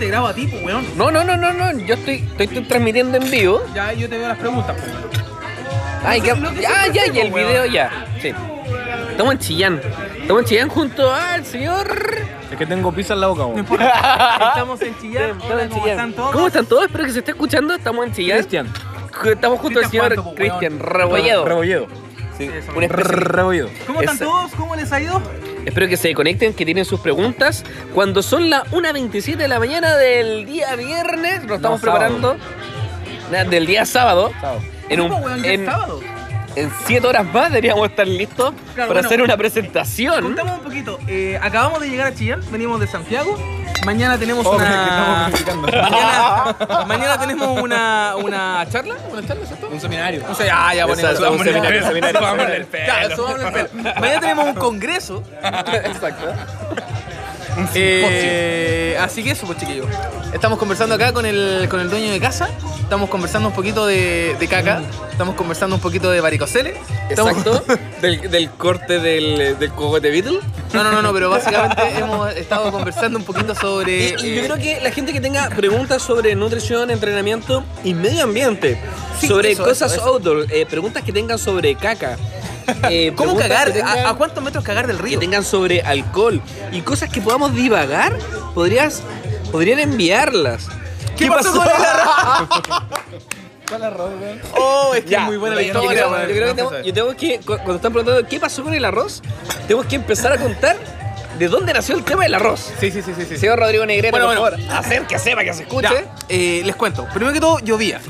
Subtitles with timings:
[0.00, 0.84] te grabo a ti, pues, weón.
[0.96, 1.78] No, no, no, no, no.
[1.80, 3.62] Yo estoy, estoy, estoy transmitiendo en vivo.
[3.74, 4.90] Ya yo te veo las preguntas, pues.
[6.04, 6.28] Ay, que-
[6.60, 7.48] ya, ya, y el weón.
[7.48, 8.06] video ya.
[8.20, 8.32] Sí.
[9.10, 9.80] Estamos en Chillán.
[10.22, 11.86] Estamos en Chillán junto al señor.
[12.50, 13.58] Es que tengo pizza en la boca, No weón.
[13.60, 14.52] importa.
[14.54, 15.22] Estamos en Chillán.
[15.30, 15.96] Estamos Hola, en ¿cómo Chillán.
[15.98, 16.32] están todos?
[16.32, 16.84] ¿Cómo están todos?
[16.86, 17.74] Espero que se esté escuchando.
[17.74, 18.38] Estamos en Chillán.
[18.38, 18.72] Cristian.
[19.26, 20.34] Estamos junto al señor pues.
[20.36, 21.44] Cristian Rebolledo.
[21.44, 21.86] Rebolledo.
[22.38, 23.68] Sí, Rebolledo.
[23.86, 24.50] ¿Cómo están todos?
[24.52, 25.20] ¿Cómo les ha ido?
[25.64, 27.64] Espero que se conecten, que tienen sus preguntas.
[27.94, 32.36] Cuando son las 1.27 de la mañana del día viernes, lo estamos preparando.
[33.50, 34.32] Del día sábado.
[34.88, 35.42] En, ¿Cómo, un, weón?
[35.42, 36.00] Ya es en, sábado.
[36.56, 39.06] En siete horas más deberíamos estar listos Claro, para bueno.
[39.08, 40.22] hacer una presentación.
[40.22, 40.98] Contamos un poquito.
[41.06, 43.36] Eh, acabamos de llegar a Chillán, venimos de Santiago.
[43.86, 45.30] Mañana tenemos Oh, una.
[45.56, 48.94] mañana, mañana tenemos una, una charla.
[49.10, 49.68] ¿Una charla, ¿cierto?
[49.72, 50.22] Un seminario.
[50.28, 51.10] No sé, ah, ya ponemos.
[51.12, 52.18] Exacto, un seminario, seminario.
[52.20, 52.84] Subámosle el pelo.
[52.84, 53.94] Claro, subámosle el pelo.
[54.00, 55.22] Mañana tenemos un congreso.
[55.42, 56.26] Exacto.
[57.74, 59.86] Eh, así que eso, pues chiquillos.
[60.32, 62.48] Estamos conversando acá con el, con el dueño de casa.
[62.80, 64.82] Estamos conversando un poquito de, de caca.
[65.10, 66.76] Estamos conversando un poquito de varicoceles.
[67.08, 67.64] Estamos- Exacto.
[68.02, 70.40] del, del corte del, del cogote Beatle.
[70.72, 74.10] No, no, no, no, pero básicamente hemos estado conversando un poquito sobre.
[74.20, 77.94] Y, y yo eh, creo que la gente que tenga preguntas sobre nutrición, entrenamiento y
[77.94, 78.80] medio ambiente,
[79.20, 80.10] Sí, sobre eso, cosas eso, eso.
[80.14, 82.16] outdoor, eh, preguntas que tengan sobre caca,
[82.90, 83.72] eh, ¿Cómo cagar?
[83.72, 85.18] que tengan- ¿A, a cuántos metros cagar del que río?
[85.18, 86.40] tengan sobre alcohol
[86.72, 88.16] y cosas que podamos divagar,
[88.54, 89.02] podrías,
[89.52, 90.68] podrían enviarlas.
[91.16, 92.48] ¿Qué pasó con el arroz?
[93.68, 94.40] ¿Cuál arroz, weón?
[94.56, 95.90] Oh, es que Ya, es muy buena la yo historia.
[95.90, 96.28] creo, weón.
[96.28, 99.22] yo creo que tengo, yo que, cu- cuando están preguntando qué pasó con el arroz,
[99.68, 100.76] tenemos que empezar a contar
[101.38, 102.72] de dónde nació el tema del arroz.
[102.80, 103.24] Sí, sí, sí, sí.
[103.28, 103.36] sí.
[103.38, 104.56] Señor Rodrigo Negrete, Bueno, por bueno.
[104.58, 105.88] favor, acérquese para que se escuche.
[105.88, 107.06] Ya, eh, les cuento.
[107.14, 108.00] Primero que todo, llovía.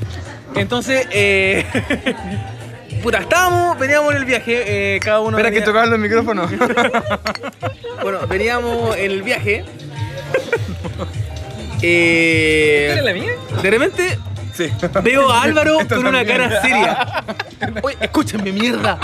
[0.54, 1.66] Entonces, eh.
[3.02, 5.36] Puta, estábamos, veníamos en el viaje, eh, cada uno.
[5.38, 6.50] Espera que tocaban los micrófonos.
[8.02, 9.64] Bueno, veníamos en el viaje.
[11.82, 13.30] Eh, ¿Era la mía?
[13.62, 14.18] de repente
[14.54, 14.70] Sí.
[15.02, 17.24] veo a Álvaro Esto con una cara seria.
[17.82, 18.98] Oye, escúchenme, mierda.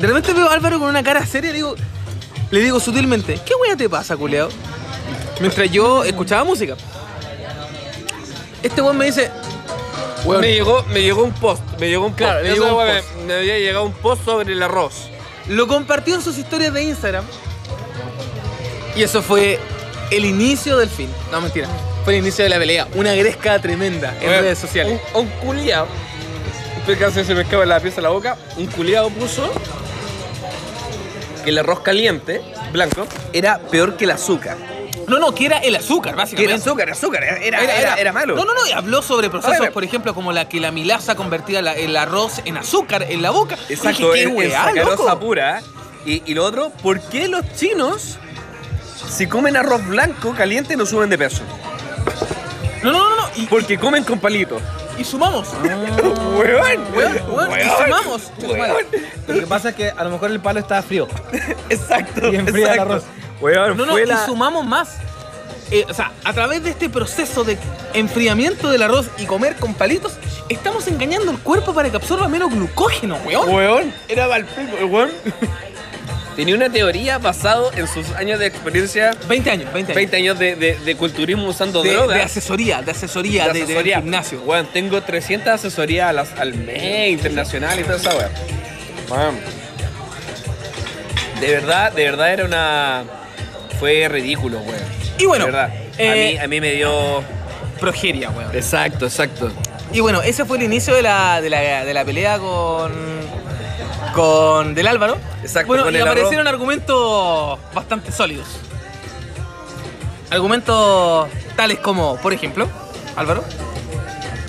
[0.00, 1.74] De repente veo a Álvaro con una cara seria y le digo,
[2.50, 4.48] le digo sutilmente, ¿qué wea te pasa, culeado?
[5.40, 6.74] Mientras yo escuchaba música.
[8.62, 9.30] Este weón me dice,
[10.40, 12.18] Me llegó, me llegó un post, me llegó un post.
[12.18, 13.14] Claro, llegó un post.
[13.16, 15.08] Me, me había llegado un post sobre el arroz.
[15.48, 17.24] lo compartió en sus historias de Instagram.
[18.94, 19.58] Y eso fue
[20.10, 21.08] el inicio del fin.
[21.30, 21.68] No, mentira.
[22.04, 22.88] Fue el inicio de la pelea.
[22.94, 25.00] Una gresca tremenda en redes sociales.
[25.14, 25.86] Un, un culiao.
[26.98, 28.38] Caso se me escapa la pieza de la boca.
[28.56, 29.52] Un culiao puso
[31.44, 32.40] que el arroz caliente,
[32.72, 34.56] blanco, era peor que el azúcar.
[35.08, 36.52] No, no, que era el azúcar, básicamente.
[36.54, 38.36] era azúcar, azúcar, era, era, era, era malo.
[38.36, 39.72] No, no, no, y habló sobre procesos, ver.
[39.72, 43.30] por ejemplo, como la que la milasa convertía la- el arroz en azúcar en la
[43.30, 43.56] boca.
[43.68, 45.18] Exacto, Dije, qué en weá, loco.
[45.18, 45.60] pura.
[46.04, 48.18] Y, y lo otro, ¿por qué los chinos,
[49.10, 51.42] si comen arroz blanco caliente, no suben de peso?
[52.82, 53.28] No, no, no, no.
[53.36, 54.62] Y, Porque comen con palitos.
[54.98, 55.48] y sumamos.
[55.62, 56.84] ¡Weón!
[56.94, 58.22] Weón, weón, y sumamos.
[58.38, 58.86] ¡Weón!
[59.26, 61.08] Lo que pasa es que a lo mejor el palo estaba frío.
[61.68, 62.32] Exacto.
[62.32, 63.02] Y enfría el arroz.
[63.40, 64.26] Weón, No, no, fue y la...
[64.26, 64.96] sumamos más.
[65.70, 67.58] Eh, o sea, a través de este proceso de
[67.92, 70.14] enfriamiento del arroz y comer con palitos,
[70.48, 73.48] estamos engañando el cuerpo para que absorba menos glucógeno, weón.
[73.50, 75.10] Weón, era Valpico, el weón.
[76.36, 79.96] Tenía una teoría basado en sus años de experiencia, 20 años, 20 años.
[79.96, 82.16] 20 años de, de- de culturismo usando de, drogas.
[82.16, 84.40] de asesoría, de asesoría, de, de gimnasio.
[84.42, 88.30] Weón, tengo 300 asesorías a las- al mes internacional y toda esa weón.
[89.10, 89.36] Weón.
[91.40, 93.04] De verdad, de verdad era una.
[93.78, 94.82] Fue ridículo, weón.
[95.18, 95.74] Y bueno, De verdad.
[95.98, 97.22] eh, a, mí, a mí me dio.
[97.80, 98.54] Progeria, weón.
[98.54, 99.50] Exacto, exacto.
[99.92, 102.92] Y bueno, ese fue el inicio de la, de la, de la pelea con.
[104.14, 105.16] con Del Álvaro.
[105.42, 108.46] Exacto, Bueno, con y el aparecieron argumentos bastante sólidos.
[110.30, 112.68] Argumentos tales como, por ejemplo,
[113.16, 113.44] Álvaro.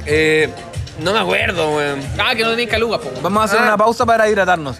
[0.05, 0.49] Eh,
[0.99, 2.01] no me acuerdo, weón.
[2.17, 3.09] Ah, que no tenéis calugas, po.
[3.21, 3.63] Vamos a hacer Ah.
[3.63, 4.77] una pausa para hidratarnos.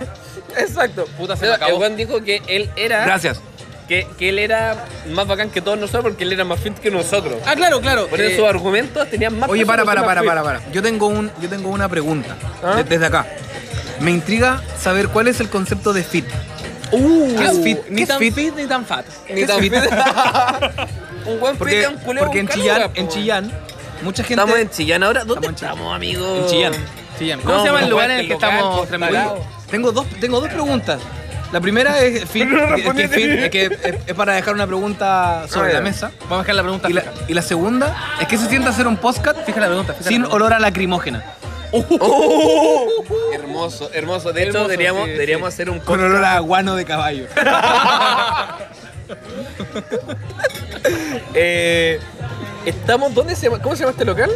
[0.56, 1.04] Exacto.
[1.16, 1.72] Puta, se me acabó.
[1.74, 3.04] El weón dijo que él era.
[3.04, 3.40] Gracias.
[3.90, 6.92] Que, que él era más bacán que todos nosotros porque él era más fit que
[6.92, 7.34] nosotros.
[7.44, 8.06] Ah, claro, claro.
[8.06, 10.28] Por eh, eso sus argumentos tenían más Oye, para, para, para, fit.
[10.28, 10.70] para, para.
[10.70, 12.76] Yo tengo un, yo tengo una pregunta ¿Ah?
[12.76, 13.26] de- desde acá.
[13.98, 16.24] Me intriga saber cuál es el concepto de fit.
[16.92, 17.78] Uh, ¿Qué es fit?
[17.88, 18.32] Ni ¿Qué es tan fit?
[18.32, 19.06] fit ni tan fat.
[19.28, 19.74] Ni tan fit.
[21.26, 23.08] un buen fit Porque, es un culeo porque en Chillán, en.
[23.08, 23.52] Chillán,
[24.02, 24.40] mucha gente.
[24.40, 25.24] Estamos en Chillán ahora.
[25.24, 26.36] ¿Dónde Estamos estamos, amigo?
[26.36, 26.72] en Chillán.
[27.18, 27.40] Chillán.
[27.40, 28.50] ¿Cómo No, se llama el lugar en el que local,
[28.84, 28.88] estamos.
[29.68, 31.00] Tengo dos, tengo dos preguntas.
[31.52, 33.70] La primera es fit, no que, fit, es, que es,
[34.06, 36.12] es para dejar una pregunta sobre Ah, la mesa.
[36.22, 36.88] Vamos a dejar la pregunta.
[36.88, 37.14] Y la, fija.
[37.28, 40.08] y la segunda es que se siente hacer un podcast Fija la pregunta, fija la
[40.08, 40.36] sin pregunta.
[40.36, 41.24] olor a lacrimógena.
[41.72, 42.86] Oh,
[43.32, 44.32] hermoso, hermoso.
[44.32, 45.54] De hecho, Hermoso, deberíamos, sí, deberíamos sí.
[45.54, 46.04] hacer un Con podcast.
[46.10, 47.26] olor a guano de caballo.
[51.34, 51.98] Eh,
[52.64, 53.60] estamos, ¿dónde se llama?
[53.60, 54.30] ¿Cómo se llama este local?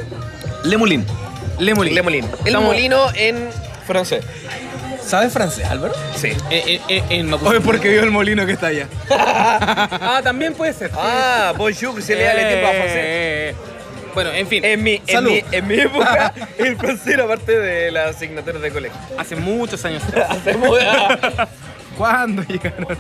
[0.64, 1.04] Le Moulin.
[1.58, 1.94] Le Moulin.
[1.94, 2.26] Le Molino.
[2.40, 3.48] El Estamos- molino en
[3.86, 4.24] francés.
[5.06, 5.94] ¿Sabes francés, Álvaro?
[6.16, 6.32] Sí.
[6.50, 7.50] En, en, en Mapuche.
[7.50, 8.88] Oye, porque vio el molino que está allá.
[9.08, 10.90] Ah, también puede ser.
[10.94, 12.96] Ah, bonjour, se le da el tiempo a francés.
[12.96, 13.54] Eh, eh,
[14.14, 17.90] Bueno, en fin, En mi, en, mi, en mi época, el francés era parte de
[17.90, 18.98] las asignaturas de colegio.
[19.18, 20.02] hace muchos años.
[21.98, 22.96] ¿Cuándo llegaron?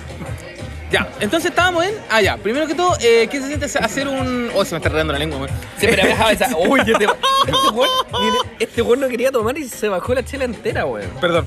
[0.90, 1.94] ya, entonces estábamos en.
[2.10, 2.36] Ah, ya.
[2.36, 4.50] Primero que todo, eh, ¿qué se siente hacer un.
[4.54, 5.50] Oh, se me está regando la lengua, weón.
[5.78, 6.56] Siempre me dejaba esa.
[6.56, 7.88] Uy, este, este weón,
[8.20, 11.10] mire, este weón no quería tomar y se bajó la chela entera, weón.
[11.20, 11.46] Perdón.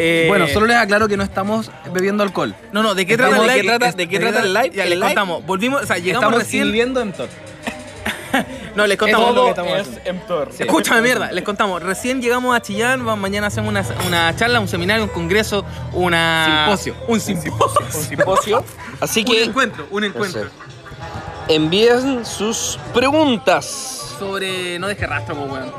[0.00, 2.54] Eh, Bueno, solo les aclaro que no estamos bebiendo alcohol.
[2.72, 3.60] No, no, ¿de qué trata el ¿de live?
[3.62, 4.70] qué trata- de qué trata el live?
[4.72, 5.08] Ya, ¿El les live?
[5.08, 5.44] contamos.
[5.44, 6.62] Volvimos, o sea, llegamos estamos recién.
[6.64, 7.28] inhibiendo en todo.
[8.76, 9.34] No, les contamos.
[9.34, 10.00] Todo lo que haciendo.
[10.04, 10.50] Emptor.
[10.56, 11.82] Escúchame, mierda, les contamos.
[11.82, 16.66] Recién llegamos a Chillán, mañana hacemos una, una charla, un seminario, un congreso, una.
[16.66, 16.94] Simposio.
[17.08, 17.80] Un simposio.
[17.80, 18.64] Un simposio.
[19.00, 20.42] Así Un que encuentro, un encuentro.
[21.48, 24.14] Envíen sus preguntas.
[24.18, 24.78] Sobre.
[24.78, 25.72] No deje rastro, pues, weón.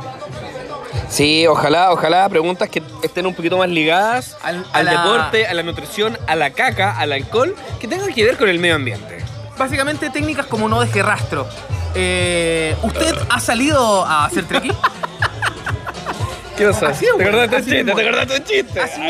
[1.10, 5.48] Sí, ojalá, ojalá preguntas que estén un poquito más ligadas Al- al, a la- deporte,
[5.48, 8.76] a la nutrición, a la caca, al alcohol, que tengan que ver con el medio
[8.76, 9.18] ambiente.
[9.58, 11.48] Básicamente técnicas como no deje rastro.
[11.96, 14.74] Eh, ¿Usted ha salido a hacer trekking?
[16.58, 16.92] ¿Qué pasa?
[16.92, 17.84] ¿Te acordaste un chiste?
[17.84, 18.80] ¿Te acordaste un chiste?
[18.82, 19.02] Así.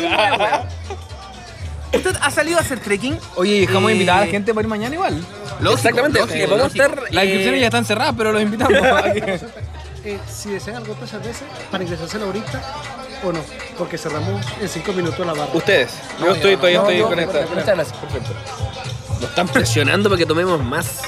[1.92, 3.18] ¿Usted ha salido a hacer trekking?
[3.36, 5.16] Oye, dejamos Eh, invitar a la gente para ir mañana igual.
[5.60, 6.84] Lógico, Exactamente, lógico, lógico.
[6.84, 7.04] estar.
[7.12, 8.78] Las inscripciones eh, ya están cerradas, pero los invitamos.
[10.06, 12.62] Eh, si desean algo de cerveza para ingresársela ahorita
[13.24, 13.40] o no,
[13.78, 15.52] porque cerramos en 5 minutos la barra.
[15.54, 15.92] Ustedes.
[16.20, 17.42] Yo estoy, todavía No, estoy no, con esta.
[17.48, 18.30] Muchas gracias, perfecto.
[19.20, 21.02] Nos están presionando para que tomemos más.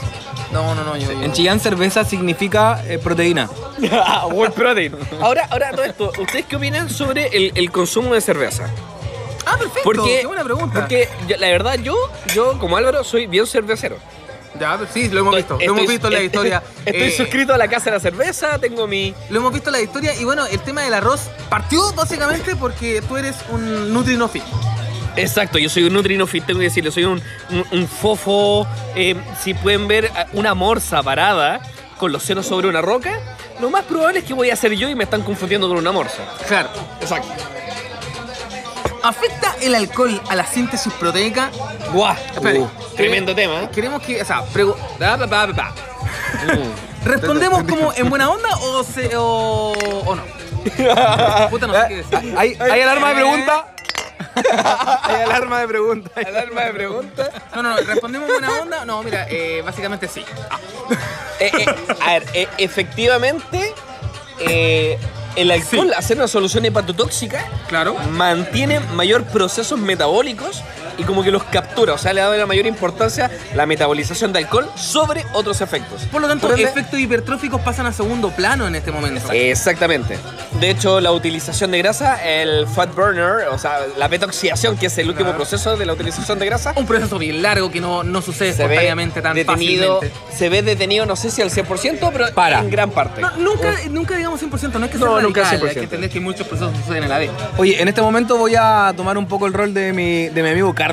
[0.51, 1.09] No, no, no, yo.
[1.11, 3.49] En Chillán cerveza significa eh, proteína.
[4.31, 4.95] World Protein.
[5.21, 8.69] Ahora, ahora todo esto, ¿ustedes qué opinan sobre el, el consumo de cerveza?
[9.45, 9.81] Ah, perfecto.
[9.85, 10.81] Porque, Qué buena pregunta.
[10.81, 11.95] porque yo- la verdad, yo,
[12.35, 13.95] yo como Álvaro, soy bien cervecero.
[14.59, 15.53] Ya, sí, lo hemos visto.
[15.55, 16.63] Estoy- lo hemos visto en la historia.
[16.85, 19.13] Estoy Eh, suscrito a la Casa de la Cerveza, tengo mi...
[19.29, 23.01] Lo hemos visto en la historia y bueno, el tema del arroz partió básicamente porque
[23.07, 24.43] tú eres un Nutri-No-Fit.
[25.17, 28.65] Exacto, yo soy un nutrino fit, tengo que decirlo, soy un, un- un fofo.
[28.95, 31.59] eh, si pueden ver a- una morsa parada
[31.97, 33.19] con los senos sobre una roca,
[33.59, 35.91] lo más probable es que voy a ser yo y me están confundiendo con una
[35.91, 36.23] morsa.
[36.47, 36.69] Claro.
[37.01, 37.27] Exacto.
[39.03, 41.49] ¿Afecta el alcohol a la síntesis proteica?
[41.93, 42.15] ¡Guau!
[42.33, 43.63] Espere, Uh, tremendo tema.
[43.63, 43.69] ¿eh?
[43.73, 44.41] Queremos que, o sea,
[44.99, 45.73] ba, ba, ba, ba.
[47.03, 49.71] ¿Respondemos como en buena onda o, se, o,
[50.05, 50.23] o no?
[51.49, 52.35] Puta, no sé qué decir.
[52.37, 53.67] ¿Hay, hay alarma de pregunta?
[55.03, 56.11] hay alarma de pregunta.
[56.27, 57.29] Alarma de preguntas.
[57.55, 58.85] No, no, no, ¿respondemos en buena onda?
[58.85, 60.23] No, mira, eh, básicamente sí.
[60.49, 60.59] Ah,
[61.39, 61.65] Eh, eh,
[62.01, 63.73] a ver, eh, efectivamente,
[64.39, 64.99] eh,
[65.35, 67.95] el alcohol, hacer una solución hepatotóxica, claro.
[68.11, 70.63] mantiene mayor procesos metabólicos
[71.01, 74.39] y como que los captura, o sea, le da la mayor importancia la metabolización de
[74.39, 76.03] alcohol sobre otros efectos.
[76.11, 79.31] Por lo tanto, Por ende- efectos hipertróficos pasan a segundo plano en este momento.
[79.31, 80.17] Exactamente.
[80.59, 84.97] De hecho, la utilización de grasa, el fat burner, o sea, la betoxidación, que es
[84.97, 88.21] el último proceso de la utilización de grasa, Un proceso bien largo que no, no
[88.21, 90.35] sucede se espontáneamente tan detenido, fácilmente.
[90.37, 92.59] se ve detenido, no sé si al 100%, pero Para.
[92.59, 93.21] en gran parte.
[93.21, 95.67] No, nunca, nunca digamos 100%, no es que sea No, nunca radical, 100%.
[95.69, 97.31] hay que entender que muchos procesos suceden a la vez.
[97.57, 100.49] Oye, en este momento voy a tomar un poco el rol de mi, de mi
[100.49, 100.90] amigo Carlos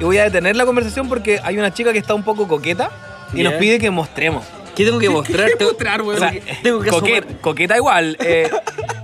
[0.00, 2.90] y voy a detener la conversación porque hay una chica que está un poco coqueta
[3.34, 4.44] y nos pide que mostremos.
[4.76, 5.50] ¿Qué tengo que mostrar?
[5.58, 6.00] qué mostrar?
[6.02, 6.32] O sea,
[6.62, 7.40] tengo que Coquet- asomar.
[7.40, 8.16] coqueta igual.
[8.20, 8.48] Eh,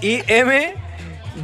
[0.00, 0.74] y M,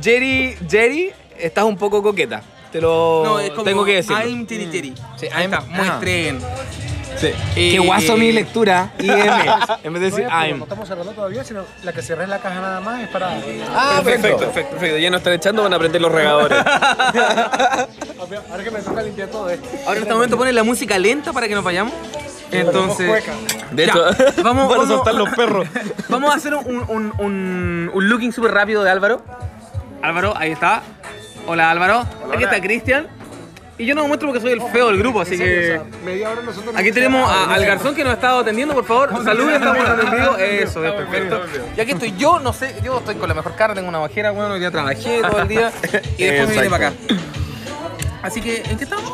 [0.00, 2.43] Jerry, Jerry, estás un poco coqueta.
[2.71, 4.12] Te lo No, es como tengo que decir.
[4.17, 4.95] I'm Tiri Tiri.
[5.17, 6.39] Sí, Ahí I'm- está, muestren.
[7.17, 7.33] Sí.
[7.55, 8.93] Qué guaso mi lectura.
[8.99, 9.21] Y M.
[9.85, 10.59] En vez de decir I'm.
[10.59, 13.31] no estamos cerrando todavía, sino la que cierra es la caja nada más es para.
[13.75, 14.99] Ah, Perfecto, perfecto, perfecto.
[14.99, 16.59] Ya no están echando, van a prender los regadores.
[18.50, 19.69] Ahora que me toca limpiar todo esto.
[19.87, 21.93] Ahora en este momento ponen la música lenta para que nos vayamos.
[22.52, 23.25] Entonces.
[23.73, 24.05] De Ya, hecho,
[24.43, 25.69] vamos, van a vamos- soltar los perros.
[26.09, 29.23] Vamos a hacer un, un, un, un looking súper rápido de Álvaro.
[30.02, 30.83] Álvaro, ahí está.
[31.47, 32.07] Hola Álvaro.
[32.33, 33.07] Aquí está Cristian.
[33.81, 35.59] Y yo no me muestro porque soy el feo del grupo, así que.
[35.59, 38.75] o sea, media hora nosotros Aquí tenemos a- al garzón que nos ha estado atendiendo,
[38.75, 39.25] por favor.
[39.25, 40.37] Saluden, estamos en vivo.
[40.37, 41.41] Eso, es perfecto.
[41.77, 44.33] Y aquí estoy yo, no sé, yo estoy con la mejor cara, tengo una bajera,
[44.33, 45.73] bueno, hoy día trabajé todo el día
[46.19, 46.97] y después me vine para acá.
[48.23, 49.11] Así que, ¿en qué estamos?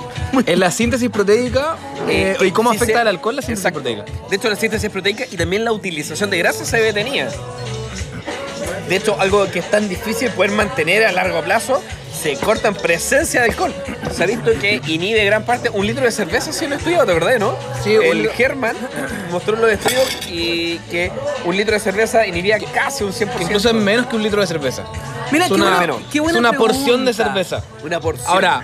[0.47, 1.77] En la síntesis proteica,
[2.09, 3.01] eh, ¿y cómo Sí, afecta sí.
[3.03, 3.83] el alcohol la síntesis Exacto.
[3.83, 4.29] proteica?
[4.29, 7.29] De hecho, la síntesis proteica y también la utilización de grasa se detenía.
[8.89, 11.83] De hecho, algo que es tan difícil poder mantener a largo plazo,
[12.23, 13.75] se corta en presencia de alcohol.
[14.13, 17.05] Se ha visto que inhibe gran parte, un litro de cerveza, si lo he estudiado,
[17.05, 17.55] ¿te acordás, no?
[17.83, 18.77] Sí, un el Herman
[19.31, 21.11] mostró los estudios y que
[21.45, 23.29] un litro de cerveza inhibía casi un 100%.
[23.41, 24.85] Incluso es menos que un litro de cerveza.
[25.31, 27.25] Mira, Es qué una, buena, qué buena es una porción de pregunta.
[27.43, 27.63] cerveza.
[27.85, 28.27] Una porción.
[28.29, 28.63] Ahora,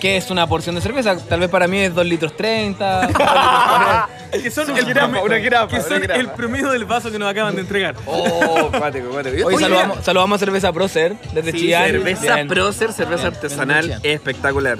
[0.00, 1.16] ¿Qué es una porción de cerveza?
[1.18, 3.08] Tal vez para mí es 2 litros 30.
[4.32, 6.20] que son, el, jirafa, promedio- una jirafa, que una son jirafa.
[6.20, 7.94] el promedio del vaso que nos acaban de entregar.
[8.06, 9.46] Oh, cuático, cuático.
[9.46, 11.84] Hoy Oye, saludamos, saludamos a Cerveza Procer desde Sí, Chillán.
[11.90, 12.48] cerveza Bien.
[12.48, 14.78] Procer, cerveza Bien, artesanal, bien, espectacular.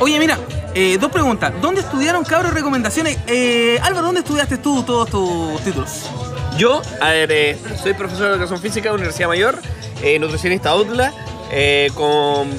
[0.00, 0.38] Oye, mira,
[0.74, 1.52] eh, dos preguntas.
[1.60, 3.18] ¿Dónde estudiaron, cabros, recomendaciones?
[3.26, 6.10] Eh, Álvaro, ¿dónde estudiaste tú todos tus títulos?
[6.56, 9.58] Yo, a ver, eh, soy profesor de educación física de Universidad Mayor,
[10.02, 11.12] eh, nutricionista UTLA,
[11.52, 12.50] eh, con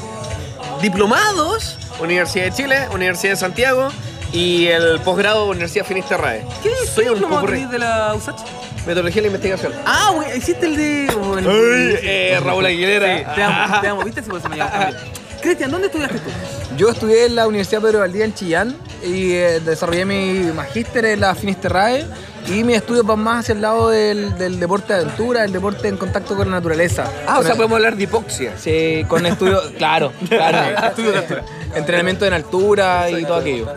[0.82, 3.90] diplomados, Universidad de Chile, Universidad de Santiago
[4.34, 6.46] y el posgrado Universidad Finisterrae.
[6.64, 8.40] ¿Qué Soy un diplomado tenés de la USACH?
[8.88, 9.74] Metodología de la investigación.
[9.86, 11.14] Ah, güey, hiciste el de...
[11.22, 13.18] oh, el- Ay, eh, Raúl Aguilera.
[13.20, 14.04] Sí, te amo, te amo.
[14.04, 14.24] ¿Viste?
[14.24, 14.98] Si por eso me llamas también.
[15.42, 16.30] Cristian, ¿dónde estudiaste tú?
[16.78, 21.20] Yo estudié en la Universidad Pedro Valdía en Chillán y eh, desarrollé mi magíster en
[21.20, 22.06] la Finisterrae
[22.48, 25.88] y mis estudios van más hacia el lado del, del deporte de aventura, el deporte
[25.88, 27.06] en contacto con la naturaleza.
[27.28, 28.54] Ah, o sea, el- podemos hablar de hipoxia.
[28.58, 30.88] Sí, con estudios, claro, claro.
[30.88, 31.44] Estudios de altura.
[31.76, 33.68] Entrenamiento en altura y todo aquello.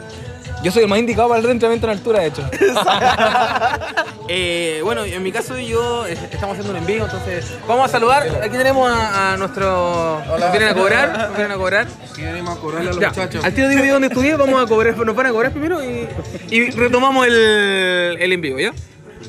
[0.64, 2.42] Yo soy el más indicado para el entrenamiento en altura, de hecho.
[4.26, 8.22] Eh, bueno, en mi caso yo eh, estamos haciendo un envío, entonces vamos a saludar.
[8.42, 10.22] Aquí tenemos a, a nuestro...
[10.26, 11.86] nos vienen a cobrar, nos vienen a cobrar.
[12.16, 13.44] Queremos a cobrarle a los Ya, muchachos.
[13.44, 16.08] al tiro digo yo dónde estudié, vamos a cobrar, nos van a cobrar primero y,
[16.48, 18.72] y retomamos el, el envío, ¿ya?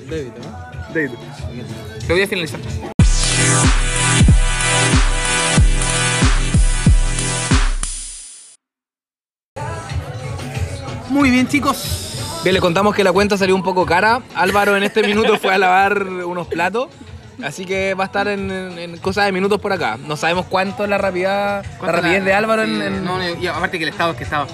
[0.07, 1.11] Débito, ¿no?
[2.07, 2.61] Lo voy a finalizar.
[11.25, 12.39] Muy bien, chicos.
[12.43, 14.21] Bien, le contamos que la cuenta salió un poco cara.
[14.35, 16.87] Álvaro en este minuto fue a lavar unos platos.
[17.43, 19.97] Así que va a estar en, en- cosas de minutos por acá.
[20.05, 23.79] No sabemos cuánto es la rapidez, la rapidez de Álvaro en, en- no, y aparte
[23.79, 24.45] que el estado es que estaba.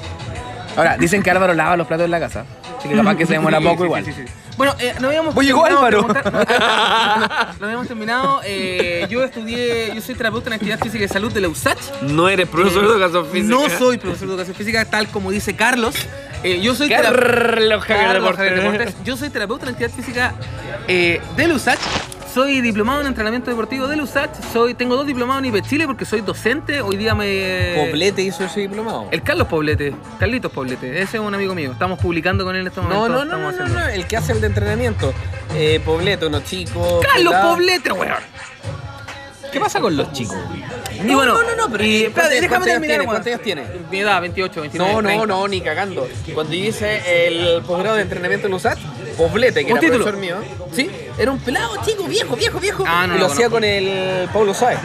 [0.77, 2.45] Ahora, dicen que Álvaro lava los platos en la casa.
[2.81, 4.05] Así que capaz que se demora Sí, poco sí, igual.
[4.05, 4.33] sí, sí, sí.
[4.57, 6.07] Bueno, eh, no habíamos Pues llegó Álvaro.
[6.07, 8.41] preguntar- no habíamos terminado.
[8.43, 11.79] eh, yo estudié, yo soy terapeuta en actividad física y salud de la USACH.
[12.01, 13.49] No eres profesor de educación física.
[13.55, 15.95] No soy profesor de educación física, tal como dice Carlos.
[16.43, 18.37] Eh, yo soy tera- Carlos Javier Carlos Deportes.
[18.37, 18.95] Javier Deportes.
[19.05, 20.33] Yo soy terapeuta en actividad física
[20.87, 21.79] eh, de la USACH.
[22.33, 24.35] Soy diplomado en entrenamiento deportivo de USACH.
[24.53, 26.79] Soy, tengo dos diplomados en IPE Chile porque soy docente.
[26.81, 27.73] Hoy día me.
[27.75, 29.07] Poblete hizo ese diplomado.
[29.11, 31.73] El Carlos Poblete, Carlitos Poblete, ese es un amigo mío.
[31.73, 33.25] Estamos publicando con él en este No, momento.
[33.25, 35.13] no, no, no, no, no, el que hace el de entrenamiento.
[35.55, 37.05] Eh, Poblete, unos chicos.
[37.05, 37.33] ¡Carlos.
[37.35, 38.15] Poblete, weón!
[39.51, 40.37] ¿Qué pasa con los chicos?
[41.03, 43.05] y bueno, no, no, no, pero y, ¿cuántos- espérate, déjame terminar.
[43.05, 43.63] ¿Cuántos años tiene?
[43.89, 44.93] Mi edad, 28, 29.
[44.93, 45.25] No, no, 30.
[45.27, 46.07] no, ni cagando.
[46.33, 48.77] Cuando yo hice el posgrado de entrenamiento en USAT,
[49.17, 50.05] Poblete, que ¿Un era título?
[50.05, 50.37] profesor mío,
[50.73, 52.83] sí, era un pelado chico, viejo, viejo, viejo.
[52.87, 54.79] Ah, no y lo lo hacía con el Pablo Sáez.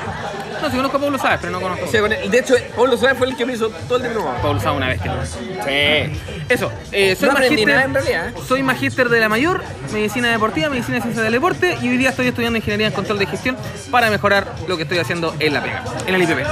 [0.62, 1.84] No, si conozco a Pablo Sáez, pero no conozco.
[1.84, 4.04] O sea, con el- de hecho, Pablo Sáez fue el que me hizo todo el
[4.04, 4.36] diplomado.
[4.42, 5.24] Pablo Sáez una vez que no.
[5.26, 6.20] Sí.
[6.48, 8.34] Eso, eh, soy No aprendí magíster- nada en realidad, ¿eh?
[8.46, 12.10] Soy magíster de la mayor, medicina deportiva, medicina y ciencia del deporte y hoy día
[12.10, 13.56] estoy estudiando ingeniería en control de gestión
[13.90, 16.44] para mejorar lo que estoy haciendo en la pega, en el IPP.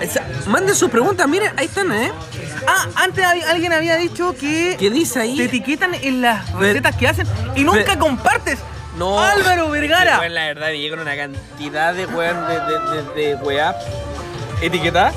[0.00, 2.12] Esa- Manden sus preguntas, miren, ahí están, ¿eh?
[2.66, 5.36] Ah, antes hab- alguien había dicho que ¿Qué dice ahí?
[5.36, 8.58] te etiquetan en las recetas que hacen y nunca Ver- compartes.
[8.96, 9.20] No.
[9.20, 10.18] Álvaro Vergara.
[10.20, 13.76] Weón, la verdad, me llegan una cantidad de weón de, de, de, de weá
[14.60, 15.12] etiquetada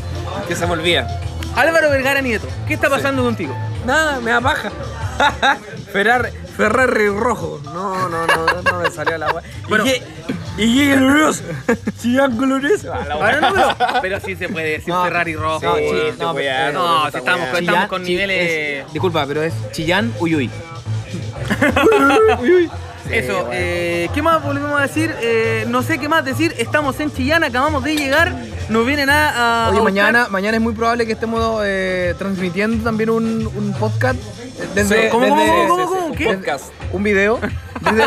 [0.48, 1.08] que se me olvida.
[1.56, 3.56] Álvaro Vergara Nieto, ¿qué está pasando contigo?
[3.86, 4.72] Nada, me da paja.
[5.92, 7.60] Ferrari, Ferrari rojo.
[7.66, 9.44] No, no, no, no me salió la weá.
[9.68, 9.86] Bueno.
[9.86, 10.04] ¿Y qué?
[10.58, 11.44] ¿Y qué glorioso?
[11.98, 12.94] ¿Sigan glorioso?
[13.10, 15.04] No, pero, pero sí se puede decir No.
[15.04, 15.60] Ferrari rojo.
[15.60, 16.18] Sí, weón.
[16.20, 17.60] no, weá, no, esta si estamos, weá.
[17.60, 18.52] estamos Chillán- con niveles.
[18.86, 20.50] es- disculpa, pero es Chillán Uyuy.
[23.12, 25.14] Eso, eh, ¿qué más volvemos a decir?
[25.22, 26.54] Eh, no sé qué más decir.
[26.58, 28.34] Estamos en Chillán, acabamos de llegar.
[28.70, 29.66] Nos vienen a.
[29.66, 33.74] a Oye, a mañana, mañana es muy probable que estemos eh, transmitiendo también un, un
[33.80, 34.20] podcast
[34.76, 36.16] desde, Sí, ¿cómo, desde- cómo, cómo, cómo?
[36.16, 36.26] ¿Qué?
[36.34, 36.66] Podcast.
[36.94, 37.40] un video
[37.82, 38.04] desde,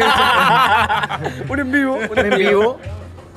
[1.49, 1.99] Un en vivo.
[2.11, 2.79] un en vivo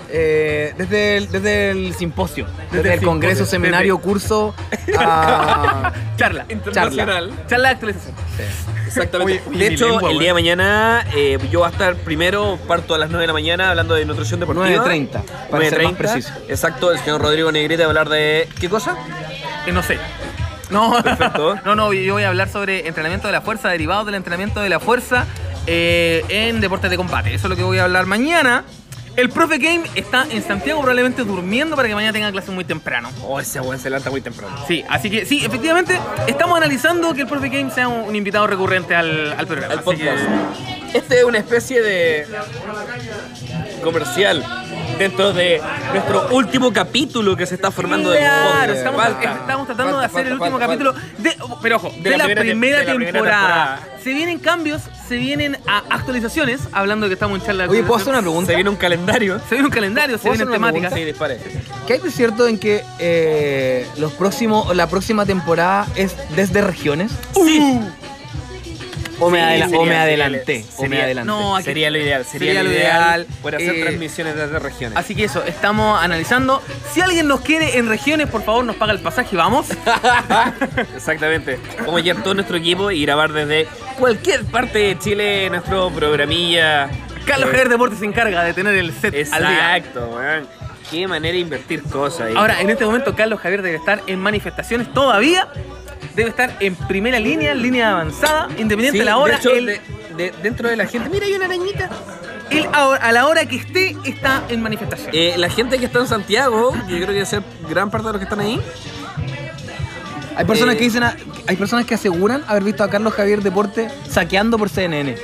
[0.10, 4.54] eh, desde, el, desde el simposio, desde, el congreso, seminario, curso,
[4.98, 6.46] a- Charla.
[6.50, 7.32] Internacional.
[7.48, 8.16] Charla de actualización.
[8.86, 9.34] Exactamente.
[9.34, 12.58] Oye, oye, de hecho, lengua, el día de mañana eh, yo voy a estar primero,
[12.68, 14.68] parto a las 9 de la mañana hablando de nutrición deportiva.
[14.68, 15.22] 9:30,
[15.52, 15.96] para ser más 9:30.
[15.98, 16.34] preciso.
[16.48, 18.48] Exacto, el señor Rodrigo Negrete va a hablar de.
[18.60, 18.96] ¿Qué cosa?
[19.66, 19.98] Que no sé.
[20.70, 21.56] No, Perfecto.
[21.66, 24.70] no, no, yo voy a hablar sobre entrenamiento de la fuerza, derivados del entrenamiento de
[24.70, 25.26] la fuerza
[25.66, 27.34] eh, en deportes de combate.
[27.34, 28.64] Eso es lo que voy a hablar mañana.
[29.18, 33.10] El profe Game está en Santiago probablemente durmiendo para que mañana tenga clase muy temprano.
[33.24, 34.56] Oh, ese weón se levanta muy temprano.
[34.68, 38.46] Sí, así que sí, efectivamente, estamos analizando que el profe Game sea un, un invitado
[38.46, 39.74] recurrente al, al programa.
[39.74, 40.20] Al podcast.
[40.92, 42.28] que- Este es una especie de
[43.84, 44.44] comercial
[45.00, 45.62] dentro de
[45.94, 48.78] nuestro último capítulo que se está formando del Claro, podcast.
[48.78, 49.34] estamos, Falta.
[49.34, 52.46] estamos tratando Falta, de hacer el último capítulo de, pero ojo, de, la, primera, tem-
[52.46, 53.76] de la primera temporada.
[53.78, 53.80] temporada.
[54.04, 57.84] Se vienen cambios, se vienen a actualizaciones, hablando de que estamos en charla de Oye,
[57.84, 58.48] ¿puedo hacer una pregunta?
[58.48, 59.40] Se viene un calendario.
[59.48, 60.94] Se viene un calendario, se ¿Puedo vienen temáticas.
[60.94, 61.40] Sí, dispare.
[61.86, 67.12] ¿Qué hay de cierto en que eh, los próximos, la próxima temporada es desde regiones?
[67.34, 67.80] Sí.
[69.20, 70.66] ¿O me, Sí, adela- sería- o me sería- adelanté?
[70.78, 71.28] ¿O me sería- adelanté?
[71.28, 72.26] No, aquí- Sería lo ideal.
[72.26, 73.22] Sería, sería lo ideal.
[73.22, 73.28] ideal.
[73.42, 74.98] Por hacer Eh, transmisiones desde regiones.
[74.98, 76.62] Así que eso, estamos analizando.
[76.94, 79.68] Si alguien nos quiere en regiones, por favor, nos paga el pasaje y vamos.
[80.96, 81.60] Exactamente.
[81.80, 86.90] Vamos a llevar todo nuestro equipo y grabar desde cualquier parte de Chile nuestro programilla.
[87.26, 89.78] Carlos Eh, Javier Deportes se encarga de tener el set al día.
[89.78, 90.48] Exacto, weón.
[90.90, 92.34] Qué manera de invertir cosas ahí.
[92.36, 95.48] Ahora, en este momento, Carlos Javier debe estar en manifestaciones todavía.
[96.16, 99.34] Debe estar en primera línea, en línea avanzada, independiente Sí, de la hora.
[99.34, 99.82] de hecho, él- de-
[100.16, 101.90] de- dentro de la gente, mira, hay una arañita.
[102.50, 105.10] él ahora- a la hora que esté, está en manifestación.
[105.14, 108.14] Eh, la gente que está en Santiago, yo creo que debe ser gran parte de
[108.14, 108.60] los que están ahí.
[110.38, 111.16] Hay personas Eh, que dicen, a-
[111.48, 115.16] hay personas que aseguran haber visto a Carlos Javier Deporte saqueando por CNN.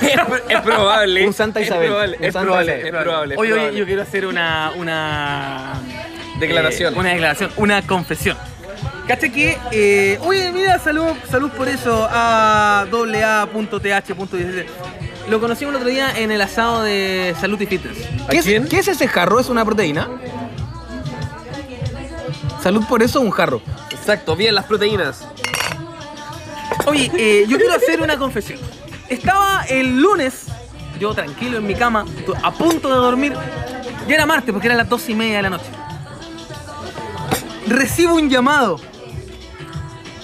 [0.48, 1.26] es probable.
[1.26, 4.72] Un Santa Isabel, Es probable, es probable, es Oye, oye, yo quiero hacer una.
[4.76, 5.74] una
[6.38, 6.94] Declaración.
[6.94, 8.36] eh, una declaración, una confesión.
[9.08, 9.56] ¿Caché que?
[9.70, 14.66] eh, oye, mira, salud, salud por eso a AA.th.16.
[15.30, 17.98] Lo conocimos el otro día en el asado de Salud y Fitness.
[18.26, 18.68] ¿A ¿Qué es, quién?
[18.68, 19.40] qué es ese jarro?
[19.40, 20.08] ¿Es una proteína?
[22.62, 23.60] Salud por eso, un jarro.
[23.90, 25.26] Exacto, bien las proteínas.
[26.86, 28.58] Oye, eh, yo quiero hacer una confesión.
[29.08, 30.46] Estaba el lunes,
[30.98, 32.04] yo tranquilo en mi cama,
[32.42, 33.34] a punto de dormir.
[34.08, 35.64] Ya era martes, porque eran las dos y media de la noche.
[37.66, 38.78] Recibo un llamado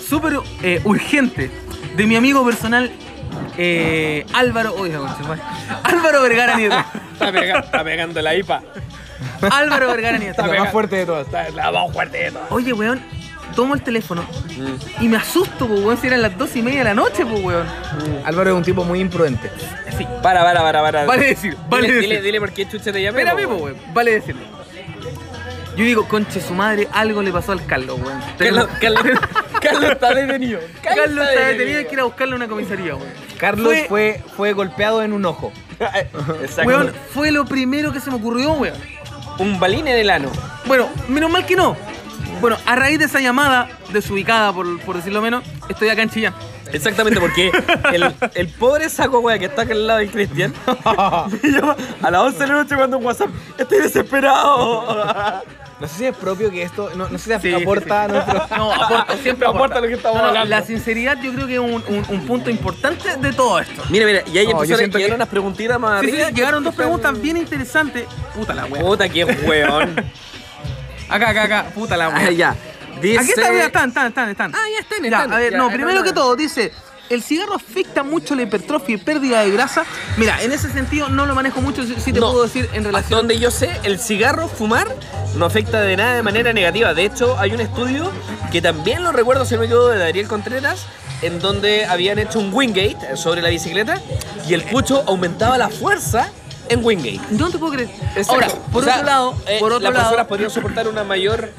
[0.09, 1.51] súper eh, urgente
[1.97, 2.93] de mi amigo personal
[3.59, 4.75] eh, Álvaro.
[4.79, 5.43] Oiga, concha, madre.
[5.85, 6.77] Álvaro Vergara Nieto.
[7.15, 8.63] Está, pega- está pegando la IPA.
[9.51, 10.47] Álvaro Vergara Nieto.
[10.47, 11.27] La más fuerte de todas.
[11.27, 12.51] Está la más fuerte de todas.
[12.53, 13.01] Oye, weón,
[13.53, 14.25] tomo el teléfono
[15.01, 17.43] y me asusto, pues, weón, si eran las dos y media de la noche, pues,
[17.43, 17.67] weón.
[18.25, 19.51] Álvaro es un tipo muy imprudente.
[19.97, 20.07] Sí.
[20.23, 21.05] Para, para, para, para.
[21.05, 22.09] Vale decir, vale dile, decir.
[22.11, 23.23] dile, dile por qué chucha te llamé.
[23.23, 23.77] Espérame, po, weón.
[23.93, 24.43] Vale decirlo.
[25.77, 28.21] Yo digo, conche su madre, algo le pasó al Carlos, weón.
[28.39, 29.03] Carlos, Carlos,
[29.61, 30.61] Carlos está detenido.
[30.83, 33.09] Carlos está detenido hay que ir a buscarlo a una comisaría, weón.
[33.39, 35.51] Carlos Fue- fue, fue golpeado en un ojo.
[36.43, 36.69] Exacto.
[36.69, 38.77] Weón, fue lo primero que se me ocurrió, weón.
[39.39, 40.31] Un balín en el ano.
[40.67, 41.75] Bueno, menos mal que no.
[42.43, 46.35] Bueno, a raíz de esa llamada desubicada, por, por decirlo menos, estoy acá en Chillán.
[46.73, 47.51] Exactamente, porque
[47.93, 50.53] el, el pobre saco, wea, que está acá al lado del Cristian,
[51.43, 53.29] me llama a las 11 de la noche manda un WhatsApp.
[53.57, 55.43] Estoy desesperado.
[55.81, 58.13] No sé si es propio que esto, no, no sé si Sí, aporta sí, sí.
[58.13, 58.57] nuestro...
[58.57, 59.81] No, aporta, siempre Aporta aporta.
[59.81, 60.51] lo que estamos No, no, hablando.
[60.51, 63.83] La sinceridad yo creo que es un, un- un punto importante de todo esto.
[63.91, 66.13] Mira, mira, y ahí No, yo empezaron siento a que- unas preguntitas más Sí, sí,
[66.13, 66.31] arriba.
[66.31, 68.07] llegaron dos preguntas bien interesantes.
[68.33, 68.81] Puta la wea.
[68.81, 69.97] Puta, qué weón.
[71.13, 71.65] Acá, acá, acá.
[71.75, 72.27] Puta la wea.
[72.27, 72.57] Ah, ya.
[73.01, 73.19] Dice...
[73.19, 74.55] Aquí está, mira, están, están, están, están.
[74.55, 75.33] Ah, ya están, Ya, están.
[75.33, 76.05] a ver, Ya, no, están, primero están.
[76.15, 76.73] que todo, dice,
[77.11, 79.85] ¿el cigarro afecta mucho la hipertrofia y pérdida de grasa?
[80.17, 82.31] Mira, en ese sentido no lo manejo mucho, si te No.
[82.31, 83.19] puedo decir en relación...
[83.21, 84.87] donde yo sé, el cigarro, fumar,
[85.37, 86.95] no afecta de nada de manera negativa.
[86.95, 88.11] De hecho, hay un estudio
[88.53, 90.87] que también lo recuerdo, si no me equivoco, de Daniel Contreras,
[91.23, 94.01] en donde habían hecho un Wingate sobre la bicicleta
[94.49, 96.31] y el pucho aumentaba la fuerza
[96.73, 97.21] en Wingate.
[97.31, 97.89] No te puedo creer.
[98.17, 98.33] Exacto.
[98.33, 100.05] Ahora, por O sea, otro lado, eh, por otro las lado...
[100.07, 101.51] personas podrían soportar una mayor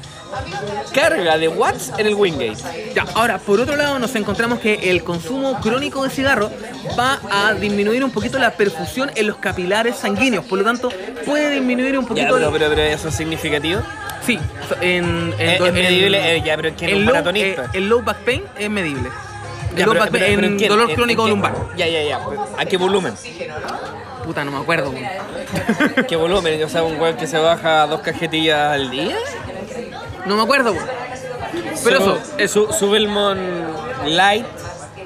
[0.92, 2.56] carga de watts en el Wingate.
[2.94, 6.50] Ya, ahora, por otro lado, nos encontramos que el consumo crónico de cigarro
[6.98, 10.44] va a disminuir un poquito la perfusión en los capilares sanguíneos.
[10.44, 10.90] Por lo tanto,
[11.24, 12.34] puede disminuir un Ya, poquito...
[12.34, 13.80] pero, pero, pero eso es significativo.
[14.26, 14.38] Sí,
[14.80, 15.34] en...
[15.38, 17.64] en- Es- es en- medible, eh, ya, pero es es el low, maratonista.
[17.66, 19.10] eh, el low back pain es medible.
[19.72, 21.54] El Ya, low pero- en dolor ¿En- crónico lumbar.
[21.76, 22.20] Ya, ya, ya.
[22.58, 23.14] ¿A qué volumen?
[24.24, 24.90] Puta, no me acuerdo.
[24.90, 25.04] weón.
[26.08, 26.62] ¿Qué volumen?
[26.64, 29.16] O sea, un weón que se baja dos cajetillas al día.
[30.26, 30.86] No me acuerdo, weón.
[31.84, 32.20] Pero su, eso.
[32.38, 33.40] es su, su Belmont
[34.06, 34.46] Light,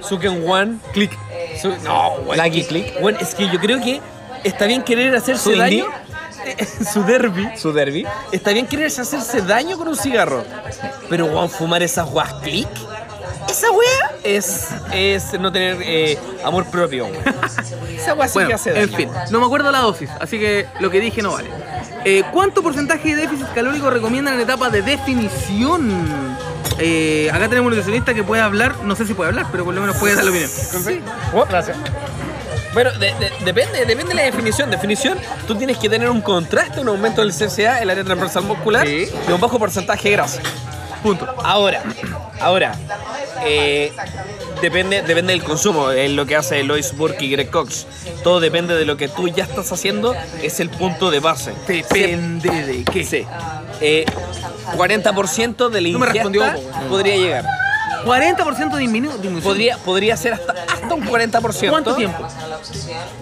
[0.00, 1.12] Suken One, Click.
[1.61, 2.38] Su- no, weón.
[2.38, 2.94] Lucky Click.
[3.00, 4.00] weón, es que yo creo que
[4.44, 5.87] está bien querer hacerse Su daño.
[6.92, 7.48] su derby.
[7.57, 8.07] Su derby.
[8.33, 10.44] Está bien querer hacerse daño con un cigarro.
[11.11, 12.68] Pero, weón, fumar esas guas click.
[13.48, 17.06] Esa wea es, es no tener eh, amor propio.
[17.96, 18.82] Esa wea sí Bueno, que hace daño.
[18.84, 21.48] en fin, no me acuerdo la dosis, así que lo que dije no vale.
[22.04, 26.37] Eh, ¿Cuánto porcentaje de déficit calórico recomiendan en etapa de definición?
[26.78, 29.74] Eh, acá tenemos un nutricionista que puede hablar, no sé si puede hablar, pero por
[29.74, 30.50] lo menos puede dar la opinión.
[30.50, 31.00] Sí.
[31.48, 31.76] Gracias.
[32.74, 34.70] Bueno, de- de- depende, depende de la definición.
[34.70, 38.87] Definición, tú tienes que tener un contraste, un aumento del CCA, el área transversal muscular,
[38.87, 39.08] Sí.
[39.28, 40.40] y un bajo porcentaje de grasa.
[41.02, 41.26] Punto.
[41.42, 41.82] Ahora,
[42.40, 42.74] ahora,
[43.44, 43.92] eh,
[44.61, 47.87] depende, depende del consumo, es lo que hace Lois Burke y Greg Cox.
[48.22, 51.53] Todo depende de lo que tú ya estás haciendo, es el punto de base.
[51.66, 53.05] Depende de qué.
[53.05, 53.27] Sí.
[53.81, 54.05] Eh,
[54.77, 57.44] 40% de la No me ingesta respondió, po, podría llegar.
[58.05, 59.42] 40% de disminu- disminución.
[59.42, 61.70] Podría, podría ser hasta, hasta un 40%.
[61.70, 62.27] ¿Cuánto tiempo?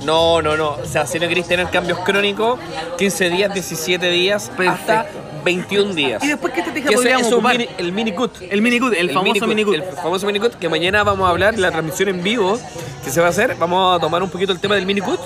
[0.05, 0.71] No, no, no.
[0.73, 2.59] O sea, si no queréis tener cambios crónicos,
[2.99, 4.57] 15 días, 17 días, hasta
[5.03, 5.19] Perfecto.
[5.47, 6.23] 21 días.
[6.25, 7.57] ¿Y después qué estrategia Que podríamos ocupar?
[7.57, 8.35] mini- el mini cut.
[8.43, 9.75] El el, famoso minicut.
[9.75, 12.59] El famoso minicut que mañana vamos a hablar en la transmisión en vivo
[13.05, 13.55] que se va a hacer.
[13.55, 15.21] Vamos a tomar un poquito el tema del minicut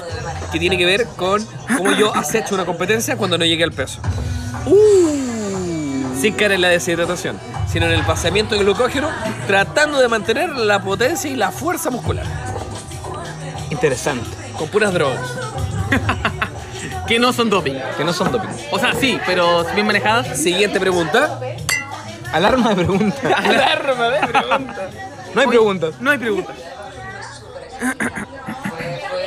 [0.53, 1.43] que tiene que ver con
[1.77, 3.99] cómo yo acecho una competencia cuando no llegue al peso.
[6.21, 7.39] Sin caer en la deshidratación,
[7.73, 9.09] sino en el vaciamiento de glucógeno,
[9.47, 12.27] tratando de mantener la potencia y la fuerza muscular.
[13.71, 14.29] Interesante.
[14.59, 15.21] Con puras drogas.
[17.11, 17.75] Que no son doping.
[17.97, 18.49] Que no son doping.
[18.71, 20.39] O sea, sí, pero bien manejadas.
[20.39, 21.41] Siguiente pregunta.
[22.33, 23.21] Alarma de preguntas.
[23.37, 24.91] Alarma de pregunta.
[25.35, 25.95] No hay preguntas.
[25.99, 26.55] No hay preguntas.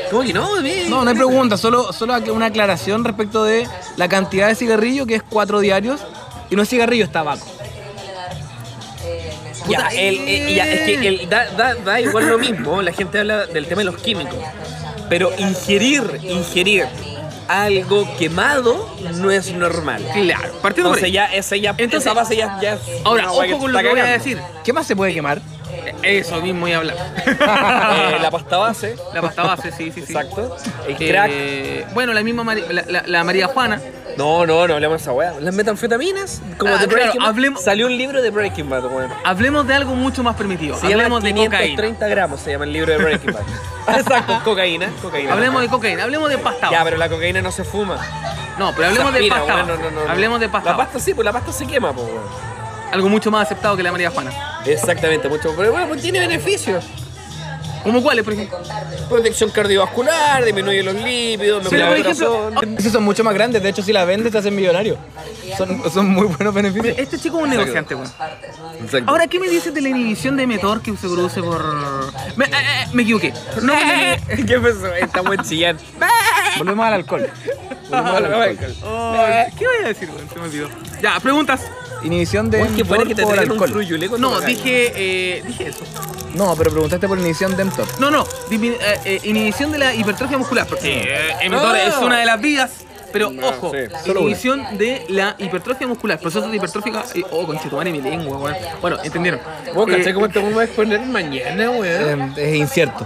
[0.10, 0.48] ¿Cómo que no?
[0.90, 3.68] No, no hay preguntas, solo, solo una aclaración respecto de
[3.98, 6.00] la cantidad de cigarrillo, que es cuatro diarios,
[6.50, 7.46] y no es cigarrillo, es tabaco.
[9.68, 13.20] Ya, el, eh, ya, es que el- da, da- da igual lo mismo, la gente
[13.20, 14.36] habla del tema de los químicos,
[15.10, 16.86] pero ingerir, ingerir
[17.48, 20.06] algo quemado no es normal.
[20.14, 21.12] Claro, partiendo por Entonces ahí.
[21.12, 23.78] ya, esa, ya, Entonces- esa base ya, ya es Ahora, una hueá ojo con lo
[23.80, 24.24] está que voy a cagando.
[24.24, 24.40] decir.
[24.64, 25.42] ¿Qué más se puede quemar?
[26.02, 26.96] Eso mismo voy a hablar.
[27.26, 30.14] Eh, la pasta base, La pasta base, sí, sí, sí.
[30.14, 30.56] exacto.
[30.88, 31.10] El Eh,
[31.84, 31.94] crack.
[31.94, 33.80] bueno, la misma Mari- la, la- la María Juana.
[34.18, 35.34] No, no, no hablemos de esa weá.
[35.40, 37.30] Las metanfetaminas, como Ah, de claro, Breaking Bad.
[37.30, 39.12] hablemos- Salió un libro de Breaking Bad, weón.
[39.24, 40.76] Hablemos de algo mucho más primitivo.
[40.78, 41.58] Se llama Hablemos de cocaína.
[41.60, 43.44] 530 gramos, se llama el libro de Breaking Bad.
[44.00, 45.34] Exacto, cocaína, cocaína.
[45.34, 46.04] Hablemos de cocaína.
[46.04, 47.98] Hablemos de pasta Ya, pero la cocaína no se fuma.
[48.58, 49.68] No, pero hablemos de pasta base.
[49.72, 50.12] no, no.
[50.12, 52.24] Hablemos de pasta La pasta sí, pues la pasta se quema, pues, weón.
[52.92, 54.32] Algo mucho más aceptado que la María Juana.
[54.66, 55.54] Exactamente, mucho.
[55.58, 56.86] Pero bueno, pues tiene beneficios.
[57.84, 58.60] ¿Como cuáles, por ejemplo?
[59.10, 62.52] Protección cardiovascular, disminuye los lípidos, mejora por el ejemplo.
[62.78, 64.98] Esos son mucho más grandes, de hecho si la vendes te hacen millonario.
[65.58, 66.98] Son, son muy buenos beneficios.
[66.98, 68.10] Este chico es un negociante, weón.
[68.82, 69.12] Exacto.
[69.12, 71.64] Ahora, ¿qué me dices de la inhibición de mTOR que se produce por...?
[72.36, 73.34] Me, eh, eh, me equivoqué.
[73.62, 73.74] No,
[74.48, 74.94] ¿Qué pasó?
[74.94, 75.78] Estamos en chillán.
[76.58, 77.30] Volvemos al alcohol.
[77.90, 78.76] Volvemos al alcohol.
[78.84, 79.16] Oh,
[79.58, 80.30] ¿Qué voy a decir, weón?
[80.30, 80.70] Se me olvidó.
[81.02, 81.62] Ya, preguntas.
[82.04, 83.70] Inhibición de Uy, por alcohol.
[83.70, 84.18] fruyuleco.
[84.18, 85.84] No, dije, eh, dije eso.
[86.36, 87.88] No, pero preguntaste por inhibición de mTOR.
[88.00, 91.06] No, no, eh, eh, inhibición de la hipertrofia muscular, porque
[91.42, 92.72] eh, mTOR es una de las vías,
[93.12, 94.30] pero No, ojo, sí, solo una.
[94.30, 98.56] inhibición de la hipertrofia muscular, procesos de hipertrofia, eh, oh, conchetumare mi lengua, weón.
[98.82, 99.40] Bueno, entendieron.
[99.76, 102.34] ¿Vos cachai Eh, cómo te vamos a exponer mañana, weón?
[102.36, 103.06] Eh, es incierto.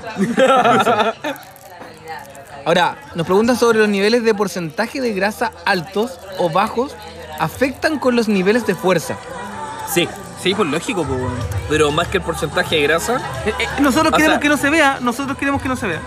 [2.65, 6.93] Ahora, nos preguntan sobre los niveles de porcentaje de grasa altos o bajos
[7.39, 9.15] afectan con los niveles de fuerza.
[9.93, 10.07] Sí,
[10.43, 11.19] Sí, pues lógico, pues,
[11.67, 14.69] pero más que el porcentaje de grasa, Eh, eh, nosotros queremos sea- que no se
[14.69, 15.99] vea, nosotros queremos que no se vea.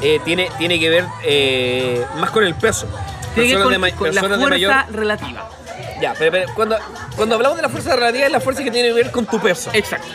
[0.00, 2.86] eh, tiene, tiene que ver eh, más con el peso.
[3.34, 5.48] Tiene que ver con, de con la de fuerza mayor- relativa.
[6.02, 6.76] Ya, pero, pero cuando,
[7.16, 9.38] cuando hablamos de la fuerza relativa es la fuerza que tiene que ver con tu
[9.40, 9.70] peso.
[9.72, 10.08] Exacto.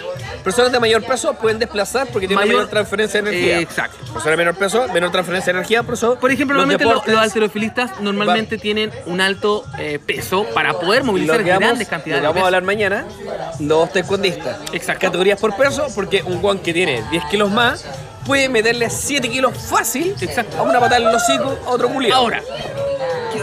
[0.43, 3.57] Personas de mayor peso pueden desplazar porque tienen Mayor- mayor, transferencia de energía.
[3.59, 3.97] Eh, exacto.
[3.99, 6.17] Personas de menor peso, menor transferencia de energía, por eso.
[6.19, 10.73] Por ejemplo, los normalmente lo- deportes- los alterofilistas normalmente tienen un alto eh, peso para
[10.73, 13.05] poder movilizar lo vamos, grandes lo cantidades de vamos a hablar mañana,
[13.59, 14.57] los taekwondistas.
[14.73, 15.07] Exacto.
[15.07, 17.85] Categorías por peso, porque un guan que tiene 10 kilos más
[18.25, 20.57] puede meterle 7 kilos fácil Exacto.
[20.57, 22.21] a una patada en el hocico a otro culiado.
[22.21, 22.41] Ahora,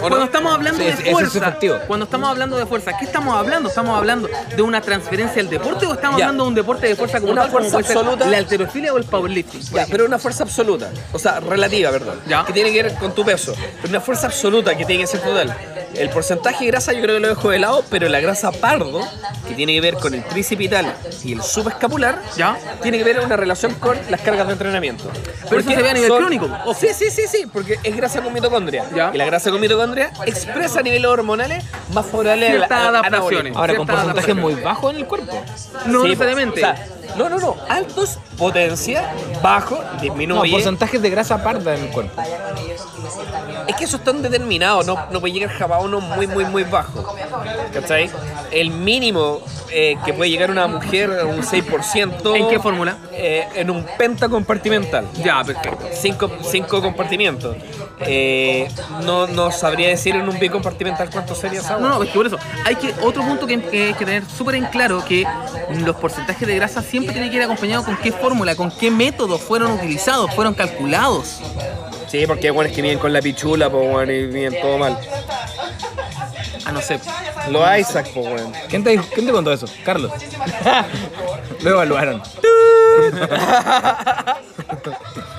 [0.01, 0.25] cuando no?
[0.25, 3.69] estamos hablando Sí, de es fuerza, cuando estamos hablando de fuerza, ¿qué estamos hablando?
[3.69, 6.27] ¿Estamos hablando de una transferencia al deporte o estamos Ya.
[6.27, 8.27] hablando de un deporte de fuerza como Una tal, como fuerza ser absoluta.
[8.27, 9.61] la alterofilia o el powerlifting?
[9.63, 12.45] Ya, pero una fuerza absoluta, o sea, relativa, perdón, Ya.
[12.45, 15.21] que tiene que ver con tu peso, pero una fuerza absoluta que tiene que ser
[15.21, 15.55] total.
[15.97, 19.01] El porcentaje de grasa yo creo que lo dejo de lado, pero la grasa pardo,
[19.49, 22.57] que tiene que ver con el tricipital y el subescapular, ¿Ya?
[22.83, 25.05] tiene que ver una relación con las cargas de entrenamiento.
[25.49, 26.75] Pero eso se ve a nivel crónico, ojo.
[26.75, 28.85] Sí, sí, sí, sí, porque es grasa con mitocondria.
[28.95, 29.11] Ya.
[29.15, 32.89] Y la grasa con mitocondria expresa a niveles hormonales más favorables a la- Ciertas a-
[32.89, 33.57] adaptaciones.
[33.57, 34.41] Ahora, con Cierta porcentaje adaptación.
[34.41, 35.43] muy bajo en el cuerpo.
[35.87, 36.61] No Sí, necesariamente.
[36.61, 37.57] o sea, no, no, no.
[37.69, 39.11] Altos, potencia,
[39.43, 40.51] bajo, No, disminuye.
[40.51, 42.21] porcentajes de grasa parda en el cuerpo.
[43.67, 46.65] Es que eso están determinados, no, no puede llegar jamás a uno muy, muy, muy
[46.65, 47.17] bajo.
[47.73, 48.11] ¿Cachai?
[48.51, 52.37] El mínimo eh, que puede llegar una mujer a un 6%.
[52.37, 52.99] ¿En qué fórmula?
[53.13, 55.07] Eh, en un pentacompartimental.
[55.23, 55.87] ya, perfecto.
[55.93, 57.57] Cinco, cinco compartimentos.
[58.01, 58.69] Eh,
[59.05, 62.27] no, no sabría decir en un bicompartimental cuánto sería esa No, no, es que por
[62.27, 62.39] eso.
[62.65, 65.27] Hay que, otro punto que, que hay que tener súper en claro que
[65.85, 69.41] los porcentajes de grasa siempre tienen que ir acompañados con qué fórmula, con qué métodos
[69.41, 71.41] fueron utilizados, fueron calculados.
[72.15, 74.97] Sí, porque hay buenos que vienen con la pichula, pues, bueno, y vienen todo mal.
[76.65, 77.01] Ah, no sé.
[77.51, 78.53] Los Isaac, pues, bueno.
[78.69, 79.67] ¿Quién te, dijo- quién te contó eso?
[79.85, 80.13] Carlos.
[81.63, 82.23] Lo evaluaron.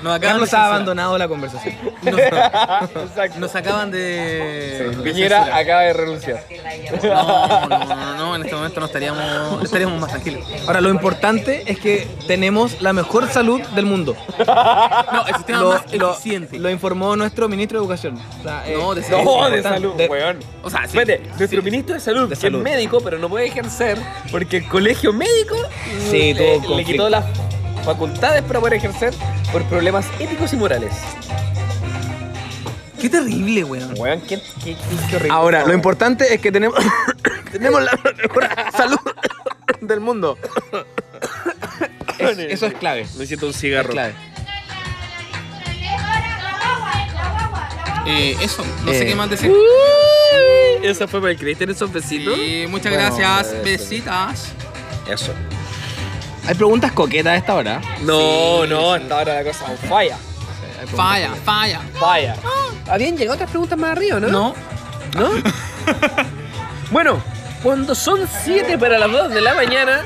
[0.02, 1.74] Nos acaban Carlos de ha abandonado la conversación.
[3.38, 4.96] Nos acaban de.
[5.02, 6.44] Piñera acaba de renunciar.
[7.02, 10.46] No, no, no, no, en este momento no estaríamos, estaríamos más tranquilos.
[10.66, 14.16] Ahora, lo importante es que tenemos la mejor salud del mundo.
[14.38, 16.58] No, el sistema Lo, más lo- eficiente.
[16.58, 18.18] lo informó nuestro ministro de Educación.
[18.40, 19.24] O sea, eh, No, de salud.
[19.24, 20.38] No, de salud, De- weón.
[20.62, 20.98] O sea, sí.
[20.98, 22.58] Espérate, nuestro ministro de salud, De que salud.
[22.58, 23.98] es médico, pero no puede ejercer
[24.30, 25.56] porque el colegio médico
[26.10, 27.24] Sí, le, le quitó las
[27.86, 29.14] facultades para poder ejercer
[29.52, 30.92] por problemas éticos y morales.
[33.00, 33.94] Qué terrible, weón.
[33.98, 34.76] Weón, qué, qué, qué-
[35.08, 35.32] qué horrible.
[35.32, 36.76] Ahora, lo importante es que tenemos,
[37.52, 38.98] tenemos la mejor salud
[39.80, 40.36] del mundo.
[42.18, 43.02] Es- eso es clave.
[43.02, 43.90] Necesito un Es cigarro.
[43.90, 44.14] clave.
[48.06, 49.06] Eh, eso, no sé Eh.
[49.06, 49.50] qué más decir.
[49.50, 52.34] Uy, Esa fue para el Cristian, esos besitos.
[52.36, 53.52] Sí, muchas Bueno, gracias.
[53.52, 53.62] eso.
[53.64, 54.52] Besitas.
[55.10, 55.32] Eso.
[56.46, 57.80] Hay preguntas coquetas a esta hora.
[58.02, 59.02] No, Sí, no, sí.
[59.02, 60.16] hasta ahora la cosa falla.
[60.94, 61.80] Falla, falla.
[61.98, 62.36] Falla.
[62.88, 64.28] Habían llegado otras preguntas más arriba, ¿no?
[64.28, 64.54] No.
[65.16, 65.30] ¿No?
[66.90, 67.20] bueno,
[67.62, 70.02] cuando son 7 para las 2 de la mañana,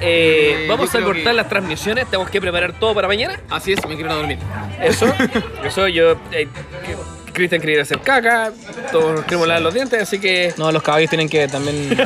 [0.00, 2.06] eh, Eh, vamos yo a creo cortar que- las transmisiones.
[2.06, 3.38] Tenemos que preparar todo para mañana.
[3.50, 4.38] Así es, me quiero ir a dormir.
[4.80, 5.06] Eso,
[5.64, 6.12] eso yo.
[6.32, 6.48] eh,
[7.36, 8.50] Cristian quería ir a hacer caca,
[8.90, 10.54] todos nos queremos lavar los dientes, así que.
[10.56, 11.96] No, los caballos tienen que también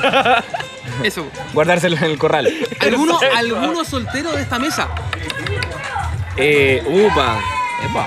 [1.05, 1.25] Eso.
[1.55, 2.53] guardárselo en el corral.
[2.81, 3.19] ¿Alguno.
[3.37, 4.89] ¿Alguno soltero de esta mesa?
[6.37, 7.41] Eh, upa.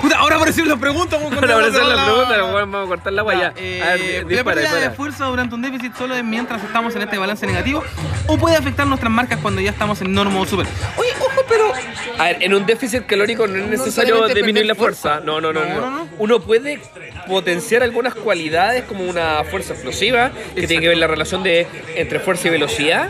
[0.02, 1.20] Puta, ahora aparecieron las preguntas.
[1.20, 3.54] vamos a Para contar aparecer la la- pregunta, nos vamos a cortar la agua ya.
[3.58, 4.86] Eh, A ver, la dispara, pérdida de dispara.
[4.92, 7.84] esfuerzo durante un déficit solo es mientras estamos en este balance negativo
[8.28, 10.66] o puede afectar nuestras marcas cuando ya estamos en normo o super.
[10.98, 11.72] Oye, ojo, pero
[12.20, 15.20] A ver, en un déficit calórico no es necesario necesariamente disminuir la perder fuerza.
[15.26, 16.08] No, no, no, No, no, no, no.
[16.20, 16.80] Uno puede
[17.28, 22.20] potenciar algunas cualidades como una fuerza explosiva, que tiene que ver la relación de entre
[22.20, 23.10] fuerza y velocidad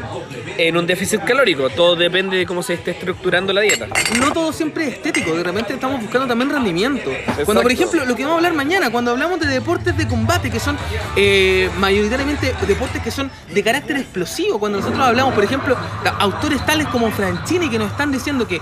[0.57, 1.69] en un déficit calórico.
[1.69, 3.87] Todo depende de cómo se esté estructurando la dieta.
[4.19, 7.11] no todo siempre es estético, de repente estamos buscando también rendimiento.
[7.45, 10.49] Cuando, por ejemplo, lo que vamos a hablar mañana, cuando hablamos de deportes de combate,
[10.49, 10.77] que son
[11.15, 15.75] eh, mayoritariamente deportes que son de carácter explosivo, cuando nosotros hablamos, por ejemplo,
[16.19, 18.61] autores tales como Franchini que nos están diciendo que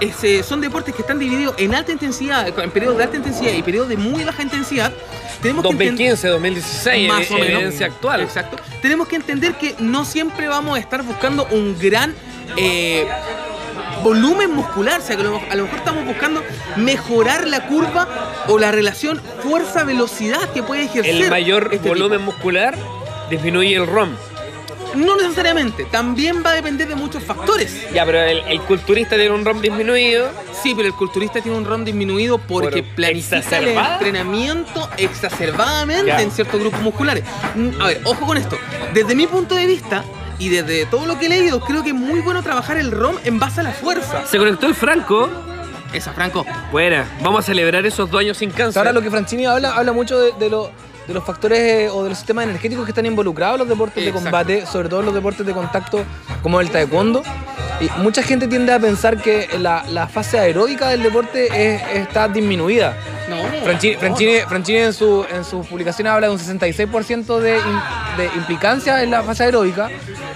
[0.00, 3.52] es- eh, son deportes que están divididos en alta intensidad, en periodos de alta intensidad
[3.52, 4.92] y periodos de muy baja intensidad,
[5.42, 7.48] tenemos que entender- 2015, 2016, más o menos.
[7.48, 8.20] evidencia actual.
[8.20, 8.56] Exacto.
[8.82, 12.14] Tenemos que entender que no siempre vamos a estar buscando un gran
[12.56, 13.06] eh,
[14.02, 15.00] volumen muscular.
[15.00, 16.42] O sea, que a lo, mejor estamos buscando
[16.76, 18.08] mejorar la curva
[18.48, 21.22] o la relación fuerza-velocidad que puede ejercer.
[21.24, 22.76] El mayor este volumen muscular
[23.30, 24.10] disminuye el ROM.
[24.94, 25.84] No necesariamente.
[25.84, 27.86] También va a depender de muchos factores.
[27.92, 30.30] Ya, pero el, el culturista tiene un ROM disminuido.
[30.62, 36.22] Sí, pero el culturista tiene un ROM disminuido porque Por planifica el entrenamiento exacerbadamente Ya.
[36.22, 37.24] en ciertos grupos musculares.
[37.54, 38.58] Mm, A ver, ojo con esto.
[38.94, 40.04] Desde mi punto de vista
[40.38, 43.16] y desde todo lo que he leído, creo que es muy bueno trabajar el ROM
[43.24, 44.26] en base a la fuerza.
[44.26, 45.28] Se conectó el Franco.
[45.92, 46.44] Esa, Franco.
[46.70, 48.78] Buena, vamos a celebrar esos dos años sin cáncer.
[48.80, 50.70] Ahora lo que Franchini habla, habla mucho de, de lo-
[51.06, 54.04] de los factores eh, o de los sistemas energéticos que están involucrados en los deportes
[54.04, 56.04] de combate, sobre todo en los deportes de contacto
[56.42, 57.22] como el taekwondo.
[57.80, 62.26] Y mucha gente tiende a pensar que la, la fase aeróbica del deporte es- está
[62.28, 62.96] disminuida.
[63.28, 68.16] No, Franchini, Franchini- Franchini en, su, en sus publicaciones habla de un 66% de, im-
[68.16, 69.90] de implicancia en la fase aeróbica,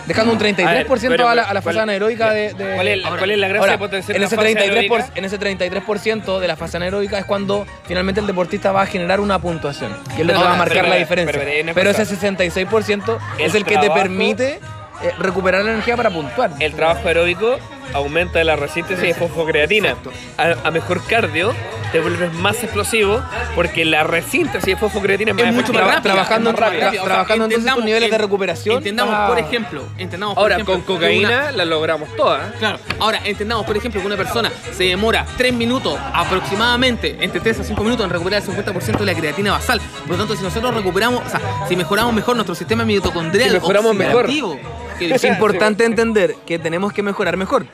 [0.07, 2.75] dejando un 33% A ver, pero, a, la, a la ¿cuál- fase anaeróbica de, de-
[2.75, 4.89] ¿Cuál es, Ahora, cuál es la gracia ahora, de potenciar en la ese, fase 33
[4.89, 8.87] por- en ese 33% de la fase anaeróbica es cuando finalmente el deportista va a
[8.87, 9.97] generar una puntuación.
[10.17, 11.33] Y es lo que va a marcar pero, la pero, diferencia.
[11.41, 14.61] pero, pero, Pero, pero, ese 66% es el el que te permite
[15.03, 16.51] eh, recuperar la energía para puntuar.
[16.61, 17.57] El trabajo aeróbico
[17.95, 19.97] aumenta la resistencia de fosfocreatina.
[20.39, 21.53] A, a mejor cardio
[21.91, 23.21] te vuelves más explosivo
[23.55, 26.03] porque la resíntesis de fosfocreatina es más es mucho más rápido.
[26.03, 27.05] trabajando es más en- rápido.
[27.05, 30.83] trabajando entonces tus niveles de recuperación Entendamos, para- por ejemplo, entendamos, por Ahora, ejemplo, con
[30.97, 32.51] cocaína una- la logramos todas.
[32.53, 37.61] Claro, ahora entendamos, por ejemplo, que una persona se demora 3 minutos aproximadamente, entre 3
[37.61, 39.79] a 5 minutos, en recuperar el 50% de la creatina basal.
[40.07, 43.55] Por lo tanto, si nosotros recuperamos, o sea, si mejoramos mejor nuestro sistema mitocondrial, Si
[43.55, 44.25] mejoramos mejor.
[44.25, 44.59] oxidativo,
[45.01, 47.67] Es importante entender que tenemos que mejorar mejor.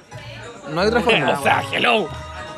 [0.73, 1.39] No hay otra forma.
[1.39, 2.09] O sea, hello.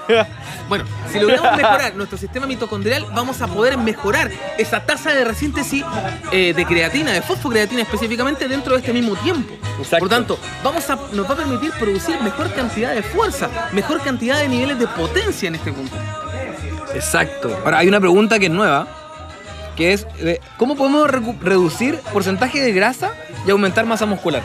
[0.68, 5.84] Bueno, si logramos mejorar nuestro sistema mitocondrial, vamos a poder mejorar esa tasa de resíntesis
[6.30, 9.52] eh, de creatina, de fosfocreatina específicamente, dentro de este mismo tiempo.
[9.80, 9.98] Exacto.
[9.98, 14.38] Por tanto, vamos a, nos va a permitir producir mejor cantidad de fuerza, mejor cantidad
[14.38, 15.96] de niveles de potencia en este punto.
[16.94, 17.60] Exacto.
[17.64, 18.86] Ahora, hay una pregunta que es nueva,
[19.80, 23.12] que es, de, ¿cómo podemos reducir porcentaje de grasa
[23.46, 24.42] y aumentar masa muscular?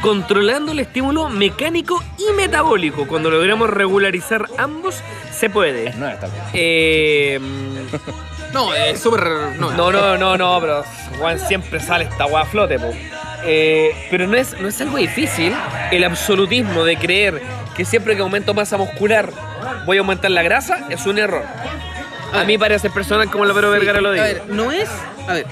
[0.00, 3.08] Controlando el estímulo mecánico y metabólico.
[3.08, 5.92] Cuando logramos regularizar ambos, se puede.
[5.94, 6.44] No, está bien.
[6.52, 7.40] Eh,
[8.52, 9.22] No, es súper.
[9.58, 10.84] No, no, no, no, no, pero
[11.18, 12.90] Juan siempre sale esta guay a flote, po.
[13.44, 15.52] Eh, pero no es, no es algo difícil
[15.90, 17.42] el absolutismo de creer
[17.76, 19.30] que siempre que aumento masa muscular
[19.84, 21.44] voy a aumentar la grasa, es un error.
[22.32, 24.24] A mí parece personal como la Pero Vergara lo A dice.
[24.24, 24.88] ver, no es.
[25.28, 25.46] A ver,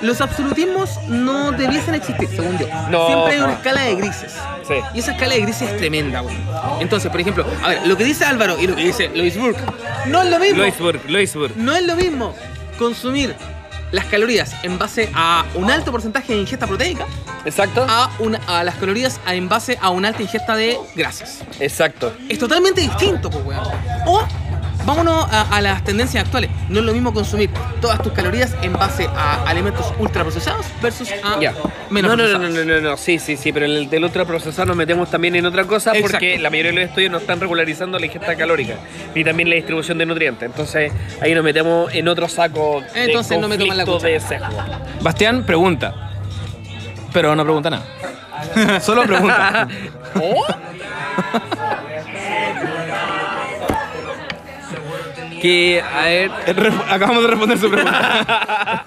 [0.00, 2.66] Los absolutismos no debiesen existir, según yo.
[2.90, 3.06] No.
[3.08, 4.32] Siempre hay una escala de grises.
[4.66, 4.74] Sí.
[4.94, 6.36] Y esa escala de grises es tremenda, weón.
[6.80, 9.60] Entonces, por ejemplo, a ver, lo que dice Álvaro y lo que dice Lois Burke
[10.06, 10.58] no es lo mismo.
[10.62, 11.56] Loisburg, Loisburg.
[11.56, 12.34] No es lo mismo
[12.78, 13.34] consumir
[13.90, 17.06] las calorías en base a un alto porcentaje de ingesta proteica
[17.46, 17.86] Exacto.
[17.88, 21.40] a, una, a las calorías en base a una alta ingesta de grasas.
[21.58, 22.12] Exacto.
[22.28, 23.64] Es totalmente distinto, pues, weón.
[24.06, 24.22] O
[24.88, 26.50] vámonos a, a las tendencias actuales.
[26.70, 31.38] No es lo mismo consumir todas tus calorías en base a alimentos ultraprocesados versus a
[31.38, 31.54] Ya.
[31.90, 34.04] menos no, no, no, no, no, no, no, sí, sí, sí, pero en el del
[34.04, 37.38] ultraprocesado nos metemos también en otra cosa porque la mayoría de los estudios no están
[37.38, 38.76] regularizando la ingesta calórica
[39.14, 40.48] ni también la distribución de nutrientes.
[40.48, 44.22] Entonces ahí nos metemos en otro saco de Entonces no me toman la de.
[45.02, 46.12] Bastián pregunta.
[47.12, 48.80] Pero no pregunta nada.
[48.80, 49.68] Solo pregunta.
[50.14, 50.46] ¿Oh?
[55.40, 56.30] que, a ver,
[56.88, 58.84] Acabamos de responder su pregunta.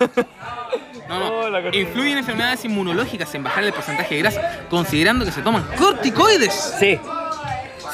[1.10, 1.42] No, no.
[1.42, 1.74] Oh.
[1.74, 6.76] Influyen enfermedades inmunológicas en bajar el porcentaje de grasa, considerando que se toman corticoides.
[6.80, 7.00] sí.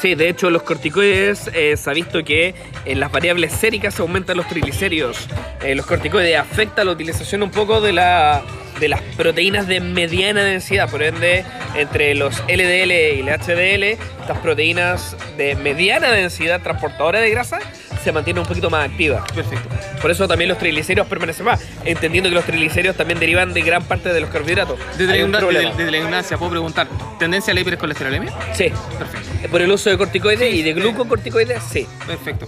[0.00, 4.36] Sí, de hecho los corticoides eh, se ha visto que en las variables séricas aumentan
[4.36, 5.26] los triglicéridos.
[5.60, 8.44] Eh, los corticoides afectan la utilización un poco de, la,
[8.78, 11.44] de las proteínas de mediana densidad, por ende
[11.74, 13.82] entre los LDL y el HDL,
[14.20, 17.58] estas proteínas de mediana densidad transportadoras de grasa
[18.02, 19.22] se mantienen un poquito más activas.
[19.32, 19.68] Perfecto.
[20.00, 23.82] Por eso también los triglicéridos permanecen más, entendiendo que los triglicéridos también derivan de gran
[23.84, 24.78] parte de los carbohidratos.
[24.96, 28.32] Desde la, desde, desde la ignorancia puedo preguntar, ¿tendencia a la hipercolesterolemia?
[28.54, 29.48] Sí, Perfecto.
[29.50, 31.86] por el uso de corticoides Sí, y de glucocorticoides, sí.
[32.06, 32.46] Perfecto.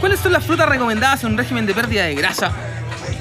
[0.00, 2.52] ¿Cuáles son las frutas recomendadas en un régimen de pérdida de grasa?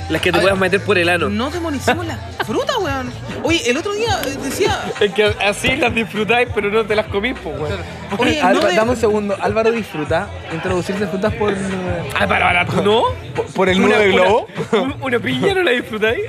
[0.10, 1.30] Las que te puedas meter por el ano.
[1.30, 3.12] No demonicemos la fruta, weón.
[3.44, 4.80] Oye, el otro día eh, decía.
[5.00, 7.80] Es que así las disfrutáis, pero no te las comís, pues, weón.
[8.18, 9.36] Oye, no de- dame un segundo.
[9.42, 11.54] Álvaro disfruta introducirse frutas por,
[12.20, 13.04] Ah, para, para, ¿tú no?
[13.36, 14.48] por, por el nudo de globo.
[14.74, 16.20] Una, una piña no la disfrutáis?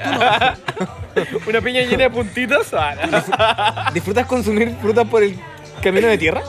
[1.47, 2.73] una piña llena de puntitos.
[2.73, 2.95] Ah,
[3.87, 3.93] no.
[3.93, 5.37] ¿Disfrutas consumir frutas por el
[5.83, 6.43] camino de tierra?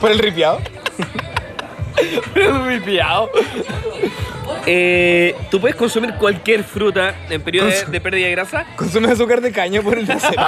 [0.00, 0.60] ¿Por el ripiado?
[2.34, 3.30] Pero es muy pillado.
[4.66, 8.66] Eh, Tú puedes consumir cualquier fruta en periodo de, de pérdida de grasa.
[8.76, 10.42] ¿Consumes azúcar de caña por el trasero?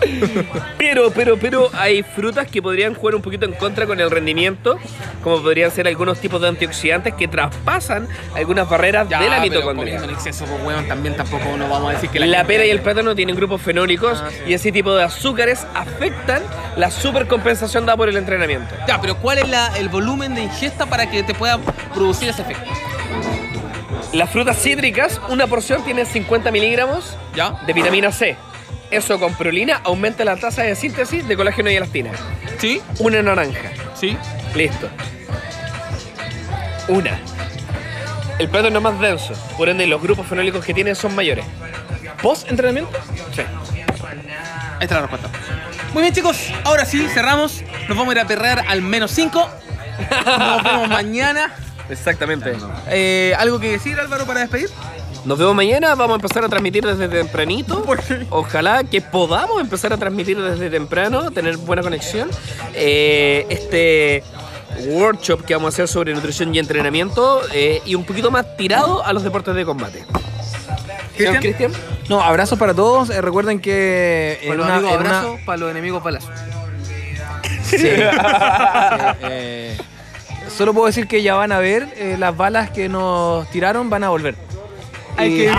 [0.78, 4.78] Pero, pero, pero hay frutas que podrían jugar un poquito en contra con el rendimiento,
[5.22, 9.42] como podrían ser algunos tipos de antioxidantes que traspasan algunas barreras Ya, de la pero
[9.42, 9.94] mitocondria.
[9.96, 12.70] comiendo en exceso, pues, weón, también tampoco no vamos a decir que La, pera y
[12.70, 14.36] el plátano tienen grupos fenólicos Ah, sí.
[14.50, 16.42] y ese tipo de azúcares afectan
[16.76, 18.74] la supercompensación dada por el entrenamiento.
[18.86, 21.58] Ya, pero ¿cuál es la- el volumen de ingesta para que te pueda
[21.94, 22.70] producir ese efecto?
[24.12, 27.60] Las frutas cítricas, una porción tiene 50 miligramos ¿Ya?
[27.66, 28.36] de vitamina C.
[28.90, 32.12] Eso con prolina aumenta la tasa de síntesis de colágeno y elastina.
[32.58, 32.80] ¿Sí?
[32.98, 33.70] Una naranja.
[33.94, 34.16] ¿Sí?
[34.54, 34.88] Listo.
[36.88, 37.18] Una.
[38.38, 41.44] El plátano es más denso, por ende los grupos fenólicos que tiene son mayores.
[42.22, 42.92] ¿Post-entrenamiento?
[43.34, 43.42] Sí.
[43.42, 45.28] Ahí está la respuesta.
[45.92, 46.50] Muy bien, chicos.
[46.64, 47.62] Ahora sí, cerramos.
[47.88, 49.50] Nos vamos a ir a perrear al menos 5.
[50.26, 51.54] Nos vemos mañana.
[51.88, 52.52] Exactamente.
[52.88, 54.68] Eh, ¿Algo que decir, Álvaro, para despedir?
[55.26, 57.84] Nos vemos mañana, vamos a empezar a transmitir desde tempranito.
[58.30, 62.30] Ojalá que podamos empezar a transmitir desde temprano, tener buena conexión.
[62.74, 64.22] Eh, este
[64.86, 69.04] workshop que vamos a hacer sobre nutrición y entrenamiento eh, y un poquito más tirado
[69.04, 70.04] a los deportes de combate.
[71.16, 71.42] Cristian.
[71.42, 71.72] Cristian?
[72.08, 73.10] No, abrazos para todos.
[73.10, 75.24] Eh, recuerden que Para los una, amigos, una-.
[75.44, 76.28] Para los enemigos, balazo.
[77.64, 77.78] Sí.
[77.88, 79.76] Eh, eh,
[80.56, 84.04] solo puedo decir que ya van a ver eh, las balas que nos tiraron van
[84.04, 84.45] a volver.
[85.16, 85.52] Ay, Y- qué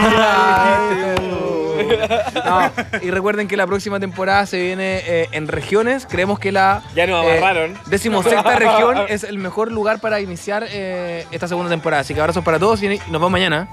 [2.46, 6.08] No, y recuerden que la próxima temporada se viene eh, en regiones.
[6.10, 7.78] Creemos que la Ya nos amarraron.
[7.86, 12.02] decimosexta región es el mejor lugar para iniciar eh, esta segunda temporada.
[12.02, 13.68] Así que abrazos para todos y nos vemos mañana.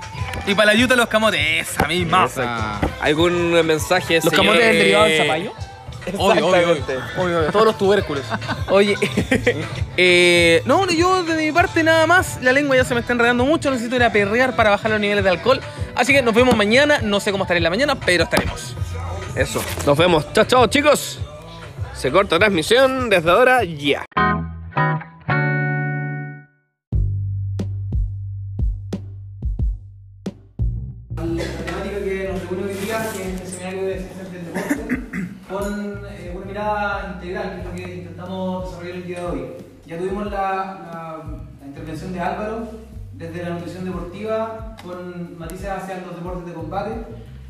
[0.46, 2.24] Y para la yuta los camotes, esa misma.
[2.24, 2.88] Exacto.
[3.00, 4.16] ¿Algún mensaje?
[4.16, 4.36] Los señor?
[4.36, 5.52] camotes del Eh, derivado del zapallo.
[6.18, 6.84] Obvio, obvio, obvio.
[7.18, 7.52] Obvio, obvio.
[7.52, 8.24] Todos los tubérculos.
[8.68, 8.96] Oye,
[9.96, 12.42] eh, no, yo de mi parte nada más.
[12.42, 13.70] La lengua ya se me está enredando mucho.
[13.70, 15.60] Necesito ir a perrear para bajar los niveles de alcohol.
[15.94, 17.00] Así que nos vemos mañana.
[17.02, 18.74] No sé cómo estaré en la mañana, pero estaremos.
[19.34, 19.62] Eso.
[19.86, 20.32] Nos vemos.
[20.32, 21.18] Chao, chao, chicos.
[21.94, 24.04] Se corta transmisión desde ahora ya.
[31.14, 34.83] temática que nos reúne hoy día, que es el seminario de ciencias del deporte,
[35.58, 39.44] con eh, una mirada integral, que es lo que intentamos desarrollar el día de hoy.
[39.86, 41.24] Ya tuvimos la, la-
[41.60, 42.68] la intervención de Álvaro
[43.12, 46.92] desde la nutrición deportiva, con matices hacia los deportes de combate.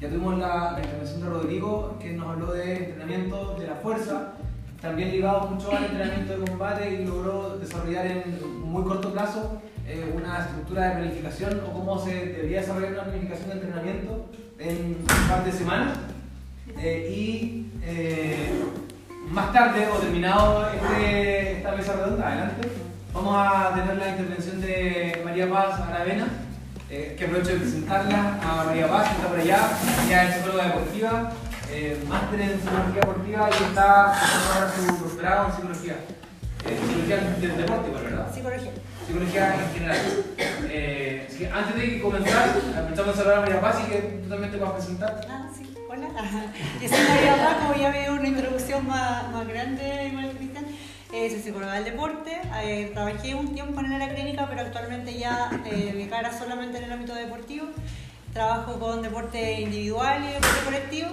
[0.00, 4.32] Ya tuvimos la, la intervención de Rodrigo, que nos habló de entrenamiento de la fuerza,
[4.82, 10.12] también ligado mucho al entrenamiento de combate y logró desarrollar en muy corto plazo eh,
[10.14, 14.26] una estructura de planificación o cómo se debería desarrollar una planificación de entrenamiento
[14.59, 15.98] en un par de semanas.
[16.79, 18.53] Eh, y eh,
[19.31, 22.68] más tarde, o terminado este, esta mesa redonda, adelante,
[23.12, 26.29] vamos a tener la intervención de María Paz Aravena,
[26.89, 29.68] que aprovecho de presentarla a María Paz, que está por allá,
[30.07, 31.33] ella es psicóloga deportiva,
[32.09, 35.97] máster en psicología deportiva y está haciendo su doctorado en psicología.
[36.62, 38.33] psicología del deporte, ¿verdad?
[38.33, 38.70] Psicología
[39.07, 39.99] psicología en general.
[40.70, 44.29] Eh, así que antes de comenzar, aprovechamos a saludar a María Paz y que tú
[44.29, 45.20] también te vas a presentar.
[45.29, 46.09] Ah, sí, hola.
[46.80, 50.66] Yo soy María como ya veo una introducción más, más grande, igual Cristian.
[51.12, 55.51] Eh, soy psicóloga del deporte, eh, trabajé un tiempo en la clínica, pero actualmente ya
[55.64, 57.66] eh, mi cara solamente en el ámbito deportivo.
[58.32, 61.11] Trabajo con deporte individual y deporte colectivo.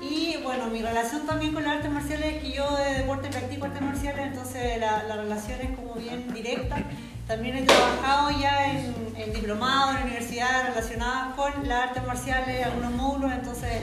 [0.00, 3.64] Y bueno, mi relación también con las artes marciales es que yo de deporte practico
[3.64, 6.76] artes marciales, entonces la, la relación es como bien directa.
[7.26, 12.92] También he trabajado ya en, en diplomado en universidades relacionadas con las artes marciales, algunos
[12.92, 13.82] módulos, entonces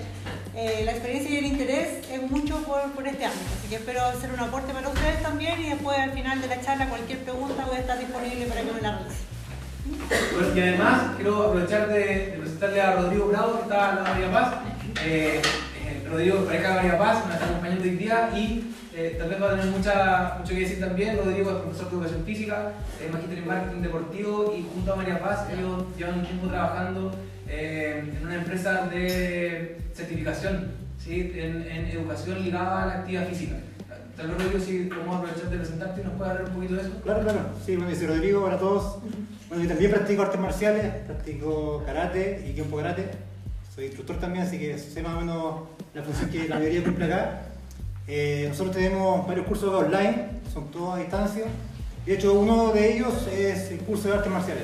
[0.55, 3.45] eh, la experiencia y el interés es mucho por, por, este ámbito.
[3.57, 6.61] Así que espero hacer un aporte para ustedes también y después al final de la
[6.61, 9.31] charla cualquier pregunta voy a estar disponible para que me la realicen.
[10.55, 14.31] Y además quiero aprovechar de, de, presentarle a Rodrigo Bravo, que está a la María
[14.31, 14.53] Paz.
[15.03, 15.41] Eh,
[15.83, 19.41] eh, Rodrigo, pareja de María Paz, me está acompañando hoy día y eh, tal vez
[19.41, 21.17] va a tener mucha, mucho que decir también.
[21.17, 22.71] Rodrigo es profesor de educación física,
[23.03, 27.11] es magíster en marketing deportivo y junto a María Paz ellos llevan un tiempo trabajando
[27.47, 30.71] eh, en una empresa de certificación
[31.03, 31.31] ¿sí?
[31.35, 33.55] en, educación ligada a la actividad física.
[34.15, 36.81] Tal vez Rodrigo, si podemos aprovechar de presentarte y nos puedes hablar un poquito de
[36.81, 36.91] eso.
[37.01, 37.39] Claro, claro.
[37.65, 38.97] Sí, bueno, dice Rodrigo para todos.
[39.49, 43.09] Bueno, yo también practico artes marciales, practico karate y kempo karate.
[43.73, 45.61] Soy instructor también, así que sé más o menos
[45.93, 47.50] la función que la mayoría cumple acá.
[48.07, 51.45] Eh, nosotros tenemos varios cursos online, son todos a distancia.
[52.05, 54.63] De hecho, uno de ellos es el curso de artes marciales.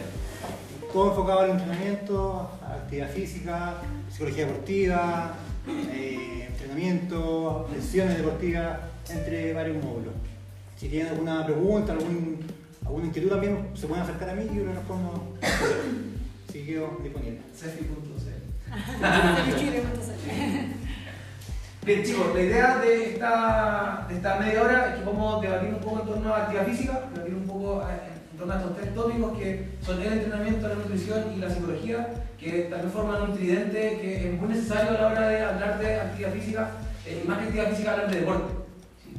[0.91, 3.75] Todo enfocado al entrenamiento, actividad física,
[4.11, 5.35] psicología deportiva,
[5.67, 8.79] eh, entrenamiento, lesiones deportivas,
[9.09, 10.13] entre varios módulos.
[10.75, 12.39] Si tienen alguna pregunta, algún,
[12.85, 15.35] alguna inquietud también, se pueden acercar a mí y yo les respondo.
[16.51, 17.39] Si quedo disponible.
[21.87, 25.69] Bien chicos, la idea de esta, de esta media hora es que vamos a debatir
[25.69, 28.75] un poco en torno a la actividad física, debatir un poco en torno a estos
[28.75, 33.37] tres tópicos que son el entrenamiento, la nutrición y la psicología, que también forman un
[33.37, 36.71] tridente que es muy necesario a la hora de hablar de actividad física,
[37.05, 38.53] eh, más que actividad física hablar de deporte.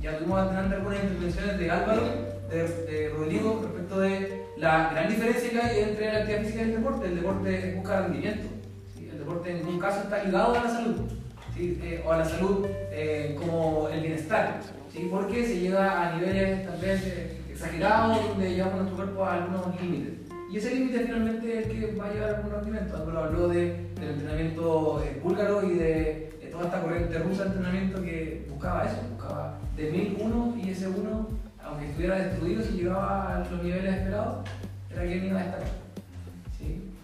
[0.02, 2.02] Ya tuvimos antes algunas intervenciones de Álvaro,
[2.50, 6.64] de, de Rodrigo, respecto de la gran diferencia que hay entre la actividad física y
[6.64, 7.06] el deporte.
[7.06, 8.48] El deporte busca rendimiento,
[8.94, 9.08] ¿sí?
[9.10, 11.17] el deporte en ningún caso está ligado a la salud.
[11.58, 11.76] ¿Sí?
[11.82, 14.60] Eh, o a la salud eh, como el bienestar,
[14.92, 15.08] ¿sí?
[15.10, 20.14] porque se llega a niveles vez eh, exagerados donde llevamos nuestro cuerpo a algunos límites.
[20.52, 22.96] Y ese límite finalmente es el que va a llevar a algún rendimiento.
[22.96, 28.02] Álvaro habló de, del entrenamiento búlgaro y de, de, toda esta corriente rusa de entrenamiento
[28.02, 31.26] que buscaba eso, buscaba de 1001 y ese uno,
[31.60, 34.48] aunque estuviera destruido, si llegaba a los niveles esperados,
[34.92, 35.87] era quien iba a destacar.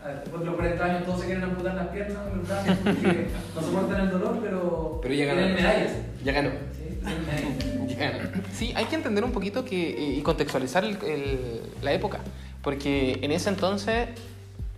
[0.04, 4.00] Después de los 40 años todos se quieren amputar las piernas, brazos, porque no soportan
[4.02, 5.92] el dolor, pero, pero ya tienen medallas.
[6.22, 6.50] Ya ganó.
[6.50, 7.96] ¿sí?
[7.96, 8.18] Ya ganó.
[8.52, 9.76] Sí, hay que entender un poquito que,
[10.18, 12.20] y contextualizar el, el, la época,
[12.62, 14.08] porque en ese entonces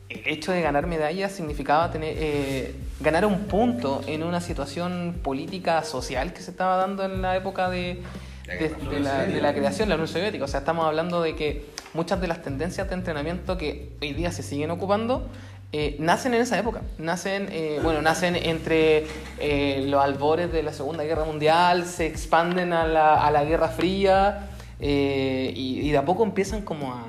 [0.08, 5.82] el hecho de ganar medallas significaba tener, eh, ganar un punto en una situación política
[5.82, 8.00] social que se estaba dando en la época de,
[8.46, 10.44] de, de, la, de la creación de la Unión Soviética.
[10.44, 14.30] O sea, estamos hablando de que muchas de las tendencias de entrenamiento que hoy día
[14.32, 15.28] se siguen ocupando
[15.72, 16.82] eh, nacen en esa época.
[16.98, 19.06] Nacen, eh, bueno, nacen entre
[19.38, 23.68] eh, los albores de la Segunda Guerra Mundial, se expanden a la, a la Guerra
[23.68, 24.48] Fría
[24.80, 27.04] y, y, de a poco empiezan como a,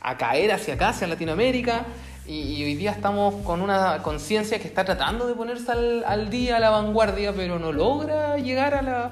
[0.00, 1.84] a, caer hacia acá, hacia Latinoamérica.
[2.26, 6.30] Y, y hoy día estamos con una conciencia que está tratando de ponerse al, al,
[6.30, 9.10] día, a la vanguardia, pero no logra llegar a, la,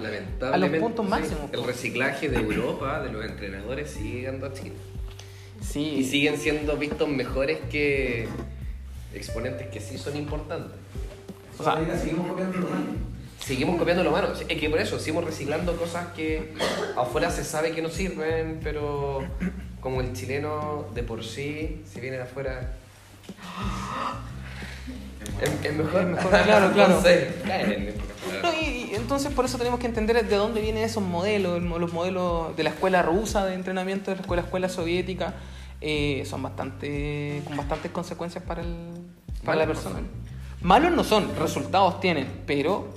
[0.52, 1.50] a los puntos máximos.
[1.52, 4.74] El reciclaje de Europa, de los entrenadores, sigue llegando a Chile.
[5.60, 5.96] Sí.
[5.98, 8.28] Y siguen siendo vistos mejores que
[9.12, 10.78] exponentes que sí son importantes.
[11.58, 12.86] O sea, seguimos copiando lo malo.
[13.40, 14.32] Seguimos copiando lo malo.
[14.48, 16.54] Es que por eso seguimos reciclando cosas que
[16.96, 19.24] afuera se sabe que no sirven, pero
[19.80, 22.76] como el chileno de por sí, si viene de afuera.
[25.40, 27.00] Es, mejor, mejor, claro, claro.
[28.42, 31.92] No y, y, entonces por eso tenemos que entender de dónde vienen esos modelos, los
[31.92, 35.34] modelos de la escuela rusa de entrenamiento, de la escuela, escuela soviética,
[35.80, 38.76] eh, son bastante, con bastantes consecuencias para, el,
[39.44, 40.00] para la persona.
[40.60, 42.92] Malos no son, resultados tienen, pero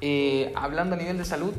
[0.00, 1.52] eh, hablando a nivel de salud,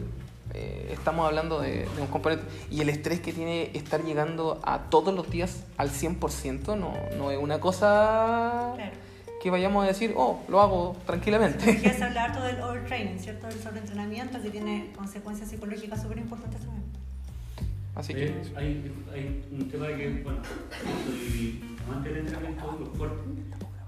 [0.54, 2.44] Eh, estamos hablando de, de un componente.
[2.72, 7.32] Y el estrés que tiene estar llegando a todos los días al 100% no, no
[7.32, 8.92] es una cosa Claro.
[9.42, 11.64] que vayamos a decir, oh, lo hago tranquilamente.
[11.66, 13.48] Porque se habla harto del overtraining, ¿cierto?
[13.48, 16.84] Del sobreentrenamiento que tiene consecuencias psicológicas súper importantes también.
[17.96, 20.40] Así Eh, que, hay, hay un tema de que, bueno,
[21.06, 23.16] soy amante del entrenamiento fuerte,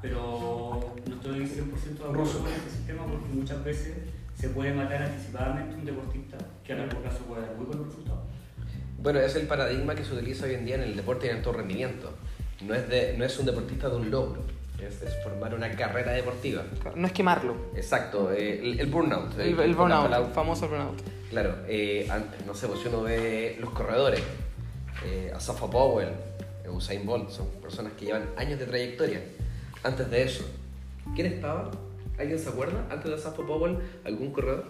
[0.01, 3.93] pero no estoy 100% de acuerdo con este sistema porque muchas veces
[4.41, 8.21] se puede matar anticipadamente un deportista que a largo plazo puede dar muy buenos resultados.
[8.97, 11.37] Bueno, es el paradigma que se utiliza hoy en día en el deporte y en
[11.37, 12.11] alto rendimiento.
[12.61, 14.41] No es, de, no es un deportista de un logro,
[14.79, 16.63] es, es formar una carrera deportiva.
[16.95, 17.55] no es quemarlo.
[17.75, 19.37] Exacto, eh, el, el burnout.
[19.37, 20.99] El, el la burnout, el famoso burnout.
[21.29, 24.23] Claro, eh, antes, no sé, pues si uno ve los corredores,
[25.05, 26.09] eh, Asafa Powell,
[26.67, 29.21] Usain Bolt, son personas que llevan años de trayectoria.
[29.83, 30.45] Antes de eso,
[31.15, 31.69] ¿quién estaba?
[32.21, 32.85] ¿Alguien se acuerda?
[32.91, 34.65] Antes de Asafa Powell, ¿algún corredor?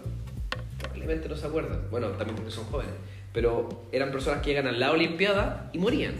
[0.78, 1.82] Probablemente no se acuerdan.
[1.90, 2.94] Bueno, también porque son jóvenes.
[3.34, 6.14] Pero eran personas que llegan a la Olimpiada y morían.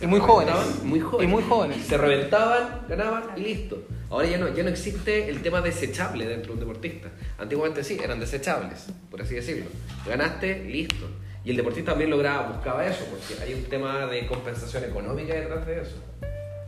[0.00, 0.54] Y muy jóvenes.
[0.84, 1.28] Muy jóvenes.
[1.28, 1.84] Y muy jóvenes.
[1.84, 3.82] Se reventaban, ganaban y listo.
[4.10, 7.08] Ahora ya no, ya no existe el tema desechable dentro de un deportista.
[7.36, 9.66] Antiguamente sí, eran desechables, por así decirlo.
[10.06, 11.06] Ganaste, listo.
[11.44, 15.66] Y el deportista también lograba, buscaba eso, porque hay un tema de compensación económica detrás
[15.66, 15.96] de eso.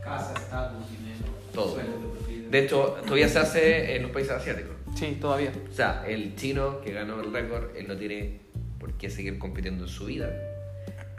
[0.02, 1.24] Casa, estatus, dinero,
[1.54, 1.74] Todo.
[1.74, 2.21] sueldo
[2.52, 4.72] de hecho, todavía se hace en los países asiáticos.
[4.94, 5.52] Sí, todavía.
[5.70, 8.40] O sea, el chino que ganó el récord, él no tiene
[8.78, 10.30] por qué seguir compitiendo en su vida.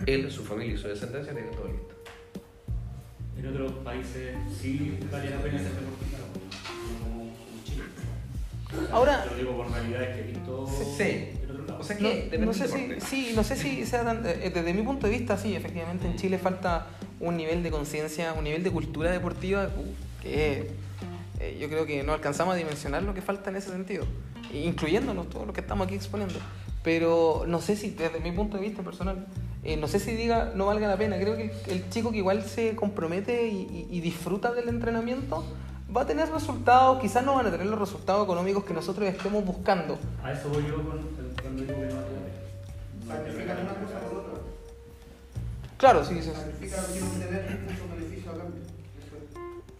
[0.05, 1.95] Él, su familia y su descendencia tienen todo listo.
[3.37, 7.83] En otros países sí vale la pena ser deportista, no como en Chile.
[8.67, 11.29] O sea, Ahora- Te lo digo por realidades que he visto Sí.
[11.79, 14.51] O sea No, que depende no sé si, sí, no sé si sea tan- eh,
[14.53, 16.85] desde mi punto de vista, sí, efectivamente en Chile falta
[17.19, 20.69] un nivel de conciencia, un nivel de cultura deportiva uh, que
[21.49, 24.05] eh, yo creo que no alcanzamos a dimensionar lo que falta en ese sentido,
[24.53, 26.35] incluyéndonos todos los que estamos aquí exponiendo.
[26.83, 29.25] Pero no sé si, desde mi punto de vista personal,
[29.63, 31.17] eh, no sé si diga no valga la pena.
[31.17, 35.45] Creo que el, el chico que igual se compromete y, y- y disfruta del entrenamiento
[35.95, 39.45] va a tener resultados, quizás no van a tener los resultados económicos que nosotros estemos
[39.45, 40.99] buscando, A eso voy yo con,
[41.41, 42.07] cuando digo que no vale
[43.07, 43.17] la pena.
[43.23, 44.33] Sacrificar una cosa por otra.
[45.77, 46.31] Claro, sí, sí.
[46.59, 47.87] quiero tener muchos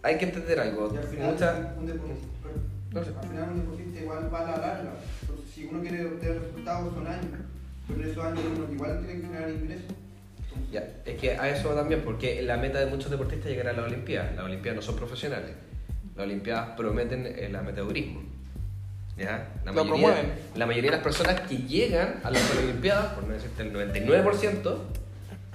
[0.04, 0.92] Hay que entender algo.
[0.94, 2.26] Y al final, Mucha- un deportista,
[2.92, 3.10] No sé.
[3.20, 4.92] al final un deportista igual va a la larga.
[5.22, 7.24] Entonces, si uno quiere obtener resultados son años,
[7.88, 9.84] pero en esos años uno igual tiene que generar ingresos.
[10.44, 13.68] Entonces, Ya, es que a eso también, porque la meta de muchos deportistas es llegar
[13.68, 14.30] a la Olimpiada.
[14.36, 15.50] Las Olimpiadas no son profesionales.
[16.16, 18.22] Las Olimpiadas prometen el amateurismo.
[19.16, 19.48] ¿Ya?
[19.64, 20.32] La Lo mayoría, promueven.
[20.56, 24.78] La mayoría de las personas que llegan a las Olimpiadas, por no decirte el 99%,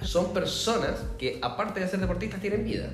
[0.02, 2.88] son personas que, aparte de ser deportistas, tienen vida.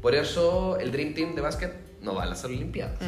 [0.00, 1.72] Por eso el Dream Team de básquet
[2.02, 2.98] no va a las Olimpiadas.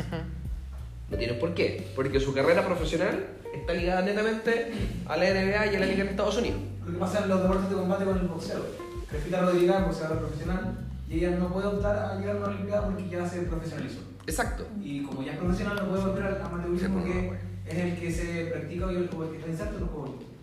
[1.11, 1.91] No tienen por qué.
[1.95, 4.73] Porque su carrera profesional está ligada netamente
[5.07, 6.61] a la NBA y a la Liga en Estados Unidos.
[6.87, 8.65] Lo que pasa en los deportes de combate con el boxeo.
[9.09, 10.79] Crefita Rodríguez, boxeadora profesional,
[11.09, 14.01] y ella no puede optar a llegar a una Olimpiada porque ya se profesionalizó.
[14.27, 14.67] Exacto.
[14.81, 17.41] Y como ya es profesional, no puede volver al amateurismo Sí, pues, que no, pues.
[17.67, 20.35] es el que se practica hoy o el que está inserto en los Juegos Olímpicos.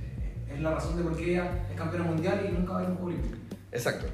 [0.00, 2.82] Eh, Es la razón de por qué ella es campeona mundial y nunca va a
[2.82, 3.36] ir a un Juego Olímpico.
[3.72, 4.06] Exacto.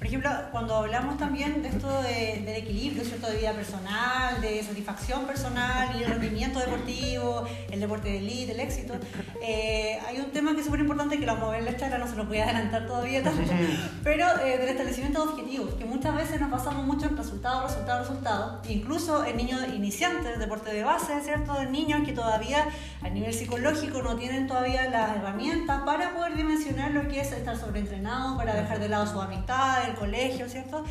[0.00, 3.26] Por ejemplo, cuando hablamos también de esto de- del equilibrio, ¿cierto?
[3.26, 8.60] De vida personal, de satisfacción personal y el rendimiento deportivo, el deporte de elite, el
[8.60, 8.94] éxito,
[9.42, 11.76] eh, hay un tema que es súper importante que lo vamos a ver en la
[11.76, 13.42] charla, no se lo voy a adelantar todavía tanto,
[14.02, 18.08] pero eh, del establecimiento de objetivos, que muchas veces nos basamos mucho en resultados, resultados,
[18.08, 21.60] resultados, incluso en niños iniciantes, deporte de base, ¿cierto?
[21.60, 22.64] En niños que todavía
[23.02, 27.54] a nivel psicológico no tienen todavía las herramientas para poder dimensionar lo que es estar
[27.58, 30.84] sobreentrenado, para dejar de lado sus amistades, el colegio, ¿cierto?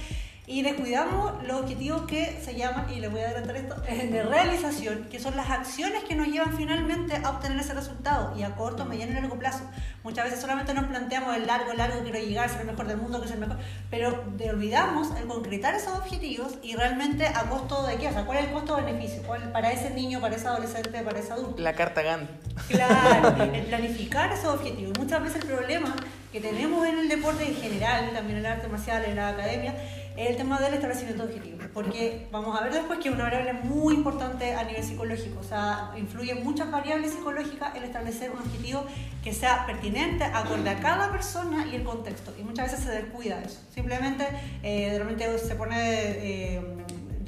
[0.47, 5.06] Y descuidamos los objetivos que se llaman, y les voy a adelantar esto, de realización,
[5.12, 8.84] que son las acciones que nos llevan finalmente a obtener ese resultado, y a corto,
[8.86, 9.62] mediano y largo plazo.
[10.02, 13.20] Muchas veces solamente nos planteamos el largo, largo, quiero llegar, ser el mejor del mundo,
[13.20, 13.58] que es el mejor,
[13.91, 18.26] pero de- olvidamos el concretar esos objetivos y realmente a costo de qué, o sea,
[18.26, 21.62] cuál es el costo-beneficio, cuál para ese niño, para ese adolescente, para ese adulto.
[21.62, 22.28] La carta Gantt.
[22.68, 24.97] Claro, el planificar esos objetivos.
[24.97, 25.95] Muchas veces el problema
[26.32, 29.73] que tenemos en el deporte en general, también en el arte marcial, en la academia,
[30.15, 31.65] es el tema del establecimiento de objetivos.
[31.73, 35.39] Porque vamos a ver después que es una variable muy importante a nivel psicológico.
[35.39, 38.86] O sea, influyen muchas variables psicológicas el establecer un objetivo
[39.23, 42.34] que sea pertinente, acorde a cada persona y el contexto.
[42.38, 43.59] Y muchas veces se descuida eso.
[43.73, 44.27] Simplemente,
[44.61, 45.75] eh, de repente se pone...
[45.77, 46.78] eh,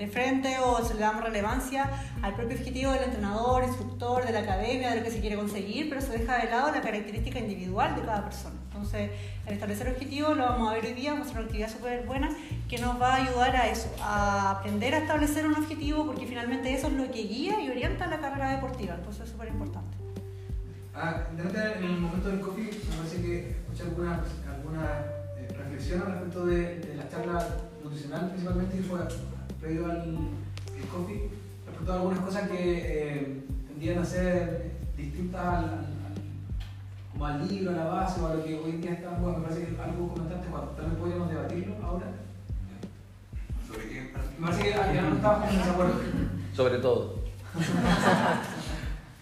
[0.01, 1.87] de frente o se le damos relevancia
[2.23, 5.89] al propio objetivo del entrenador, instructor, de la academia, de lo que se quiere conseguir,
[5.89, 8.55] pero se deja de lado la característica individual de cada persona.
[8.65, 9.11] Entonces,
[9.45, 12.05] el establecer objetivos lo vamos a ver hoy día, vamos a hacer una actividad súper
[12.07, 12.29] buena
[12.67, 16.73] que nos va a ayudar a eso, a aprender a establecer un objetivo, porque finalmente
[16.73, 19.97] eso es lo que guía y orienta la carrera deportiva, entonces es súper importante.
[20.95, 24.83] Ah, en el momento del coffee, me parece que escuché alguna, alguna
[25.37, 27.47] eh, reflexión al respecto de, de la charla
[27.83, 28.99] nutricional, principalmente, que fue
[29.61, 31.29] previo al el coffee,
[31.65, 35.91] respecto a algunas cosas que eh, tendían a ser distintas al, al- al-
[37.11, 39.09] como al libro, a la base o a lo que hoy en día está.
[39.11, 42.07] Bueno, me parece que algo comentaste, bueno, también podríamos debatirlo ahora.
[43.67, 44.11] ¿Sobre qué?
[44.39, 45.93] Me parece que ya no estábamos en desacuerdo.
[46.55, 47.21] Sobre todo.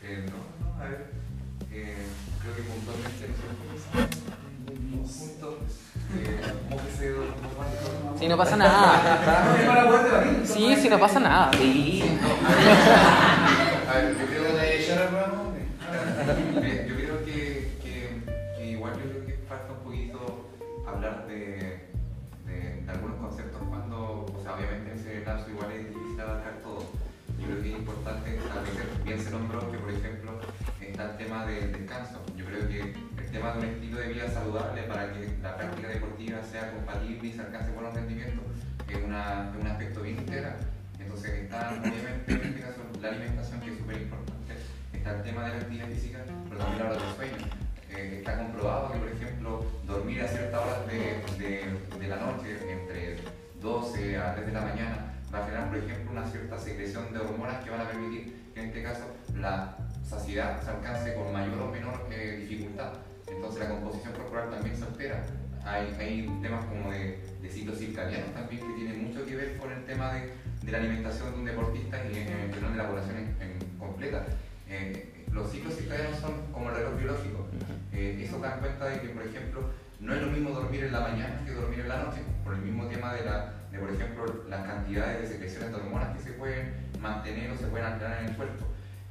[0.01, 1.11] Eh, no, no, a ver.
[1.71, 2.07] Eh,
[2.41, 3.27] creo que puntualmente
[4.71, 5.57] un punto
[6.15, 7.11] eh, como que se
[8.19, 9.01] Sí, no pasa nada.
[10.45, 11.51] Sí, sí, no pasa nada.
[11.53, 12.03] Sí.
[16.87, 20.49] Yo creo que, que- igual yo creo que falta un poquito
[20.87, 21.87] hablar de,
[22.45, 26.79] de- algunos conceptos cuando, o sea, obviamente en ese lapso igual es difícil abarcar todo.
[27.39, 30.31] Yo creo que es importante establecer, bien se nombró que por ejemplo
[30.81, 32.21] está el tema del descanso.
[32.35, 32.93] Yo creo que
[33.31, 37.31] tema de un estilo de vida saludable para que la práctica deportiva sea compatible y
[37.33, 38.43] se alcance buenos rendimientos
[38.87, 40.57] es, un aspecto bien integral.
[40.99, 44.53] Entonces está obviamente en este caso la alimentación que es súper importante,
[44.93, 46.19] está el tema de la actividad física,
[46.49, 47.45] pero también la hora del sueño.
[47.91, 53.17] Eh, está comprobado que por ejemplo dormir a ciertas horas de la noche, entre
[53.61, 57.19] 12 a 3 de la mañana, va a generar por ejemplo una cierta secreción de
[57.19, 59.03] hormonas que van a permitir que en este caso
[59.35, 62.93] la saciedad se alcance con mayor o menor eh, dificultad.
[63.31, 65.23] Entonces la composición corporal también se altera.
[65.65, 67.19] Hay, temas como de,
[67.49, 70.31] ciclos circadianos también que tienen mucho que ver con el tema de,
[70.71, 73.17] la alimentación de un deportista y en, en general de la población
[73.79, 74.25] completa.
[74.67, 77.47] Eh, los ciclos circadianos son como el reloj biológico.
[77.91, 79.61] Eh, eso da cuenta de que, por ejemplo,
[79.99, 82.61] no es lo mismo dormir en la mañana que dormir en la noche, por el
[82.61, 83.19] mismo tema de
[83.79, 87.87] por ejemplo, las cantidades de secreciones de hormonas que se pueden mantener o se pueden
[87.87, 88.65] alterar en el cuerpo.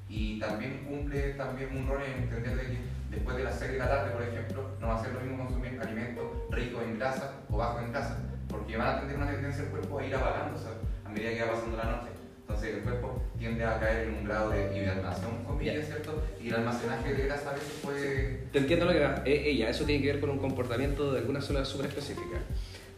[0.08, 2.78] Y también cumple también un rol en entender de que
[3.10, 5.44] después de las 6 de la tarde, por ejemplo, no va a ser lo mismo
[5.44, 9.64] consumir alimentos ricos en grasa o bajos en grasa, porque van a tener una tendencia
[9.64, 10.68] el cuerpo a ir apagándose
[11.04, 12.08] a medida que va pasando la noche.
[12.40, 16.22] Entonces el cuerpo tiende a caer en un grado de hibernación, comillas, ¿cierto?
[16.42, 18.46] Y el almacenaje de grasa a veces puede...
[18.52, 19.22] Te entiendo lo que va.
[19.26, 22.38] Eh, ella, eso tiene que ver con un comportamiento de alguna zona súper específica.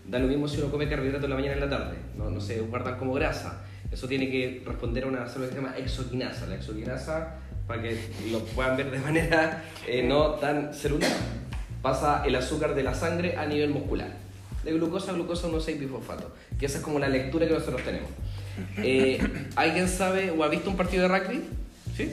[0.06, 2.30] Da lo mismo si uno come carbohidratos en la mañana y en la tarde, no,
[2.30, 3.64] no se guardan como grasa.
[3.90, 6.46] Eso tiene que responder a una célula que se llama exoquinasa.
[6.46, 7.36] La exoquinasa,
[7.70, 7.96] para que
[8.32, 11.12] lo puedan ver de manera eh, no tan celular,
[11.82, 14.08] pasa el azúcar de la sangre a nivel muscular.
[14.64, 18.10] De glucosa a glucosa 1,6 bifosfato, que esa es como la lectura que nosotros tenemos.
[18.78, 19.20] Eh,
[19.54, 21.44] ¿Alguien sabe o ha visto un partido de rugby?
[21.96, 22.12] ¿Sí?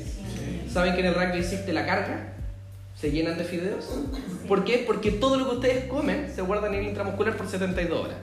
[0.71, 2.33] ¿Saben que en el rugby existe la carga?
[2.95, 3.89] ¿Se llenan de fideos?
[4.47, 4.83] ¿Por qué?
[4.85, 8.17] Porque todo lo que ustedes comen se guarda a nivel intramuscular por 72 horas.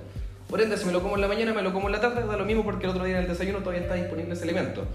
[0.49, 2.24] Por ende, si me lo como en la mañana, me lo como en la tarde,
[2.24, 4.87] da lo mismo porque el otro día en el desayuno todavía está disponible ese alimento.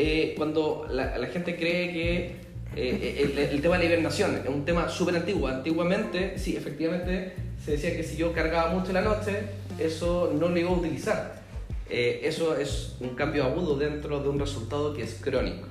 [0.00, 2.36] Eh, cuando la, la gente cree que
[2.76, 5.48] eh, el, el tema de la hibernación es un tema súper antiguo.
[5.48, 7.32] Antiguamente, sí, efectivamente,
[7.64, 9.40] se decía que si yo cargaba mucho en la noche,
[9.76, 11.42] eso no lo iba a utilizar.
[11.90, 15.66] Eh, eso es un cambio agudo dentro de un resultado que es crónico.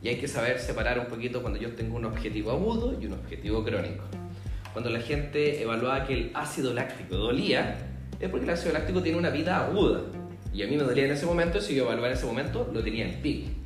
[0.00, 3.14] Y hay que saber separar un poquito cuando yo tengo un objetivo agudo y un
[3.14, 4.04] objetivo crónico.
[4.72, 7.76] Cuando la gente evaluaba que el ácido láctico dolía,
[8.20, 10.02] es porque el ácido láctico tiene una vida aguda.
[10.52, 12.80] Y a mí me dolía en ese momento, si yo evaluaba en ese momento, lo
[12.80, 13.63] tenía en pic.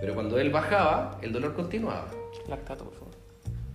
[0.00, 2.08] Pero cuando él bajaba, el dolor continuaba.
[2.48, 3.10] Lactato, por favor.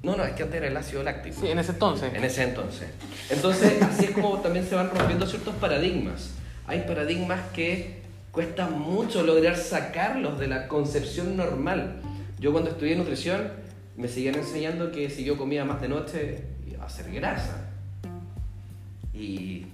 [0.02, 1.42] No, no, es que antes era el ácido láctico.
[1.42, 2.14] Sí, en ese entonces.
[2.14, 2.90] En ese entonces.
[3.30, 6.32] Entonces, así es como también se van rompiendo ciertos paradigmas.
[6.68, 8.02] Hay paradigmas que
[8.32, 12.02] cuesta mucho lograr sacarlos de la concepción normal.
[12.40, 13.52] Yo cuando estudié nutrición
[13.98, 17.72] me seguían enseñando que si yo comía más de noche iba a ser grasa.
[19.14, 19.66] Y,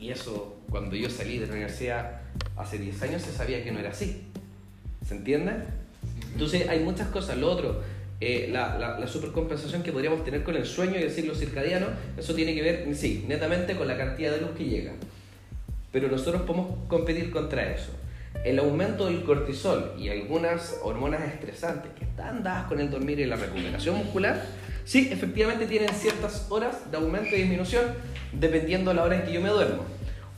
[0.00, 2.22] y eso, cuando yo salí de la universidad
[2.56, 4.26] hace 10 años, se sabía que no era así.
[5.06, 5.52] ¿Se entiende?
[6.32, 7.36] Entonces hay muchas cosas.
[7.38, 7.82] Lo otro,
[8.20, 11.86] eh, la, la, la supercompensación que podríamos tener con el sueño y el ciclo circadiano,
[12.18, 14.92] eso tiene que ver, sí, netamente con la cantidad de luz que llega.
[15.92, 17.90] Pero nosotros podemos competir contra eso.
[18.44, 23.26] El aumento del cortisol y algunas hormonas estresantes que están dadas con el dormir y
[23.26, 24.44] la recuperación muscular,
[24.84, 27.86] sí, efectivamente tienen ciertas horas de aumento y disminución
[28.32, 29.84] dependiendo de la hora en que yo me duermo.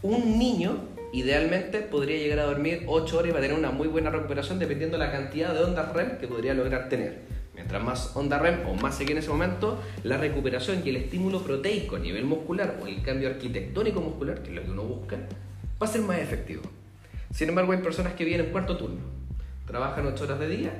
[0.02, 0.78] Un niño
[1.12, 4.58] idealmente podría llegar a dormir 8 horas y va a tener una muy buena recuperación
[4.58, 7.20] dependiendo de la cantidad de ondas REM que podría lograr tener.
[7.54, 11.42] Mientras más onda REM o más se en ese momento, la recuperación y el estímulo
[11.42, 15.16] proteico a nivel muscular o el cambio arquitectónico muscular, que es lo que uno busca,
[15.80, 16.62] va a ser más efectivo.
[17.30, 19.02] Sin embargo, hay personas que vienen cuarto turno,
[19.66, 20.72] trabajan 8 horas de día,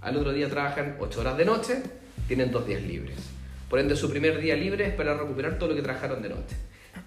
[0.00, 1.82] al otro día trabajan 8 horas de noche,
[2.28, 3.16] tienen dos días libres.
[3.68, 6.56] Por ende, su primer día libre es para recuperar todo lo que trabajaron de noche.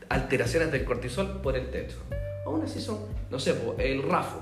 [0.09, 1.95] Alteraciones del cortisol por el techo.
[2.49, 2.97] Aún así son,
[3.29, 4.41] no sé, el RAFO.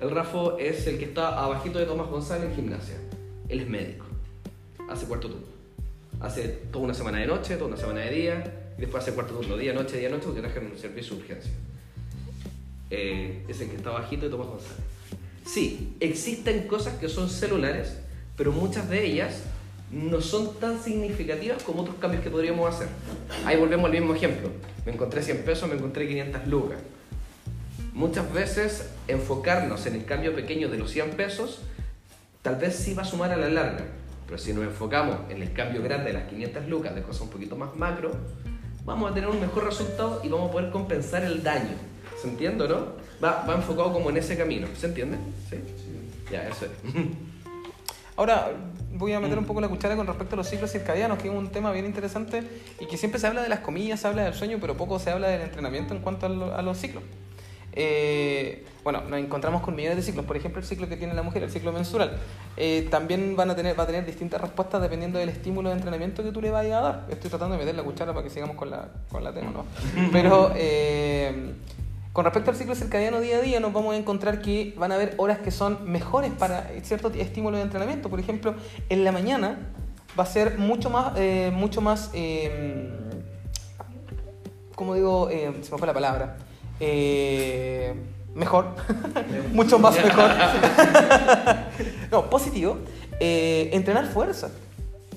[0.00, 2.94] El RAFO es el que está abajito de Tomás González en gimnasia.
[3.48, 4.06] Él es médico.
[4.88, 5.48] Hace cuarto turno.
[6.20, 9.34] Hace toda una semana de noche, toda una semana de día, y después hace cuarto
[9.34, 11.52] turno, día, noche, día, noche, porque trabajan en un servicio de urgencia.
[12.88, 14.84] Eh, es el que está abajito de Tomás González.
[15.44, 17.98] Sí, existen cosas que son celulares,
[18.36, 19.42] pero muchas de ellas
[19.90, 22.86] no son tan significativas como otros cambios que podríamos hacer.
[23.44, 24.50] Ahí volvemos al mismo ejemplo.
[24.86, 26.78] Me encontré 100 pesos, me encontré 500 lucas.
[27.94, 31.60] Muchas veces enfocarnos en el cambio pequeño de los 100 pesos
[32.42, 33.84] tal vez sí va a sumar a la larga,
[34.26, 37.28] pero si nos enfocamos en el cambio grande de las 500 lucas, de cosas un
[37.30, 38.12] poquito más macro,
[38.84, 41.74] vamos a tener un mejor resultado y vamos a poder compensar el daño.
[42.22, 42.86] ¿Se entiende, no?
[43.22, 44.66] Va, va enfocado como en ese camino.
[44.78, 45.18] ¿Se entiende?
[45.50, 45.56] Sí.
[46.32, 46.70] Ya, eso es.
[48.16, 48.50] Ahora
[48.92, 51.34] voy a meter un poco la cuchara con respecto a los ciclos circadianos, que es
[51.34, 52.42] un tema bien interesante
[52.78, 55.10] y que siempre se habla de las comillas, se habla del sueño, pero poco se
[55.10, 57.02] habla del entrenamiento en cuanto a, lo- a los ciclos.
[57.72, 61.22] Eh, bueno, nos encontramos con millones de ciclos, por ejemplo el ciclo que tiene la
[61.22, 62.18] mujer, el ciclo menstrual.
[62.56, 66.22] Eh, también van a tener, va a tener distintas respuestas dependiendo del estímulo de entrenamiento
[66.22, 67.06] que tú le vayas a dar.
[67.10, 69.64] Estoy tratando de meter la cuchara para que sigamos con la, con la tema, ¿no?
[70.12, 71.52] Pero eh,
[72.12, 74.96] con respecto al ciclo circadiano día a día, nos vamos a encontrar que van a
[74.96, 78.08] haber horas que son mejores para cierto estímulo de entrenamiento.
[78.08, 78.54] Por ejemplo,
[78.88, 79.58] en la mañana
[80.18, 81.12] va a ser mucho más,
[81.52, 82.10] mucho más,
[84.74, 85.28] ¿cómo digo?
[85.30, 86.36] Se me fue la palabra.
[86.80, 87.94] Eh,
[88.34, 88.74] mejor,
[89.52, 90.30] mucho más mejor.
[92.10, 92.78] no, positivo.
[93.20, 94.50] eh, entrenar fuerza.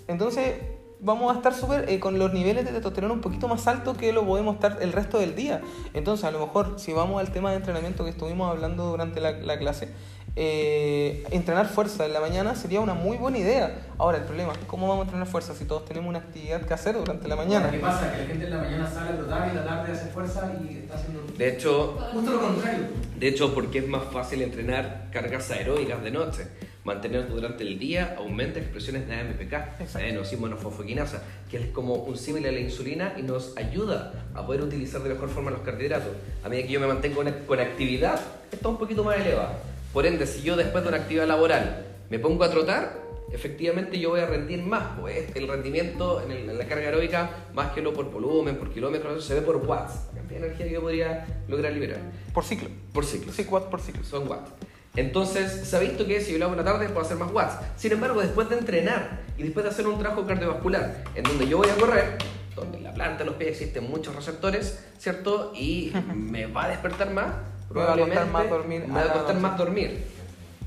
[0.08, 0.56] Entonces
[1.04, 4.12] vamos a estar súper eh, con los niveles de testosterona un poquito más altos que
[4.14, 5.62] lo podemos estar el resto del día.
[5.94, 9.32] Entonces a lo mejor si vamos al tema de entrenamiento que estuvimos hablando durante la,
[9.32, 9.90] la clase,
[10.36, 13.82] eh, entrenar fuerza en la mañana sería una muy buena idea.
[14.00, 16.74] Ahora el problema es cómo vamos a entrenar fuerza si todos tenemos una actividad que
[16.74, 17.70] hacer durante la mañana.
[17.70, 18.12] ¿Qué pasa?
[18.12, 20.52] Que la gente en la mañana sale a trotar y en la tarde hace fuerza
[20.68, 22.86] y está haciendo De hecho, justo lo contrario.
[23.20, 26.48] de hecho, porque es más fácil entrenar cargas aeróbicas de noche.
[26.84, 32.46] Mantener durante el día aumenta expresiones de AMPK, adenosina monofosfoquinasa, que es como un símil
[32.46, 36.10] a la insulina y nos ayuda a poder utilizar de mejor forma los carbohidratos.
[36.44, 38.20] A medida que yo me mantengo con- actividad,
[38.52, 39.60] está un poquito más elevada.
[39.94, 44.10] Por ende, si yo después de una actividad laboral me pongo a trotar, efectivamente yo
[44.10, 45.00] voy a rendir más.
[45.00, 48.72] Pues el rendimiento en, el- en la carga aeróbica, más que lo por volumen, por
[48.74, 49.94] kilómetros, eso se ve por watts.
[50.14, 52.00] La cantidad de energía que yo podría lograr liberar.
[52.34, 52.68] Por ciclo.
[52.92, 53.32] Por ciclo.
[53.32, 54.04] Sí, watts por ciclo.
[54.04, 54.52] Son watts.
[54.96, 57.32] Entonces, se ha visto que si yo lo hago en la tarde puedo hacer más
[57.32, 57.56] watts.
[57.78, 61.58] Sin embargo, después de entrenar y después de hacer un trabajo cardiovascular, en donde yo
[61.58, 62.18] voy a correr,
[62.56, 65.52] donde en la planta de los pies existen muchos receptores, ¿cierto?
[65.56, 67.34] Y me va a despertar más,
[67.72, 70.04] Me va a costar probablemente más dormir me va a costar más dormir.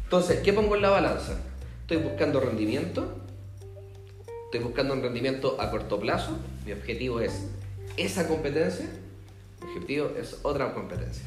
[0.03, 1.39] Entonces, ¿qué pongo en la balanza?
[1.83, 3.21] Estoy buscando rendimiento,
[4.47, 7.47] estoy buscando un rendimiento a corto plazo, mi objetivo es
[7.97, 8.87] esa competencia,
[9.61, 11.25] mi objetivo es otra competencia.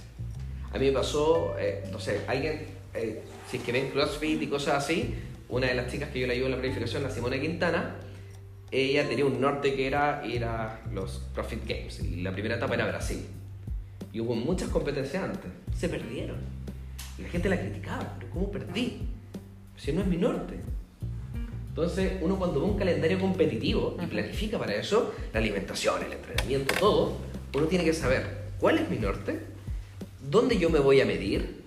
[0.74, 4.48] A mí me pasó, eh, no sé, alguien, eh, si es que ven CrossFit y
[4.48, 5.16] cosas así,
[5.50, 7.96] una de las chicas que yo le ayudo en la planificación, la Simona Quintana,
[8.72, 12.76] ella tenía un norte que era ir a los CrossFit Games y la primera etapa
[12.76, 13.26] era Brasil.
[14.14, 16.38] Y hubo muchas competencias antes, se perdieron.
[17.18, 19.02] Y la gente la criticaba, pero ¿cómo perdí?
[19.76, 20.56] Si no es mi norte.
[21.70, 26.74] Entonces, uno cuando ve un calendario competitivo y planifica para eso, la alimentación, el entrenamiento,
[26.80, 27.18] todo,
[27.54, 29.40] uno tiene que saber cuál es mi norte,
[30.30, 31.59] dónde yo me voy a medir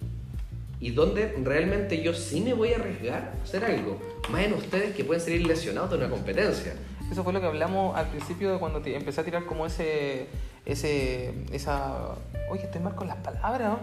[0.83, 4.01] y dónde realmente yo sí me voy a arriesgar a hacer algo.
[4.31, 6.75] Más en ustedes que pueden salir lesionados de una competencia.
[7.09, 10.27] Eso fue lo que hablamos al principio cuando empecé a tirar como ese,
[10.67, 12.17] ese, esa,
[12.51, 13.79] oye, estoy mal con las palabras, ¿no?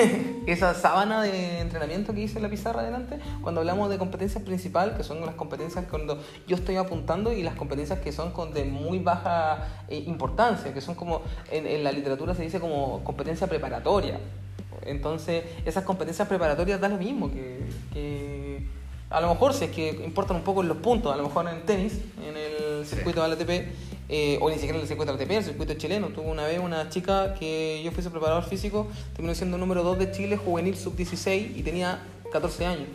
[0.46, 4.96] esa sábana de entrenamiento que hice en la pizarra adelante, cuando hablamos de competencias principal,
[4.96, 8.64] que son las competencias cuando yo estoy apuntando y las competencias que son con de
[8.64, 11.20] muy baja eh, importancia, que son como,
[11.50, 14.20] en, en la literatura se dice como competencia preparatoria.
[14.86, 17.60] Entonces, esas competencias preparatorias da lo mismo que,
[17.92, 18.66] que
[19.10, 21.62] a lo mejor si es que importan un poco los puntos, a lo mejor en
[21.66, 23.50] tenis, en el circuito de la ATP,
[24.08, 26.08] eh, o ni siquiera en el circuito de la ATP, en el circuito chileno.
[26.08, 30.12] Tuve una vez una chica que yo fuese preparador físico, terminó siendo número 2 de
[30.12, 32.02] Chile, juvenil sub-16 y tenía
[32.32, 32.86] 14 años.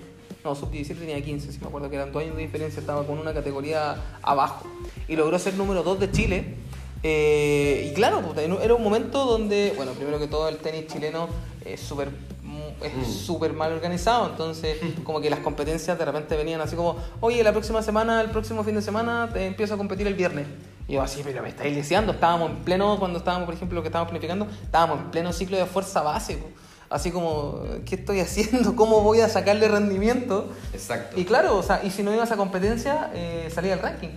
[0.45, 3.19] No, sub-17 tenía 15, si me acuerdo que eran dos años de diferencia, estaba con
[3.19, 4.65] una categoría abajo.
[5.09, 6.55] Y logró ser número 2 de Chile.
[7.03, 11.27] Eh, y claro, era un momento donde, bueno, primero que todo el tenis chileno
[11.65, 16.61] es súper mm, es súper mal organizado, entonces como que las competencias de repente venían
[16.61, 20.07] así como, oye, la próxima semana, el próximo fin de semana, te empiezo a competir
[20.07, 20.47] el viernes.
[20.87, 23.81] Y yo así, pero me estáis deseando, estábamos en pleno, cuando estábamos, por ejemplo, lo
[23.81, 26.37] que estábamos planificando, estábamos en pleno ciclo de fuerza base.
[26.91, 28.75] así como, ¿qué estoy haciendo?
[28.75, 30.51] ¿Cómo voy a sacarle rendimiento?
[30.73, 31.19] Exacto.
[31.19, 34.09] Y claro, o sea, y si no ibas a competencia, eh, salía del ranking.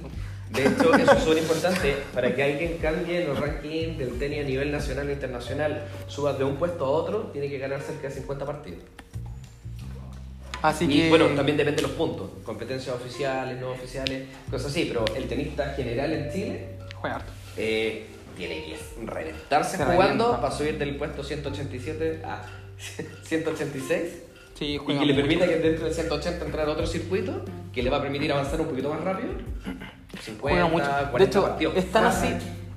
[0.50, 4.44] De hecho, eso es súper importante para que alguien cambie los rankings del tenis a
[4.44, 8.14] nivel nacional e internacional, suba de un puesto a otro, tiene que ganar cerca de
[8.14, 8.80] 50 partidos.
[10.62, 11.08] Así y que.
[11.10, 15.72] bueno, también depende de los puntos, competencias oficiales, no oficiales, cosas así, pero el tenista
[15.74, 17.22] general en Chile Juega
[17.56, 20.40] eh, tiene que reventarse Se jugando revienta.
[20.40, 22.42] para subir del puesto 187 a
[23.22, 24.22] 186
[24.58, 27.90] Sí, y que le permita que dentro del 180 entrar a otro circuito que le
[27.90, 29.34] va a permitir avanzar un poquito más rápido.
[30.22, 30.86] 50, Juega mucho.
[31.10, 31.76] 40 De hecho, partidos.
[31.76, 32.28] es tan así,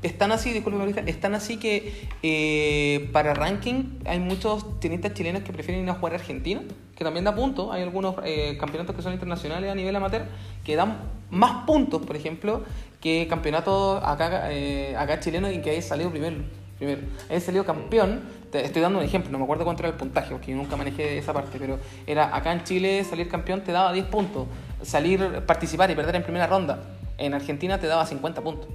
[0.01, 5.43] es tan así, disculpe, es tan así que eh, para ranking hay muchos tenistas chilenos
[5.43, 6.61] que prefieren ir a jugar a Argentina,
[6.95, 7.71] que también da puntos.
[7.71, 10.23] Hay algunos eh, campeonatos que son internacionales a nivel amateur
[10.63, 10.97] que dan
[11.29, 12.63] más puntos, por ejemplo,
[12.99, 16.37] que campeonatos acá, eh, acá chilenos y que hay salido primero.
[16.77, 17.01] primero.
[17.29, 18.41] Hay salido campeón.
[18.51, 20.75] Te estoy dando un ejemplo, no me acuerdo cuánto era el puntaje, porque yo nunca
[20.75, 24.47] manejé esa parte, pero era acá en Chile salir campeón te daba 10 puntos,
[24.81, 26.83] salir, participar y perder en primera ronda.
[27.21, 28.67] En Argentina te daba 50 puntos.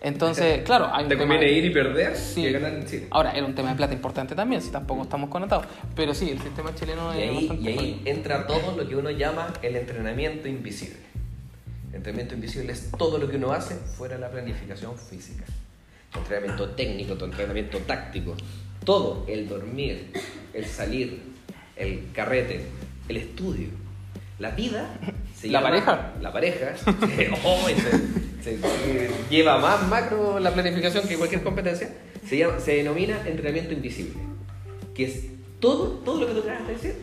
[0.00, 2.40] Entonces, claro, hay Te conviene de- ir y perder Sí.
[2.42, 3.06] que ganar en Chile.
[3.10, 5.66] Ahora, era un tema de plata importante también, si tampoco estamos conectados.
[5.94, 8.96] Pero sí, el sistema chileno Y es ahí, bastante y ahí entra todo lo que
[8.96, 10.96] uno llama el entrenamiento invisible.
[11.90, 15.44] El entrenamiento invisible es todo lo que uno hace fuera de la planificación física.
[16.10, 18.34] Tu entrenamiento técnico, tu entrenamiento táctico,
[18.84, 20.10] todo, el dormir,
[20.54, 21.20] el salir,
[21.76, 22.64] el carrete,
[23.08, 23.68] el estudio.
[24.38, 24.96] La vida
[25.40, 26.12] se ¿La pareja?
[26.20, 26.74] La pareja
[27.44, 27.74] oh, se,
[28.42, 31.88] se- se lleva más macro la planificación que cualquier competencia.
[32.28, 34.14] Se, llama- se denomina entrenamiento invisible.
[34.94, 35.20] Que es
[35.60, 36.94] todo, todo lo que tú acabas de decir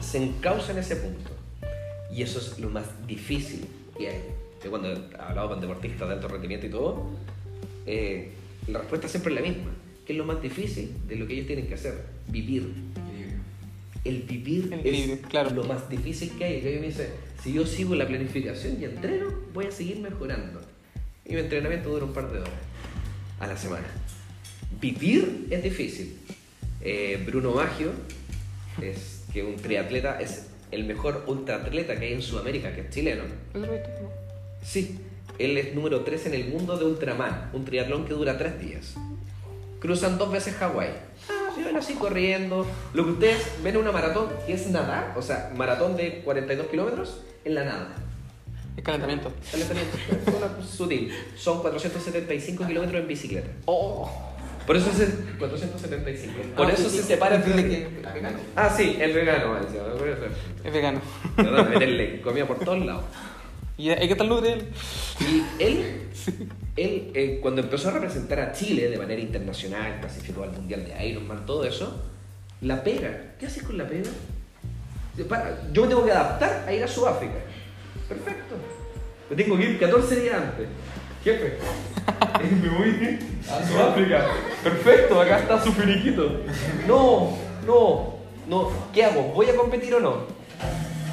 [0.00, 1.30] se encausa en ese punto.
[2.12, 4.20] Y eso es lo más difícil que hay.
[4.62, 7.06] Yo cuando he hablado con deportistas de alto rendimiento y todo,
[7.86, 8.30] eh,
[8.68, 9.70] la respuesta siempre es la misma.
[10.06, 12.04] ¿Qué es lo más difícil de lo que ellos tienen que hacer?
[12.28, 12.72] Vivir.
[14.04, 15.50] El vivir El equilibrio, es claro.
[15.50, 16.60] lo más difícil que hay.
[16.60, 17.06] Que ellos me dicen,
[17.44, 20.62] si yo sigo la planificación y entreno, voy a seguir mejorando.
[21.26, 22.54] Y mi entrenamiento dura un par de horas
[23.38, 23.86] a la semana.
[24.80, 26.16] Vivir es difícil.
[26.80, 27.90] Eh, Bruno Maggio,
[28.80, 33.24] es que un triatleta, es el mejor ultraatleta que hay en Sudamérica, que es chileno.
[34.62, 34.98] Sí,
[35.38, 38.94] él es número 3 en el mundo de Ultraman, un triatlón que dura 3 días.
[39.80, 40.92] Cruzan dos veces Hawái.
[41.54, 42.66] Ah, se van así corriendo.
[42.92, 46.66] Lo que ustedes ven en una maratón, que es nadar, o sea, maratón de 42
[46.68, 47.94] kilómetros, en la nada.
[48.76, 49.30] Es calentamiento.
[49.50, 51.12] Calentamiento, es una sutil.
[51.36, 53.48] Son 475 kilómetros en bicicleta.
[53.66, 54.10] Oh,
[54.66, 56.32] Por eso es el 475.
[56.56, 58.38] Por Ah, eso y- se y- separa entre- que- vegano.
[58.56, 59.58] Ah, sí, el vegano.
[59.58, 60.08] por
[60.64, 61.00] es vegano.
[61.36, 63.04] De meterle comida por todos lados.
[63.76, 64.68] ¿Y hay que tal luz de él?
[65.20, 66.08] Y él,
[66.76, 71.08] él eh, cuando empezó a representar a Chile de manera internacional, clasificó al Mundial de
[71.08, 72.02] Ironman, todo eso,
[72.60, 73.34] la pega.
[73.38, 74.10] ¿Qué haces con la pega?
[75.28, 77.34] Para, yo me tengo que adaptar a ir a Sudáfrica.
[78.08, 78.56] Perfecto.
[79.30, 80.68] Me tengo que ir 14 días antes.
[81.24, 81.58] Jefe,
[82.62, 83.18] me voy
[83.48, 84.26] a Sudáfrica.
[84.62, 86.40] Perfecto, acá está su finiquito.
[86.86, 88.18] No, no,
[88.48, 88.70] no.
[88.92, 89.32] ¿Qué hago?
[89.32, 90.26] ¿Voy a competir o no?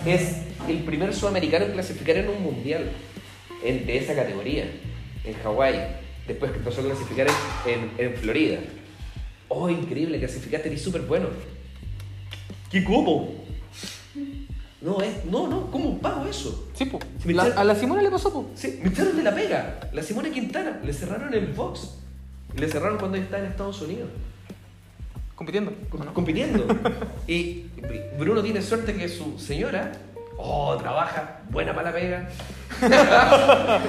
[0.05, 2.91] Es el primer sudamericano en clasificar en un mundial
[3.63, 4.65] en- de esa categoría,
[5.23, 5.75] en Hawái.
[6.27, 7.27] Después que empezó a clasificar
[7.65, 8.59] en, en- en Florida.
[9.49, 11.27] Oh, increíble, clasificaste, eres súper bueno.
[12.71, 13.33] ¿Qué cómo?
[14.81, 16.69] No, es, no, no, ¿cómo pago eso?
[16.73, 17.03] Sí, pues.
[17.21, 18.49] Si me La- echaron- a la Simona le pasó.
[18.55, 19.89] Sí, me echaron de la pega.
[19.93, 21.97] La Simona Quintana, le cerraron el box.
[22.55, 24.09] Le cerraron cuando ella estaba en Estados Unidos.
[25.35, 25.73] Compitiendo.
[25.91, 26.13] ¿o no?
[26.13, 26.67] compitiendo.
[27.27, 27.65] y
[28.17, 29.91] Bruno tiene suerte que su señora,
[30.43, 32.29] oh, trabaja, buena para la pega.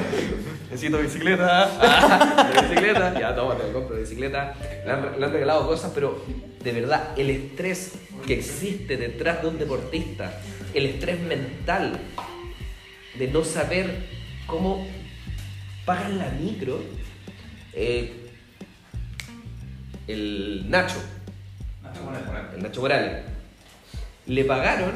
[0.71, 2.51] Necesito bicicleta.
[2.63, 3.19] bicicleta.
[3.19, 4.55] Ya, toma, te compro bicicleta.
[4.85, 6.25] Le han, le han regalado cosas, pero
[6.63, 7.93] de verdad, el estrés
[8.27, 10.41] que existe detrás de un deportista,
[10.75, 11.99] el estrés mental
[13.19, 14.07] de no saber
[14.47, 14.87] cómo
[15.85, 16.81] pagan la micro.
[17.75, 18.19] eh,
[20.09, 20.99] el Nacho,
[21.83, 22.55] Nacho Morales.
[22.57, 23.23] el Nacho Morales,
[24.27, 24.93] le pagaron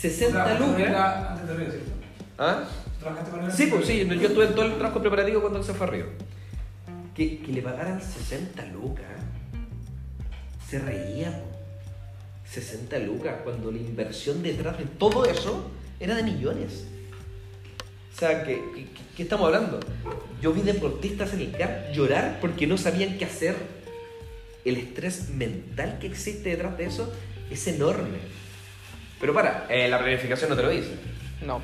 [0.00, 1.30] 60 Trabajaste con él lucas.
[1.30, 1.90] antes de Río, ¿cierto?
[2.38, 2.64] ¿Ah?
[3.00, 3.52] ¿Trabajaste con él?
[3.52, 5.90] Sí, pues sí, yo estuve en todo el trabajo preparativo cuando él se fue a
[5.90, 6.06] Río.
[7.14, 9.06] Que, que le pagaran 60 lucas.
[10.68, 11.30] Se reía.
[11.30, 11.58] po.
[12.48, 15.70] 60 lucas cuando la inversión detrás de todo eso
[16.00, 16.84] era de millones.
[18.14, 18.86] O sea, ¿qué, qué,
[19.16, 19.80] qué estamos hablando?
[20.40, 23.56] Yo vi deportistas en el CAR llorar porque no sabían qué hacer.
[24.64, 27.12] El estrés mental que existe detrás de eso
[27.50, 28.18] es enorme.
[29.20, 30.90] Pero para, eh, la planificación no te lo dice.
[31.44, 31.60] No.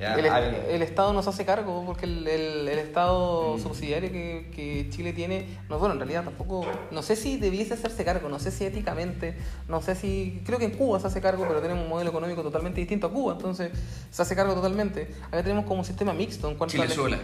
[0.00, 4.48] Ya, el, a el Estado nos hace cargo porque el, el- el Estado subsidiario que,
[4.54, 8.38] que Chile tiene, no, bueno, en realidad tampoco, no sé si debiese hacerse cargo, no
[8.38, 9.34] sé si éticamente,
[9.66, 12.42] no sé si, creo que en Cuba se hace cargo, pero tenemos un modelo económico
[12.44, 13.72] totalmente distinto a Cuba, entonces
[14.08, 15.08] se hace cargo totalmente.
[15.32, 17.18] Acá tenemos como un sistema mixto en cuanto al- Chilezuela.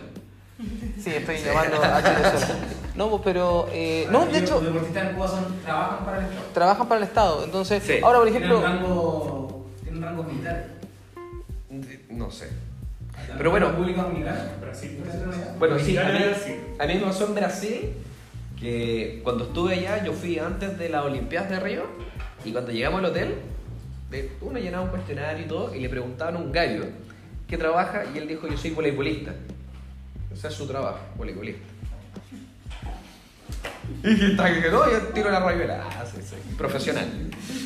[1.02, 2.56] Sí, estoy llamando a Chilezuela.
[2.94, 6.24] No, pues, pero, eh, no, de hecho, Los deportistas en Cuba son, trabajan para el
[6.26, 6.46] Estado.
[6.54, 7.94] trabajan para el Estado, entonces, Sí.
[8.00, 8.58] ahora por Tienen ejemplo...
[8.60, 10.66] un rango, tienen un rango militar.
[12.10, 12.50] No sé.
[13.36, 14.44] Pero bueno, República Dominicana.
[14.60, 15.02] Brasil.
[15.58, 16.18] Bueno, sí, a mí,
[16.78, 17.90] a mí me pasó en Brasil
[18.60, 21.82] que cuando estuve allá, yo fui antes de las Olimpiadas de Río
[22.44, 23.34] y cuando llegamos al hotel,
[24.10, 26.84] de- uno llenaba un cuestionario y todo y le preguntaban a un gallo
[27.48, 29.32] qué trabaja y él dijo yo soy voleibolista.
[30.34, 31.62] Ese es su trabajo, voleibolista.
[34.02, 35.88] Y que está que no, yo tiro la rayuela.
[35.88, 36.18] Ah, sí,
[36.58, 37.06] profesional.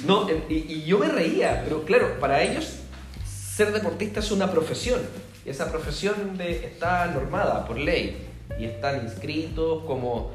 [0.07, 2.81] No, y, yo me reía, pero claro, para ellos
[3.25, 5.01] ser deportista es una profesión.
[5.45, 8.27] Y esa profesión de, está normada por ley.
[8.59, 10.33] Y están inscritos como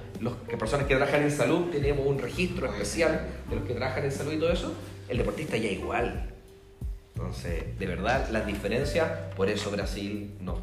[0.47, 4.11] que personas que trabajan en salud, tenemos un registro especial de los que trabajan en
[4.11, 4.73] salud y todo eso.
[5.07, 6.29] El deportista ya igual.
[7.15, 10.57] Entonces, de verdad, las diferencias, por eso Brasil no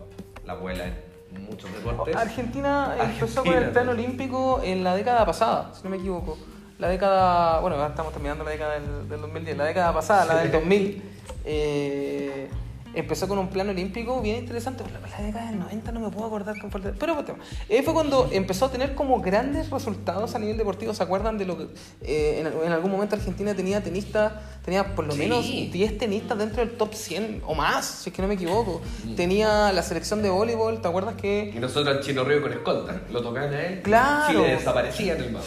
[0.45, 1.10] la vuela en
[1.41, 2.17] muchos deportes.
[2.17, 6.39] Argentina empezó con Argentina, el plan olímpico en la década pasada, si no me equivoco.
[6.79, 10.51] La década, bueno, estamos terminando la década del, del 2010, la década pasada, la del
[10.51, 11.03] 2000,
[11.45, 12.49] eh,
[12.95, 14.85] empezó con un plan olímpico bien interesante.
[14.85, 16.93] pero La, la década del 90 no me puedo acordar con fuerte.
[16.99, 17.39] Pero pues.
[17.69, 20.95] Eh, fue cuando empezó a tener como grandes resultados a nivel deportivo.
[20.95, 21.69] ¿Se acuerdan de lo que
[22.03, 24.33] eh, en, en algún momento Argentina tenía tenistas,
[24.65, 25.19] tenía por lo Sí.
[25.19, 28.81] menos 10 tenistas dentro del top 100 o más, si es que no me equivoco?
[29.17, 33.01] Tenía la selección de voleibol, ¿te acuerdas que Y nosotros al Chino Río con escolta,
[33.11, 33.83] lo tocaban a él.
[33.83, 34.41] Claro.
[34.41, 35.45] Chile desaparecía en el mapa.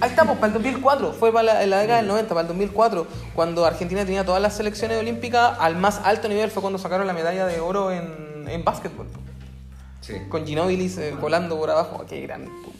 [0.00, 3.06] Ahí estamos, para el 2004, fue para la, la década del 90, para el 2004,
[3.34, 7.12] cuando Argentina tenía todas las selecciones olímpicas al más alto nivel, fue cuando sacaron la
[7.12, 9.06] medalla de oro en, en básquetbol,
[10.00, 10.14] Sí.
[10.28, 12.70] con Ginóbili eh, volando por abajo, qué gran punto.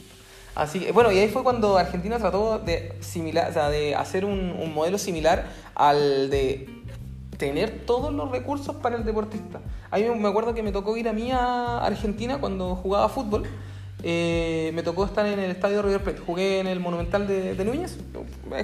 [0.55, 4.25] Así que, bueno, y ahí fue cuando Argentina trató de, similar, o sea, de hacer
[4.25, 6.69] un, un modelo similar al de
[7.39, 9.61] tener todos los recursos para el deportista.
[9.91, 13.45] Ahí me acuerdo que me tocó ir a mí a Argentina cuando jugaba fútbol.
[14.03, 16.21] Eh, me tocó estar en el estadio River Plate.
[16.21, 17.97] Jugué en el Monumental de, de Núñez.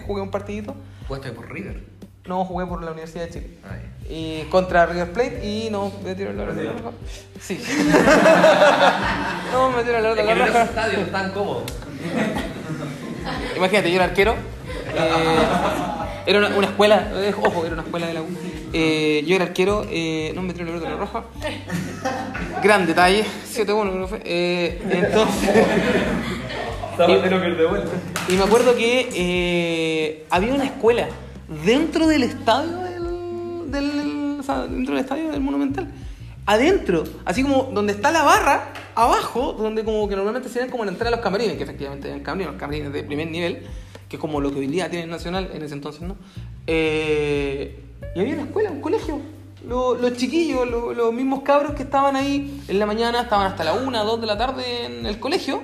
[0.06, 0.74] Jugué un partidito.
[1.08, 1.82] Jugaste por River.
[2.26, 3.46] No, jugué por la Universidad de Chile.
[3.68, 3.80] Ay.
[4.08, 6.72] Y contra River Plate y no, me tiro la verdad.
[7.40, 7.58] Sí.
[9.52, 10.48] no, me tiro la en verdad.
[10.48, 11.64] esos estadios están cómodos.
[13.56, 14.34] Imagínate, yo era arquero.
[14.94, 15.38] eh,
[16.26, 18.26] era una, una escuela, eh, ojo, era una escuela de la U.
[18.72, 21.24] Eh, yo era arquero, eh, no me tiré la pelota roja.
[22.62, 24.20] Gran detalle, 7-1 creo fue.
[24.24, 25.54] Eh, entonces,
[26.98, 27.90] de vuelta.
[28.28, 31.08] y me acuerdo que eh, había una escuela
[31.64, 35.88] dentro del estadio del, del- o sea, dentro del estadio del Monumental.
[36.46, 40.84] Adentro, así como donde está la barra, abajo, donde como que normalmente se ven como
[40.84, 43.62] la entrada de los camarines, que efectivamente eran camarines, camarines de primer nivel,
[44.08, 46.16] que es como lo que hoy día tiene el Nacional, en ese entonces no.
[46.66, 47.84] Eh,
[48.16, 49.20] y había una escuela, un colegio.
[49.68, 53.62] Lo- Los, chiquillos, lo- los mismos cabros que estaban ahí en la mañana, estaban hasta
[53.62, 55.62] la 1, 2 de la tarde en el colegio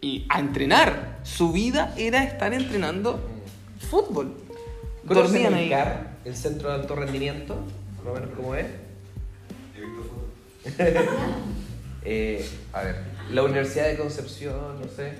[0.00, 1.18] y a entrenar.
[1.24, 3.18] Su vida era estar entrenando
[3.90, 4.34] fútbol.
[5.08, 5.70] ¿Conocen Dormían el ahí.
[5.70, 7.56] CAR, el Centro de Alto Rendimiento?
[8.04, 8.66] Más o menos cómo es.
[12.04, 12.96] Eh, a ver,
[13.32, 15.12] la Universidad de Concepción, no sé.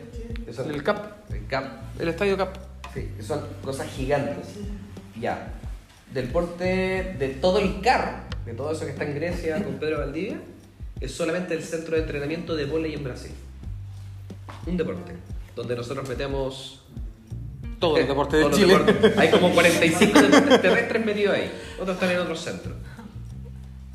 [0.54, 1.30] son- El CAP.
[1.32, 2.00] El CAP.
[2.00, 2.56] El estadio Cap.
[2.94, 4.46] Sí, que son cosas gigantes.
[5.20, 5.52] Ya.
[6.14, 9.98] Del porte de todo el CAR, de todo eso que está en Grecia con Pedro
[9.98, 10.40] Valdivia,
[11.00, 13.32] es solamente el centro de entrenamiento de vóley en Brasil.
[14.66, 15.12] Un deporte.
[15.54, 16.84] Donde nosotros metemos.
[17.78, 18.78] Todos eh, los deportes de Chile.
[18.78, 19.18] deportes.
[19.18, 21.52] Hay como 45 deportes terrestres metidos ahí.
[21.80, 22.74] Otros están en otros centros.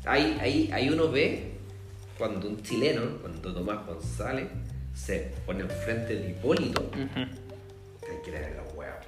[0.06, 1.52] Ahí, ahí, ahí uno ve
[2.18, 4.46] cuando un chileno, cuando Tomás González,
[4.94, 6.90] se pone enfrente de Hipólito.
[6.90, 8.98] que Hay que leer la hueá,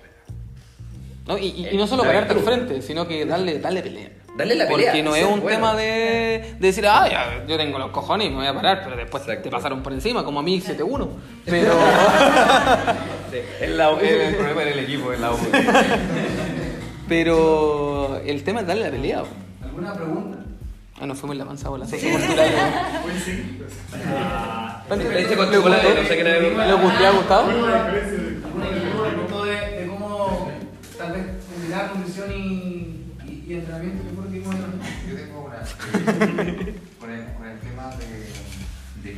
[1.27, 4.11] No, y, y- y no solo pararte al frente, sino que darle, darle pelea.
[4.37, 5.57] Darle la pelea, Porque no es un bueno.
[5.57, 8.83] tema de, de decir, ah, ya, yo tengo los cojones y me voy a parar,
[8.85, 9.45] pero después Exacto.
[9.45, 11.09] te pasaron por encima, como a mí 7-1.
[11.47, 11.72] Pero,
[13.61, 15.39] El, la, el, problema en el equipo, en la U.
[17.09, 19.22] pero el tema es darle la pelea.
[19.62, 20.39] ¿Alguna pregunta?
[20.99, 21.87] Ah, nos fuimos en la mansa bola.
[21.87, 22.51] sociocultural.
[25.12, 27.51] Leche con chocolate, no sé qué nada ¿Le ha gustado?
[27.51, 30.51] ¿Alguna inquietud respecto de, cómo
[30.97, 34.05] tal vez combinar condición y, y, y entrenamiento?
[34.05, 34.27] Yo no.
[35.16, 35.57] Tengo una.
[37.01, 39.16] con, el, con el tema de, de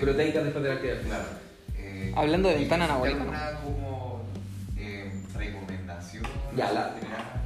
[0.00, 1.00] Proteicas después de la actividad.
[1.02, 1.24] Claro.
[1.78, 4.22] Eh, Hablando de ¿existe ventana anabólica, alguna como
[4.78, 5.10] eh,
[6.56, 6.94] Ya, la-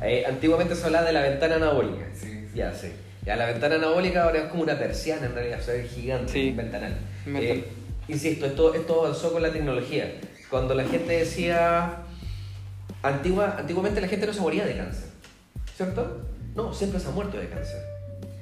[0.03, 2.05] eh, antiguamente se hablaba de la ventana anabólica.
[2.15, 2.49] Sí, sí.
[2.55, 2.93] Ya, sí.
[3.25, 6.33] Ya, la ventana anabólica ahora es como una persiana en realidad, o sea, es gigante,
[6.33, 6.49] Sí.
[6.51, 6.97] un ventanal.
[7.27, 7.57] Un ventanal.
[7.59, 7.65] Eh,
[8.09, 10.13] insisto, esto, esto avanzó con la tecnología.
[10.51, 11.97] Cuando la gente decía.
[13.03, 15.05] Antigua, antiguamente la gente no se moría de cáncer,
[15.77, 16.23] ¿cierto?
[16.55, 17.83] No, siempre se ha muerto de cáncer.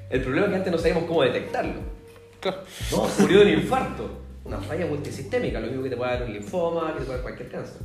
[0.08, 1.80] El problema es que antes no sabíamos cómo detectarlo.
[2.90, 4.10] No, murió de un infarto.
[4.44, 7.22] Una falla multisistémica, lo mismo que te puede dar un linfoma, que te puede dar
[7.22, 7.76] cualquier cáncer.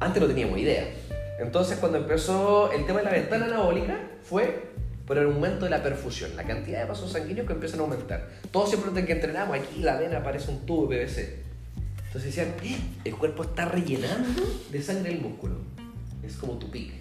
[0.00, 0.86] Antes no teníamos idea.
[1.38, 4.70] Entonces, cuando empezó el tema de la ventana anabólica, fue
[5.06, 8.28] por el aumento de la perfusión, la cantidad de vasos sanguíneos que empiezan a aumentar.
[8.50, 11.42] Todos siempre que entrenamos, aquí la vena aparece un tubo de PVC.
[12.06, 15.56] Entonces decían, "Eh, el cuerpo está rellenando de sangre el músculo.
[16.22, 17.00] Es como tu pique.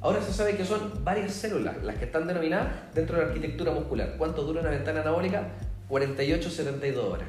[0.00, 3.72] Ahora se sabe que son varias células las que están denominadas dentro de la arquitectura
[3.72, 4.14] muscular.
[4.16, 5.48] ¿Cuánto dura una ventana anabólica?
[5.90, 7.28] 48-72 horas.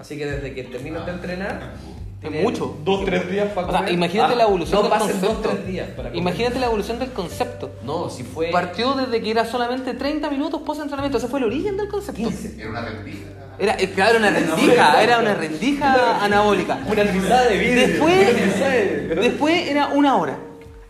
[0.00, 1.72] Así que desde que terminas de entrenar,
[2.22, 2.78] Es mucho.
[2.84, 5.26] Dos, tres días para O sea, imagínate Ah, la evolución no del concepto.
[5.26, 6.16] dos, tres días para comer.
[6.16, 7.70] Imagínate la evolución del concepto.
[7.84, 8.50] No, si fue...
[8.52, 11.18] Partió desde que era solamente 30 minutos post entrenamiento.
[11.18, 12.22] Ese fue el origen del concepto.
[12.58, 13.26] Era una rendija.
[13.58, 16.78] Era, eh, claro, una rendija, era una rendija anabólica.
[16.86, 17.02] Una
[17.42, 17.88] de vidrio.
[17.88, 20.38] Después, después era una hora.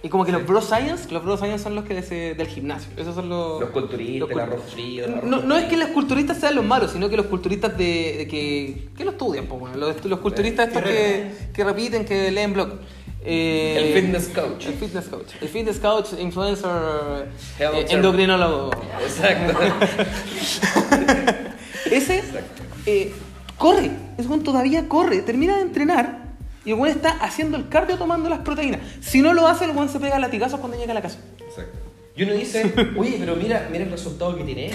[0.05, 2.91] Y como que los bro science, los bro science son los que de- del gimnasio.
[2.97, 3.61] Esos son los.
[3.61, 6.57] Los culturistas, el cul- arroz frío, el arroz No, no es que los culturistas sean
[6.57, 10.05] los malos, sino que los culturistas de, de que, que lo estudian, pues, bueno, los,
[10.05, 12.71] los culturistas estos que, que repiten, que leen blog.
[13.25, 14.67] Eh, El fitness coach.
[14.67, 15.29] El fitness coach.
[15.41, 16.69] El fitness coach, influencer,
[17.61, 18.71] eh, endocrinólogo.
[19.01, 19.57] Exacto.
[21.91, 22.23] Ese
[22.87, 23.13] eh,
[23.59, 26.22] corre, ese weón todavía corre, termina de entrenar
[26.65, 28.81] y el weón está haciendo el cardio tomando las proteínas.
[29.01, 31.19] Si no lo hace, el weón se pega latigazos cuando llega a la casa.
[31.41, 31.79] Exacto.
[32.15, 34.75] Y uno dice, oye, pero mira, mira el resultado que tiene él.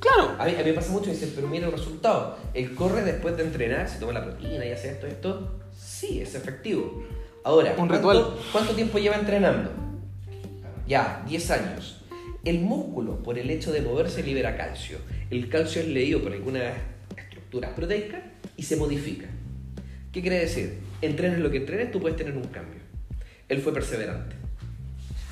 [0.00, 0.34] Claro.
[0.38, 2.36] A mí, a mí me pasa mucho, dicen, pero mira el resultado.
[2.54, 5.60] Él corre después de entrenar, se toma la proteína y hace esto, esto.
[5.78, 7.04] Sí, es efectivo.
[7.44, 8.26] Ahora, Un ¿cuánto- ritual.
[8.50, 9.70] ¿cuánto tiempo lleva entrenando?
[10.86, 12.02] Ya, 10 años.
[12.44, 14.98] El músculo, por el hecho de moverse, libera calcio.
[15.30, 16.74] El calcio es leído por algunas
[17.16, 18.20] estructuras proteicas
[18.56, 19.26] y se modifica.
[20.10, 20.78] ¿Qué quiere decir?
[21.02, 22.80] Entrenes lo que entrenes, tú puedes tener un cambio.
[23.48, 24.36] Él fue perseverante.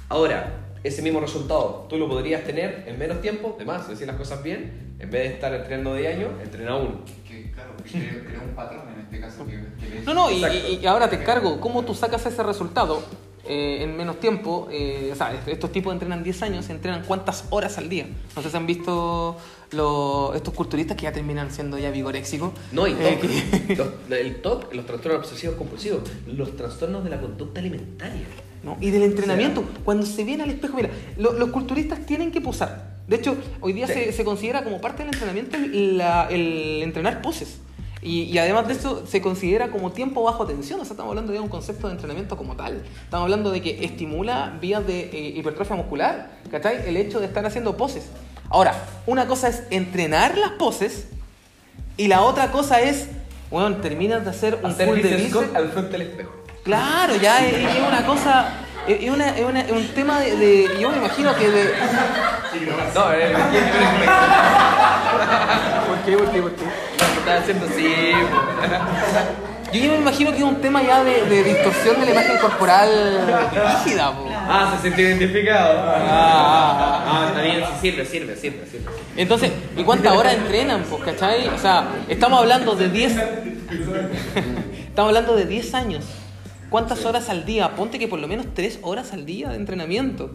[0.09, 0.53] Ahora,
[0.83, 4.95] ese mismo resultado, tú lo podrías tener en menos tiempo, además, decir las cosas bien,
[4.99, 7.01] en vez de estar entrenando de año, entrena uno.
[7.27, 9.59] Que, claro, que crea, crea un patrón en este caso que,
[10.05, 10.68] No, no, y, Exacto.
[10.68, 13.03] y- y ahora te encargo, ¿cómo tú sacas ese resultado
[13.49, 14.68] eh, en menos tiempo?
[14.71, 18.07] Eh, o sea, estos tipos entrenan 10 años, entrenan cuántas horas al día.
[18.37, 19.37] No sé si han visto
[19.73, 22.51] los- estos culturistas que ya terminan siendo ya vigoréxicos.
[22.73, 23.66] No, y Eh, TOC.
[23.66, 23.89] que- Los-
[24.21, 28.27] el TOC, los trastornos obsesivos compulsivos, los trastornos de la conducta alimentaria.
[28.62, 28.77] ¿no?
[28.81, 32.99] Y del entrenamiento, cuando se ven al espejo, mira, lo- los culturistas tienen que posar.
[33.09, 33.95] De hecho, hoy día Sí.
[33.95, 37.59] se, se considera como parte del entrenamiento el, la- el entrenar poses.
[38.03, 40.81] Y, y además de eso, se considera como tiempo bajo tensión.
[40.81, 42.83] O sea, estamos hablando de un concepto de entrenamiento como tal.
[43.05, 46.87] Estamos hablando de que estimula vías de eh, hipertrofia muscular, ¿cachai?
[46.89, 48.07] El hecho de estar haciendo poses.
[48.51, 48.75] Ahora,
[49.07, 51.07] una cosa es entrenar las poses
[51.97, 53.07] y la otra cosa es,
[53.51, 56.33] bueno, terminas de hacer un Hacer pull de bíceps al frente del espejo.
[56.65, 58.49] Claro, ya es, es una cosa,
[58.87, 61.75] es, es una- es una- es un tema de, de- yo me imagino que de...
[62.95, 63.33] No, eh,
[65.87, 66.65] ¿Por qué, por qué, por qué?
[67.19, 68.13] estaba haciendo así.
[69.73, 72.39] Yo ya me imagino que es un tema ya de, de distorsión de la imagen
[72.39, 73.51] corporal
[73.85, 74.27] rígida, po.
[74.33, 75.79] Ah, se siente identificado.
[75.87, 78.87] Ah, ah, está bien, sí sirve, sirve, sirve, sirve.
[79.16, 81.49] Entonces, ¿y cuántas horas entrenan, pues, cachai?
[81.49, 83.16] O sea, estamos hablando de 10...
[84.89, 86.05] Estamos hablando de 10 años.
[86.68, 87.77] ¿Cuántas horas al día?
[87.77, 90.33] Ponte que por lo menos 3 horas al día de entrenamiento.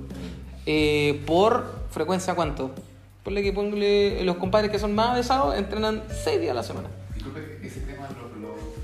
[0.66, 2.72] Eh, por frecuencia, ¿cuánto?
[3.24, 6.88] Ponle que ponle los compadres que son más avesados entrenan 6 días a la semana.
[7.14, 8.75] Disculpe, ese tema lo, lo, lo, lo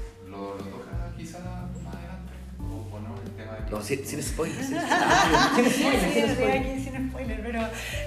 [3.71, 4.67] No, sin, sin spoilers.
[4.67, 4.77] sin
[5.71, 7.61] Sí, sí, aquí sin spoiler, pero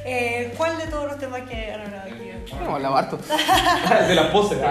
[0.04, 2.30] eh, ¿cuál de todos los temas que han hablado aquí?
[2.52, 3.18] Vamos a hablar harto.
[3.22, 4.08] spoilers.
[4.08, 4.58] De las poses.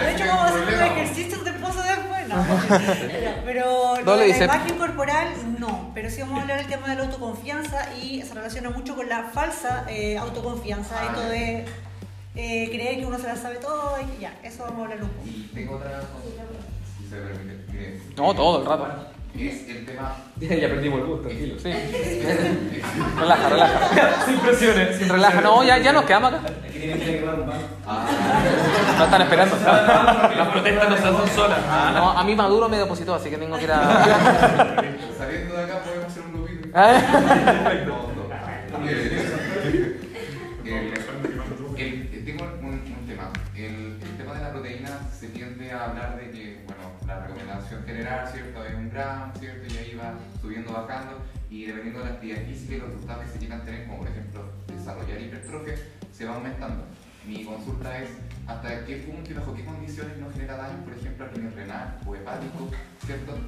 [0.00, 2.28] De hecho, vamos a hacer unos ejercicios de pozo después.
[2.28, 2.44] No,
[3.44, 5.28] pero de la imagen corporal,
[5.58, 5.90] no.
[5.94, 9.08] Pero sí vamos a hablar del tema de la autoconfianza y se relaciona mucho con
[9.08, 11.04] la falsa eh, autoconfianza.
[11.06, 11.64] Esto de
[12.34, 15.02] eh, creer que uno se la sabe todo y que ya, eso vamos a hablar
[15.02, 15.26] un poco.
[15.26, 16.42] Y tengo otra consulta,
[16.98, 17.72] si se permite.
[17.72, 18.86] que- No, todo el rato.
[19.36, 20.16] Es el tema.
[20.40, 21.54] Ya perdimos el gusto, tranquilo.
[21.60, 21.70] Sí.
[23.18, 24.24] Relaja, relaja.
[24.26, 25.40] Sin presiones, sin Relaja.
[25.42, 26.40] No, ya, ya nos quedamos acá.
[27.86, 28.06] Ah,
[28.98, 29.56] No están esperando.
[29.56, 31.58] Las protestas no se hacen solas.
[31.94, 33.76] No, a mí Maduro me depositó, así que tengo que ir a...
[35.18, 36.68] Saliendo de acá podemos hacer un grupito.
[36.74, 37.00] Ah.
[50.72, 53.98] Bajando, y dependiendo de la actividad física y los resultados que se quieran tener, como
[53.98, 55.74] por ejemplo desarrollar hipertrofia,
[56.12, 56.84] se va aumentando.
[57.26, 58.10] Mi consulta es
[58.46, 62.14] hasta qué punto y bajo qué condiciones no genera daño, por ejemplo, al renal o
[62.14, 62.70] hepático,
[63.04, 63.38] ¿cierto?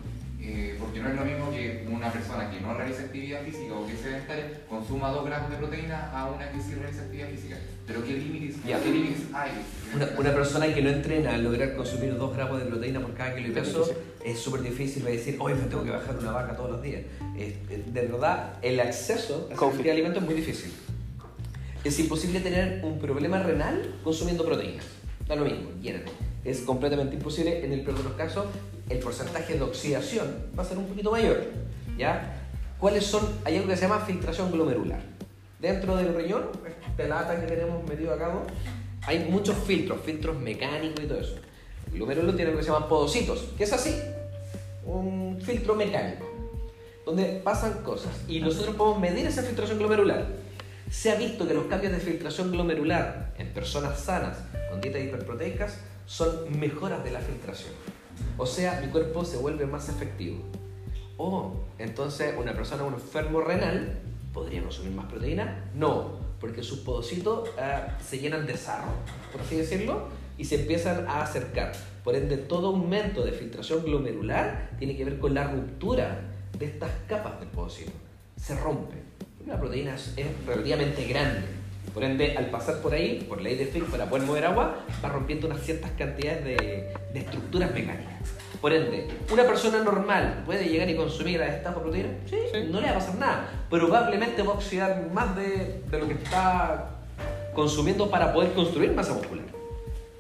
[0.45, 3.87] Eh, porque no es lo mismo que una persona que no realiza actividad física o
[3.87, 7.57] que es sedentaria consuma 2 gramos de proteína a una que sí realiza actividad física.
[7.87, 8.81] Pero ¿qué límites, Ya.
[8.81, 9.53] ¿qué límites hay?
[9.95, 13.37] Una, una persona que no entrena al lograr consumir 2 gramos de proteína por cada
[13.37, 13.89] kilo de peso
[14.25, 16.83] es súper difícil va a decir, hoy me tengo que bajar una vaca todos los
[16.83, 17.03] días.
[17.39, 20.73] Es- es- de verdad, el acceso a de alimentos es muy difícil.
[21.85, 24.87] Es imposible tener un problema renal consumiendo proteínas.
[25.29, 26.11] Da lo mismo, llénate.
[26.45, 27.65] Es completamente imposible.
[27.65, 28.47] En el peor de los casos,
[28.93, 31.45] el porcentaje de oxidación va a ser un poquito mayor.
[31.97, 32.39] ¿Ya?
[32.79, 33.27] ¿Cuáles son?
[33.45, 35.01] Hay algo que se llama filtración glomerular.
[35.59, 36.49] Dentro del riñón,
[36.89, 38.43] esta lata que tenemos metido a cabo,
[39.07, 41.37] hay muchos filtros, filtros mecánicos y todo eso.
[41.87, 43.95] El glomérulo tiene algo que se llaman podocitos, que es así,
[44.85, 46.27] un filtro mecánico,
[47.07, 48.13] donde pasan cosas.
[48.29, 50.27] Y nosotros podemos medir esa filtración glomerular.
[50.91, 54.39] Se ha visto que los cambios de filtración glomerular en personas sanas
[54.71, 57.73] con dietas hiperproteicas son mejoras de la filtración.
[58.37, 60.39] O sea, mi cuerpo se vuelve más efectivo.
[61.17, 64.01] O entonces una persona, un enfermo renal,
[64.33, 65.71] ¿podría consumir más proteína?
[65.75, 68.93] No, porque sus podocitos ah, se llenan de sarro,
[69.31, 70.09] por así decirlo,
[70.39, 71.73] y se empiezan a acercar.
[72.03, 76.21] Por ende, todo aumento de filtración glomerular tiene que ver con la ruptura
[76.59, 77.93] de estas capas del podocito.
[78.37, 78.97] Se rompe.
[79.47, 80.15] La proteína es,
[80.47, 81.62] relativamente grande.
[81.93, 85.09] Por ende, al pasar por ahí, por ley de Fick, para poder mover agua, va
[85.09, 88.15] rompiendo unas ciertas cantidades de, de estructuras mecánicas.
[88.63, 92.37] Por ende, una persona normal puede llegar y consumir a esta proteína, sí,
[92.71, 93.49] no le va a pasar nada.
[93.69, 96.91] Probablemente va a oxidar más de, de lo que está
[97.55, 99.47] consumiendo para poder construir masa muscular.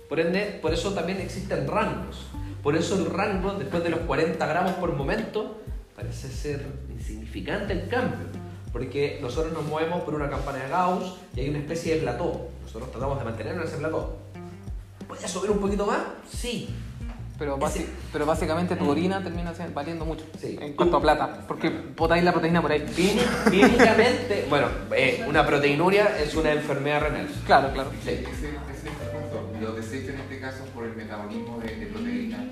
[0.08, 2.26] Por ende, por eso también existen rangos.
[2.62, 5.60] Por eso el rango, después de los 40 gramos por momento,
[5.96, 8.26] parece ser insignificante el cambio.
[8.72, 12.48] Porque nosotros nos movemos por una campana de Gauss y hay una especie de plató.
[12.64, 14.16] Nosotros tratamos de mantenernos en ese plató.
[15.06, 15.98] ¿Podría subir un poquito más?
[16.30, 16.74] Sí.
[17.38, 20.56] Pero, Ese- pero básicamente tu orina termina valiendo mucho Sí.
[20.60, 21.44] en cuanto a plata.
[21.48, 22.80] Porque botáis la proteína por ahí.
[22.94, 23.20] Clíni-
[23.50, 27.28] Clínicamente, bueno, eh, una proteinuria es una enfermedad renal.
[27.44, 27.90] Claro, claro.
[28.04, 28.10] Sí.
[28.10, 29.58] Ese, ese es el punto.
[29.60, 32.48] Los desechos en este caso por el metabolismo de, de proteína.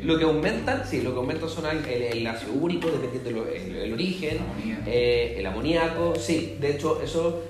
[0.00, 3.92] Eh, Lo que aumentan, sí, lo que aumentan son el, el- ácido úrico, dependiendo del
[3.92, 4.82] origen, Amoníaco.
[4.86, 7.42] eh, el amoníaco, sí, de hecho eso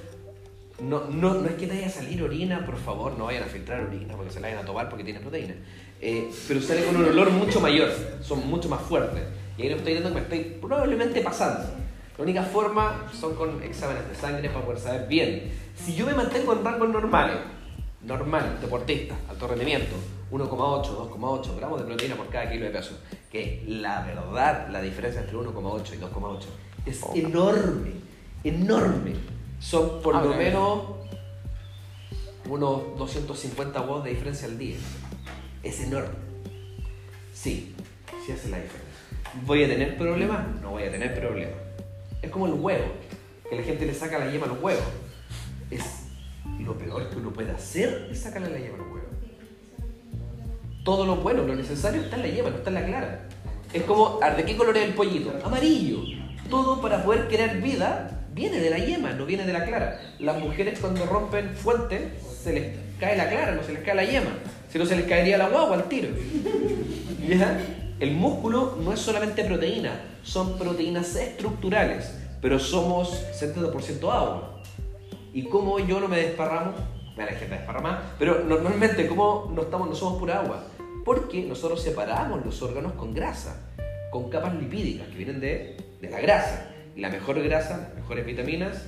[0.81, 3.47] no, no, no es que te vaya a salir orina, por favor, no vayan a
[3.47, 5.55] filtrar orina porque se la vayan a tomar porque tiene proteína,
[6.01, 7.91] Eh, pero sale con un olor mucho mayor,
[8.23, 9.23] son mucho más fuertes,
[9.59, 11.69] y ahí lo estoy viendo que me estoy probablemente pasando.
[12.17, 15.43] La única forma son con exámenes de sangre para poder saber bien.
[15.75, 17.37] Si yo me mantengo en rangos normales,
[18.03, 19.95] normal, deportista, alto rendimiento,
[20.31, 22.99] 1,8, 2,8 gramos de proteína por cada kilo de peso,
[23.31, 26.45] que la verdad, la diferencia entre 1,8 y 2,8
[26.87, 27.93] es enorme,
[28.45, 29.15] enorme.
[29.59, 30.85] Son por Ah, lo menos
[32.49, 34.77] unos 250 watts de diferencia al día.
[35.63, 36.15] Es enorme.
[37.35, 37.75] Sí,
[38.25, 38.89] sí hace la diferencia.
[39.45, 40.47] ¿Voy a tener problemas?
[40.63, 41.55] No voy a tener problemas.
[42.23, 42.87] Es como el huevo,
[43.49, 44.85] que la gente le saca la yema a los huevos.
[45.71, 46.07] Es
[46.59, 48.90] lo peor que uno puede hacer es sacarle la yema a los huevos.
[50.91, 53.21] Todo lo bueno, lo necesario está en la yema, no está en la clara.
[53.73, 55.33] Es como, ¿de qué color es el pollito?
[55.45, 55.99] Amarillo.
[56.51, 60.01] Todo para poder crear vida viene de la yema, no viene de la clara.
[60.19, 64.03] Las mujeres cuando rompen fuente se les cae la clara, no se les cae la
[64.03, 64.31] yema.
[64.69, 66.09] Si no se les caería la guagua al tiro.
[67.29, 67.57] ¿Ya?
[68.01, 69.93] El músculo no es solamente proteína,
[70.25, 74.61] son proteínas estructurales, pero somos 70% agua.
[75.33, 76.73] ¿Y cómo yo no me desparramo?
[77.15, 80.65] Bueno, hay gente desparramada, pero normalmente, ¿cómo no, estamos, no somos pura agua?
[81.05, 83.71] Porque nosotros separamos los órganos con grasa,
[84.11, 86.73] con capas lipídicas que vienen de, de la grasa.
[86.97, 88.87] Y la mejor grasa, las mejores vitaminas,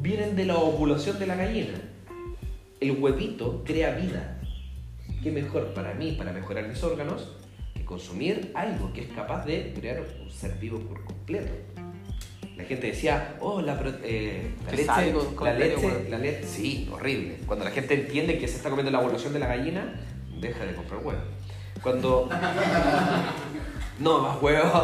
[0.00, 1.74] vienen de la ovulación de la gallina.
[2.80, 4.40] El huevito crea vida.
[5.22, 7.36] ¿Qué mejor para mí, para mejorar mis órganos,
[7.74, 11.52] que consumir algo que es capaz de crear un ser vivo por completo?
[12.56, 14.86] La gente decía, oh, la, eh, la leche,
[15.40, 17.38] la leche, la leche, sí, horrible.
[17.46, 20.00] Cuando la gente entiende que se está comiendo la evolución de la gallina,
[20.40, 21.20] deja de comprar huevo.
[21.84, 22.28] Cuando...
[24.00, 24.72] No, más huevo.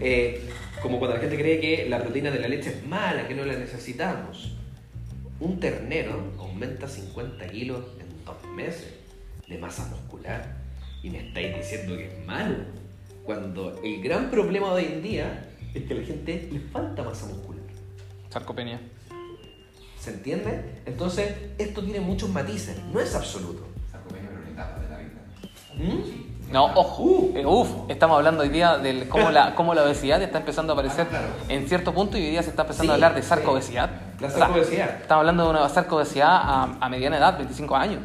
[0.00, 0.48] Eh,
[0.80, 3.44] como cuando la gente cree que la proteína de la leche es mala, que no
[3.44, 4.56] la necesitamos.
[5.40, 8.94] Un ternero aumenta 50 kilos en dos meses
[9.48, 10.56] de masa muscular
[11.02, 12.58] y me estáis diciendo que es malo.
[13.24, 17.02] Cuando el gran problema de hoy en día es que a la gente le falta
[17.02, 17.64] masa muscular.
[18.30, 18.80] Sarcopenia.
[19.98, 20.80] ¿Se entiende?
[20.86, 23.66] Entonces, esto tiene muchos matices, no es absoluto.
[25.78, 26.52] ¿Mm?
[26.52, 30.38] No, ojo, eh, uf, estamos hablando hoy día de cómo la, cómo la obesidad está
[30.38, 31.06] empezando a aparecer
[31.48, 33.28] en cierto punto y hoy día se está empezando a Sí, hablar de sí.
[33.28, 33.90] sarcoobesidad.
[34.20, 34.90] La O sea, sarcoobesidad.
[35.02, 38.00] Estamos hablando de una sarcoobesidad a, a mediana edad, 25 años.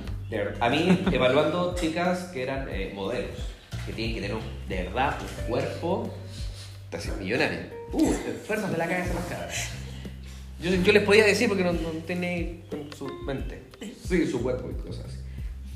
[0.59, 3.29] A mí, evaluando chicas que eran eh, modelos,
[3.85, 6.13] que tienen que tener un- de verdad un cuerpo
[6.89, 7.59] casi millonario.
[7.93, 9.47] Uh, enfermas de la cabeza más cara.
[10.59, 12.63] Yo, yo les podía decir porque no, no tiene
[12.97, 13.63] su mente.
[14.07, 15.17] Sí, su cuerpo y cosas así.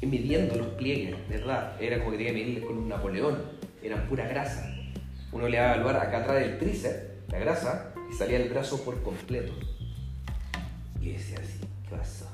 [0.01, 3.41] Y midiendo los pliegues, verdad, era como que tenía que medirles con un Napoleón.
[3.81, 4.73] Eran pura grasa.
[5.31, 8.83] Uno le va a evaluar acá atrás del tríceps, la grasa, y salía el brazo
[8.83, 9.53] por completo.
[11.01, 11.59] Y decía así,
[11.89, 12.25] ¿qué pasó?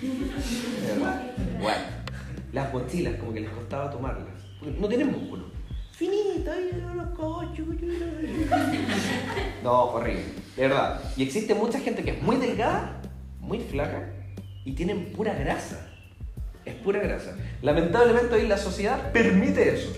[0.86, 1.22] Verdad.
[1.60, 1.82] Bueno,
[2.52, 4.28] las mochilas como que les costaba tomarlas.
[4.78, 5.44] No tienen músculo.
[5.92, 7.66] Finita, y los cochos.
[9.62, 10.24] No, horrible.
[10.56, 11.00] De verdad.
[11.16, 13.00] Y existe mucha gente que es muy delgada,
[13.38, 14.12] muy flaca,
[14.64, 15.91] y tienen pura grasa.
[16.64, 17.32] Es pura grasa.
[17.62, 19.92] Lamentablemente hoy la sociedad permite eso.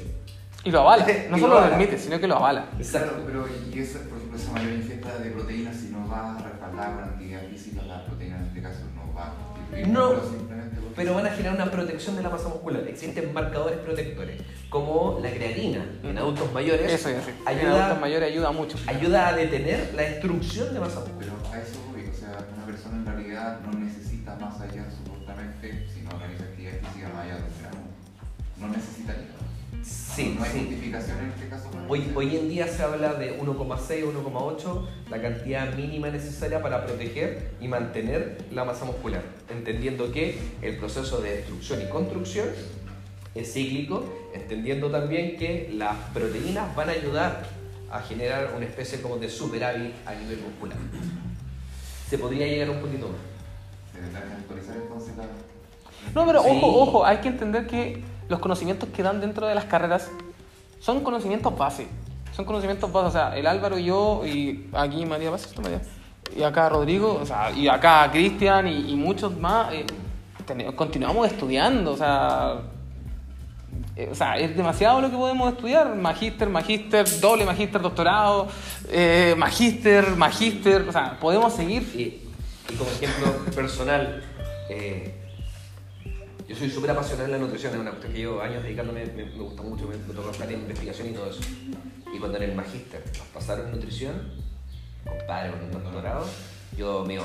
[0.65, 1.07] Y lo avala.
[1.31, 2.67] No Y solo lo permite, sino que lo avala.
[2.91, 6.43] Claro, pero y esa, por ejemplo, esa mayor ingesta de proteínas, si no va a
[6.43, 10.13] respaldar con actividad física, las proteínas en este caso no va a constituir No.
[10.15, 12.83] músculo simplemente porque- Pero van a generar una protección de la masa muscular.
[12.89, 16.91] Existen marcadores protectores, como la creatina en adultos mayores.
[16.91, 17.31] Eso ya sí.
[17.43, 18.79] En Ayuda, adultos mayores ayuda mucho.
[18.87, 21.19] ayuda a detener la destrucción de masa muscular.
[21.19, 25.87] Pero a eso voy, o sea, una persona en realidad no necesita más allá, supuestamente,
[25.93, 26.54] si no realiza actividad
[27.27, 27.85] de gramo,
[28.61, 29.35] no necesitaría.
[29.83, 30.59] Sí, no hay sí.
[30.61, 31.69] justificación en este caso.
[31.71, 36.63] para Hoy, hoy en día se habla de 1,6 o 1,8, la cantidad mínima necesaria
[36.63, 42.49] para proteger y mantener la masa muscular, entendiendo que el proceso de destrucción y construcción
[43.35, 47.45] es cíclico, entendiendo también que las proteínas van a ayudar
[47.91, 50.79] a generar una especie como de superávit a nivel muscular.
[52.09, 53.19] Se podría llegar un poquito más.
[53.93, 55.25] Se actualizar entonces la...
[56.15, 56.49] No, pero Sí.
[56.51, 60.11] ojo, ojo, hay que entender que los conocimientos que dan dentro de las carreras
[60.81, 61.87] son conocimientos base.
[62.35, 63.07] Son conocimientos base.
[63.07, 65.81] O sea, el Álvaro y yo, y aquí María Paz, María,
[66.37, 69.87] y acá Rodrigo, o sea, y acá Cristian y, y muchos más, eh,
[70.75, 71.93] continuamos estudiando.
[71.93, 72.57] O sea,
[73.97, 75.95] eh, o sea, es demasiado lo que podemos estudiar.
[75.95, 78.49] Magíster, magíster, doble magíster, doctorado,
[78.91, 80.89] eh, magíster, magíster.
[80.89, 81.83] O sea, podemos seguir.
[81.95, 82.21] Y,
[82.73, 84.23] y como ejemplo personal,
[84.71, 85.15] eh,
[86.49, 89.25] yo soy súper apasionado en la nutrición, es una cuestión que llevo años dedicándome, me,
[89.25, 91.41] me gusta mucho, me, me tocó estar en investigación y todo eso.
[92.15, 94.15] Y cuando en el magíster nos pasaron nutrición,
[95.05, 96.25] compadre, con un doctorado,
[96.77, 97.25] yo me iba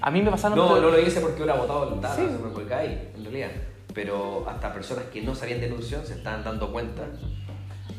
[0.00, 0.56] a mí me pasaron.
[0.58, 2.26] No, no lo hice porque hubiera botado el dato, Sí.
[2.26, 3.50] se me colgaba ahí, en realidad.
[3.94, 7.02] Pero hasta personas que no sabían de nutrición se estaban dando cuenta.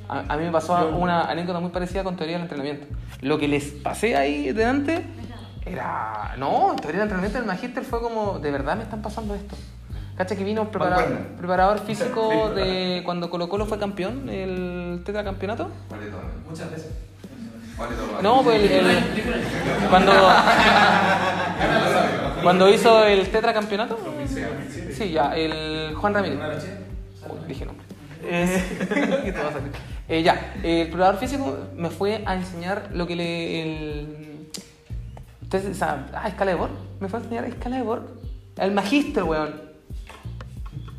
[0.10, 2.88] A, a mí me pasó una anécdota muy parecida con teoría del entrenamiento.
[3.22, 5.04] Lo que les pasé ahí delante
[5.66, 6.36] era.
[6.38, 9.56] No, en teoría del entrenamiento del magíster fue como, de verdad me están pasando esto.
[10.18, 11.38] ¿Cacha que vino un preparador, Mancuerna.
[11.38, 15.70] preparador físico de cuando Colo Colo fue campeón, el tetracampeonato?
[15.90, 16.22] Vale todo.
[16.50, 16.92] Muchas veces.
[18.24, 19.04] No, pues el, el-
[19.90, 20.14] cuando
[22.42, 23.98] cuando hizo el tetracampeonato.
[24.94, 26.40] Sí, ya, el Juan Ramírez.
[27.30, 27.86] Uy, dije nombre.
[28.24, 28.64] Eh,
[29.26, 29.72] ¿qué te va a salir?
[30.08, 33.62] Eh, ya, el preparador físico me fue a enseñar lo que le.
[33.62, 34.48] El,
[35.42, 36.72] ustedes saben, ah, escala de Borg.
[37.00, 38.04] Me fue a enseñar escala de Borg.
[38.58, 39.65] El magíster, weón.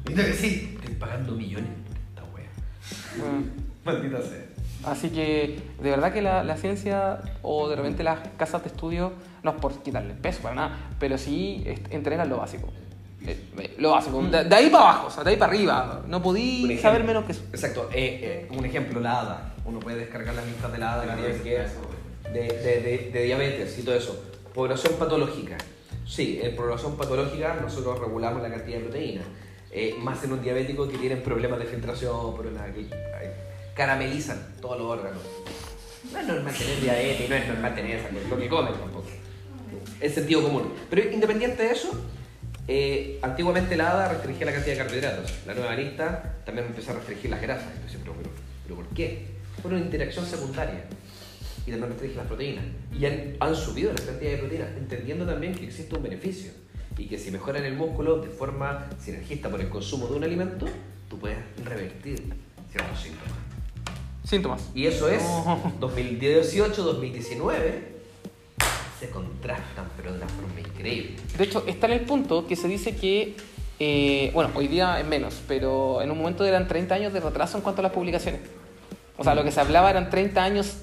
[0.07, 3.31] Sí, estoy pagando millones por esta wea.
[3.31, 3.45] Mm.
[3.85, 4.47] Maldita sea.
[4.85, 9.13] Así que de verdad que la, la ciencia o de repente las casas de estudio,
[9.43, 12.69] no es por quitarle peso para nada, pero sí entregan lo básico.
[13.27, 14.23] Eh, eh, lo básico.
[14.23, 16.03] De, de ahí para abajo, o sea, de ahí para arriba.
[16.07, 17.43] No podí saber menos que eso.
[17.53, 19.55] Exacto, eh, eh, un ejemplo, la ADA.
[19.65, 21.81] Uno puede descargar las listas de la ADA Claro, que que eso,
[22.33, 24.25] de, de, de, de diabetes y todo eso.
[24.55, 25.57] Población patológica.
[26.07, 29.23] Sí, en población patológica nosotros regulamos la cantidad de proteína.
[29.79, 32.87] Eh, más en un diabético que tienen problemas de filtración, problemas que
[33.75, 35.21] caramelizan todos los órganos.
[36.11, 39.05] No es normal tener diabetes, no es normal tener esa lo que comen tampoco.
[40.01, 40.73] Es sentido común.
[40.89, 41.91] Pero independiente de eso,
[42.67, 45.35] eh, antiguamente la ADA restringía la cantidad de carbohidratos.
[45.47, 47.69] La nueva lista también empezó a restringir las grasas.
[47.75, 48.31] Entonces, pero, pero,
[48.63, 49.27] pero ¿por qué?
[49.63, 50.85] Por una interacción secundaria.
[51.67, 52.65] Y también restringe las proteínas.
[52.99, 56.53] Y han, han subido la cantidad de proteínas, entendiendo también que existe un beneficio.
[56.99, 60.67] Y que si mejoran el músculo de forma sinergista por el consumo de un alimento,
[61.09, 62.23] tú puedes revertir
[62.71, 63.33] ciertos síntomas.
[64.25, 64.71] Síntomas.
[64.75, 65.73] Y eso es No.
[65.81, 67.61] 2018-2019.
[68.99, 71.17] Se contrastan, pero de una forma increíble.
[71.37, 73.37] De hecho, está en el punto que se dice que,
[73.79, 77.59] eh, bueno, hoy día es menos, pero en un momento eran 30 años de retraso
[77.59, 78.41] en cuanto a las publicaciones.
[79.19, 80.79] O sea, lo que se hablaba eran 30 años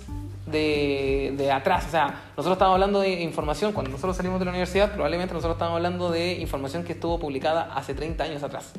[0.53, 1.85] de, de atrás.
[1.88, 2.07] O sea,
[2.38, 6.09] nosotros estábamos hablando de información, cuando nosotros salimos de la universidad, probablemente nosotros estábamos hablando
[6.09, 8.71] de información que estuvo publicada hace 30 años atrás.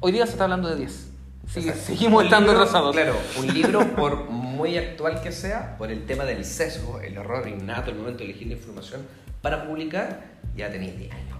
[0.00, 1.08] Hoy día se está hablando de 10.
[1.48, 2.94] Sí, seguimos estando atrasados.
[2.94, 7.48] Claro, un libro, por muy actual que sea, por el tema del sesgo, el error
[7.48, 9.02] innato, el momento de elegir la información
[9.40, 10.24] para publicar,
[10.56, 11.32] ya tenéis 10 años.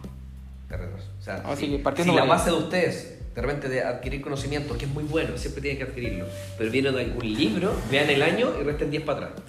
[1.19, 4.91] O sea, si, si la base de ustedes, de repente de adquirir conocimiento, que es
[4.91, 6.27] muy bueno, siempre tienen que adquirirlo,
[6.57, 9.43] pero viene de algún libro, vean el año y resten 10 para atrás.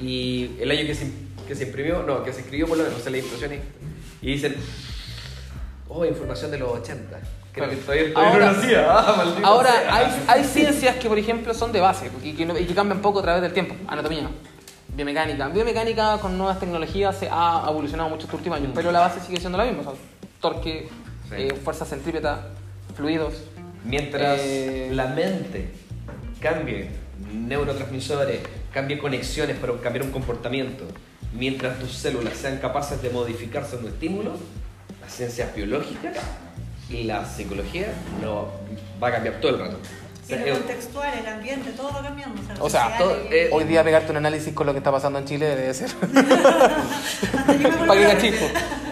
[0.00, 1.10] Y el año que se,
[1.46, 3.52] que se imprimió, no, que se escribió por lo menos, se la impresión
[4.22, 4.56] y, dicen,
[5.88, 7.20] oh, información de los 80.
[7.52, 8.84] Creo que todavía, todavía Ahora- no nacía.
[8.90, 9.94] Ah, Ahora, sea.
[9.94, 13.00] hay, hay ciencias que, por ejemplo, son de base y que, no- y que cambian
[13.00, 13.76] poco a través del tiempo.
[13.86, 14.28] Anatomía,
[14.96, 15.48] biomecánica.
[15.48, 19.38] Biomecánica con nuevas tecnologías se ha evolucionado mucho estos últimos años, pero la base sigue
[19.38, 19.82] siendo la misma.
[19.82, 19.92] o sea,
[20.40, 20.88] torque,
[21.28, 21.34] Sí.
[21.38, 22.48] eh, fuerza centrípeta,
[22.96, 23.34] fluidos.
[23.84, 25.70] Mientras Eh, la mente
[26.40, 26.88] cambie
[27.32, 28.40] neurotransmisores,
[28.74, 30.84] cambie conexiones para cambiar un comportamiento,
[31.32, 34.32] mientras tus células sean capaces de modificarse en un estímulo,
[35.00, 36.16] las ciencias biológicas
[36.90, 37.86] y la psicología
[38.20, 38.48] no
[39.02, 39.78] va a cambiar todo el rato.
[39.78, 42.40] O Y lo contextual, el ambiente, todo va cambiando.
[42.40, 44.90] O sea, O sea, todo- eh, Hoy día pegarte un análisis con lo que está
[44.90, 45.90] pasando en Chile debe ser.
[47.86, 48.46] ¿Para qué de- cachispo?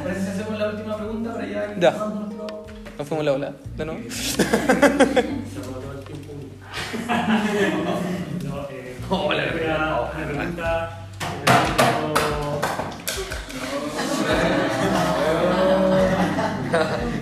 [0.05, 1.91] Parece que hacemos la última pregunta para ya Ya.
[1.93, 2.67] nuestro.
[2.99, 3.53] Nos fuimos la ola.
[3.77, 4.01] ¿De nuevo?
[4.11, 4.47] Se el
[6.05, 6.33] tiempo.
[9.12, 9.43] No, hola.
[10.16, 10.98] una pregunta.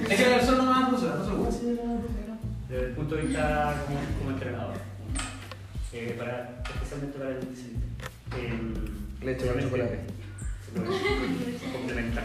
[0.08, 1.48] Es que el sol no me va a profesora, profesor.
[2.68, 4.74] Desde el punto de vista como, como entrenador,
[5.92, 7.80] eh, para, especialmente para el diseño.
[8.36, 9.98] Eh, Leche con chocolate.
[10.64, 12.24] se puede complementar.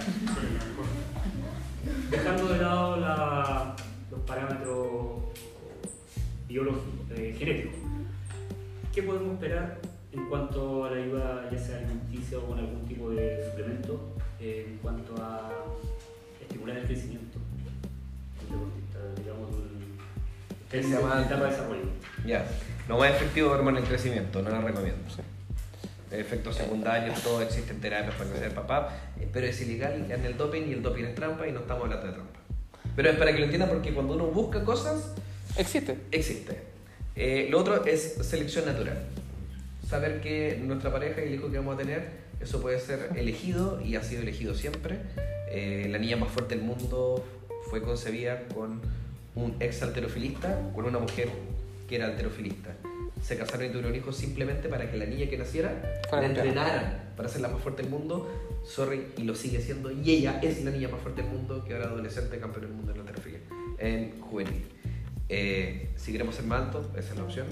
[2.11, 3.75] Dejando de lado la-
[4.11, 5.23] los parámetros
[6.47, 6.85] biológicos,
[7.17, 7.73] eh, genéticos,
[8.95, 9.77] ¿qué podemos esperar
[10.13, 14.67] en cuanto a la ayuda, ya sea alimenticia o con algún tipo de suplemento, eh,
[14.69, 15.51] en cuanto a
[16.41, 17.37] estimular el crecimiento
[18.39, 19.97] del deportista, digamos, un-
[20.71, 21.21] ¿Qué se en llama?
[21.25, 21.83] etapa de desarrollo?
[22.25, 22.45] Ya,
[22.87, 25.01] lo más efectivo hormona el crecimiento, no la recomiendo.
[26.11, 30.61] Efectos secundarios, todo existen terapias para crecer papá, eh, pero es ilegal en el doping
[30.69, 32.39] y el doping es trampa y no estamos hablando de trampa.
[32.95, 35.13] Pero es para que lo entiendan porque cuando uno busca cosas,
[35.57, 35.97] Existe.
[36.11, 36.74] existe.
[37.15, 38.97] Eh, lo otro es selección natural.
[39.87, 42.09] Saber que nuestra pareja y el hijo que vamos a tener,
[42.41, 44.97] eso puede ser elegido y ha sido elegido siempre.
[45.49, 47.23] Eh, la niña más fuerte del mundo
[47.69, 48.81] fue concebida con
[49.35, 51.29] un ex alterofilista, con una mujer
[51.87, 52.75] que era alterofilista.
[53.21, 56.27] Se casaron y tuvieron hijos simplemente para que la niña que naciera la campeona.
[56.27, 58.29] entrenaran para ser la más fuerte del mundo.
[58.65, 59.91] Sorry, y lo sigue siendo.
[59.91, 62.91] Y ella es la niña más fuerte del mundo, que ahora adolescente campeón del mundo
[62.91, 63.39] en la alterofilia,
[63.79, 64.63] en juvenil.
[65.29, 67.47] Eh, si queremos ser más altos, esa es la opción.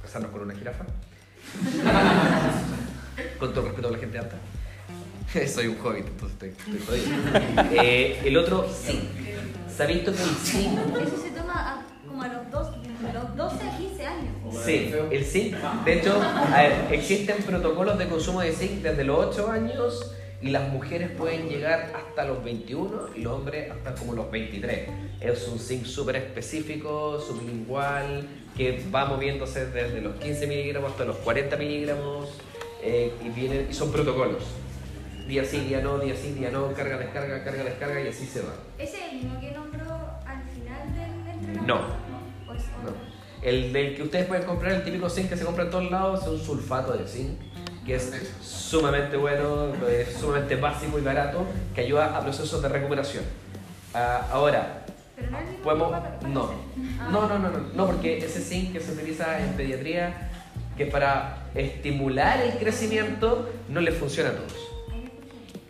[0.00, 0.84] Casarnos con una jirafa.
[3.38, 4.36] con todo respeto a la gente alta.
[5.52, 7.06] Soy un hobbit, entonces estoy, estoy jodido.
[7.82, 9.00] Eh, el otro, zinc.
[9.74, 13.12] ¿Se ha visto que el zinc Eso se toma a- como a los, dos, de
[13.12, 14.34] los 12 a 15 años.
[14.64, 15.54] Sí, el zinc.
[15.84, 20.50] De hecho, a ver, existen protocolos de consumo de zinc desde los 8 años y
[20.50, 24.88] las mujeres pueden llegar hasta los 21 y los hombres hasta como los 23.
[25.20, 28.26] Es un zinc súper específico, sublingual,
[28.56, 32.28] que va moviéndose desde los 15 miligramos hasta los 40 miligramos
[32.82, 34.44] eh, y, vienen, y son protocolos.
[35.26, 38.42] Día sí, día no, día sí, día no, carga, descarga, carga, descarga y así se
[38.42, 38.54] va.
[38.78, 39.92] ¿Ese es el mismo que nombró
[40.24, 41.66] al final del entrenamiento?
[41.66, 42.06] No.
[43.42, 46.22] El del que ustedes pueden comprar, el típico zinc que se compra en todos lados,
[46.22, 47.38] es un sulfato de zinc,
[47.86, 53.24] que es sumamente bueno, es sumamente básico y barato, que ayuda a procesos de recuperación.
[53.94, 54.84] Ah, ahora,
[55.14, 55.92] Pero no podemos...
[56.28, 56.50] No.
[57.00, 57.08] Ah.
[57.10, 60.30] no, no, no, no, no, porque ese zinc que se utiliza en pediatría,
[60.76, 64.52] que para estimular el crecimiento, no le funciona a todos.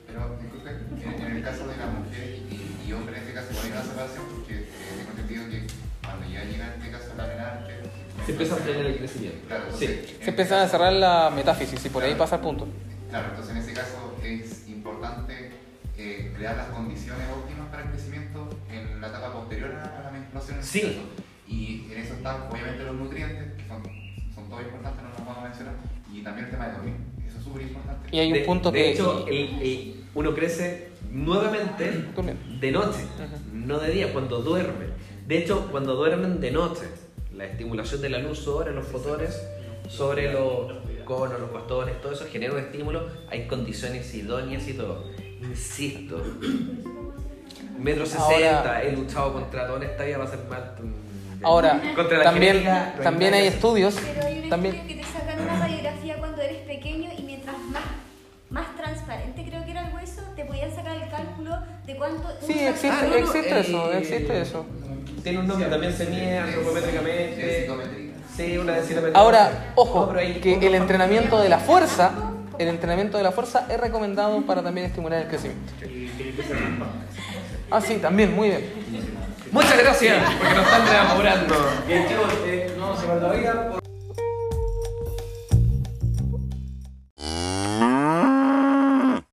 [0.07, 2.26] Pero, disculpe, en, en el caso de la mujer
[8.27, 9.39] Se empieza a frenar el crecimiento.
[9.47, 9.85] Claro, Sí.
[9.87, 12.67] entonces, Se empieza a cerrar la metáfisis y por ahí pasa el punto.
[13.09, 15.53] Claro, entonces en ese caso es importante
[15.99, 20.57] eh, crear las condiciones óptimas para el crecimiento en la etapa posterior a la menstruación.
[20.57, 20.87] en este Sí.
[20.87, 21.01] caso.
[21.49, 23.83] Y en eso están obviamente los nutrientes, que son,
[24.35, 25.75] son todos importantes, no los vamos a mencionar,
[26.13, 26.95] y también el tema de dormir,
[27.27, 28.09] eso es súper importante.
[28.13, 28.93] Y hay un de, punto de que.
[28.93, 32.05] hecho, el- el- uno crece nuevamente
[32.61, 33.05] de noche,
[33.53, 34.93] no de día, cuando duermen.
[35.27, 36.83] De hecho, cuando duermen de noche,
[37.37, 39.41] la estimulación de la luz sobre los fotones,
[39.89, 40.73] sobre los
[41.05, 43.09] conos, los bastones, todo eso genera un estímulo.
[43.29, 45.05] Hay condiciones idóneas y todo.
[45.43, 46.21] Insisto,
[47.79, 50.75] metro sesenta, Ahora- he luchado contra toda esta vida, va a ser mal.
[51.43, 53.95] Ahora, Contra la también, no hay también hay estudios.
[54.03, 57.59] Pero hay un También, estudio que te sacan una radiografía cuando eres pequeño y mientras
[57.71, 57.83] más,
[58.49, 62.29] más transparente creo que era el hueso, te podían sacar el cálculo de cuánto.
[62.41, 64.67] Sí, usa- existe, Ah, no, no, existe el- eso, existe eso.
[65.27, 68.15] Tiene un nombre, también se mide antropométricamente.
[68.37, 69.19] Sí, una densitometría.
[69.19, 72.13] Ahora, ojo, que el entrenamiento de la fuerza,
[72.61, 75.73] el entrenamiento de la fuerza es recomendado para también estimular el crecimiento.
[77.73, 78.71] Ah, sí, también, muy bien.
[79.51, 81.55] Muchas gracias, porque nos están reamorando.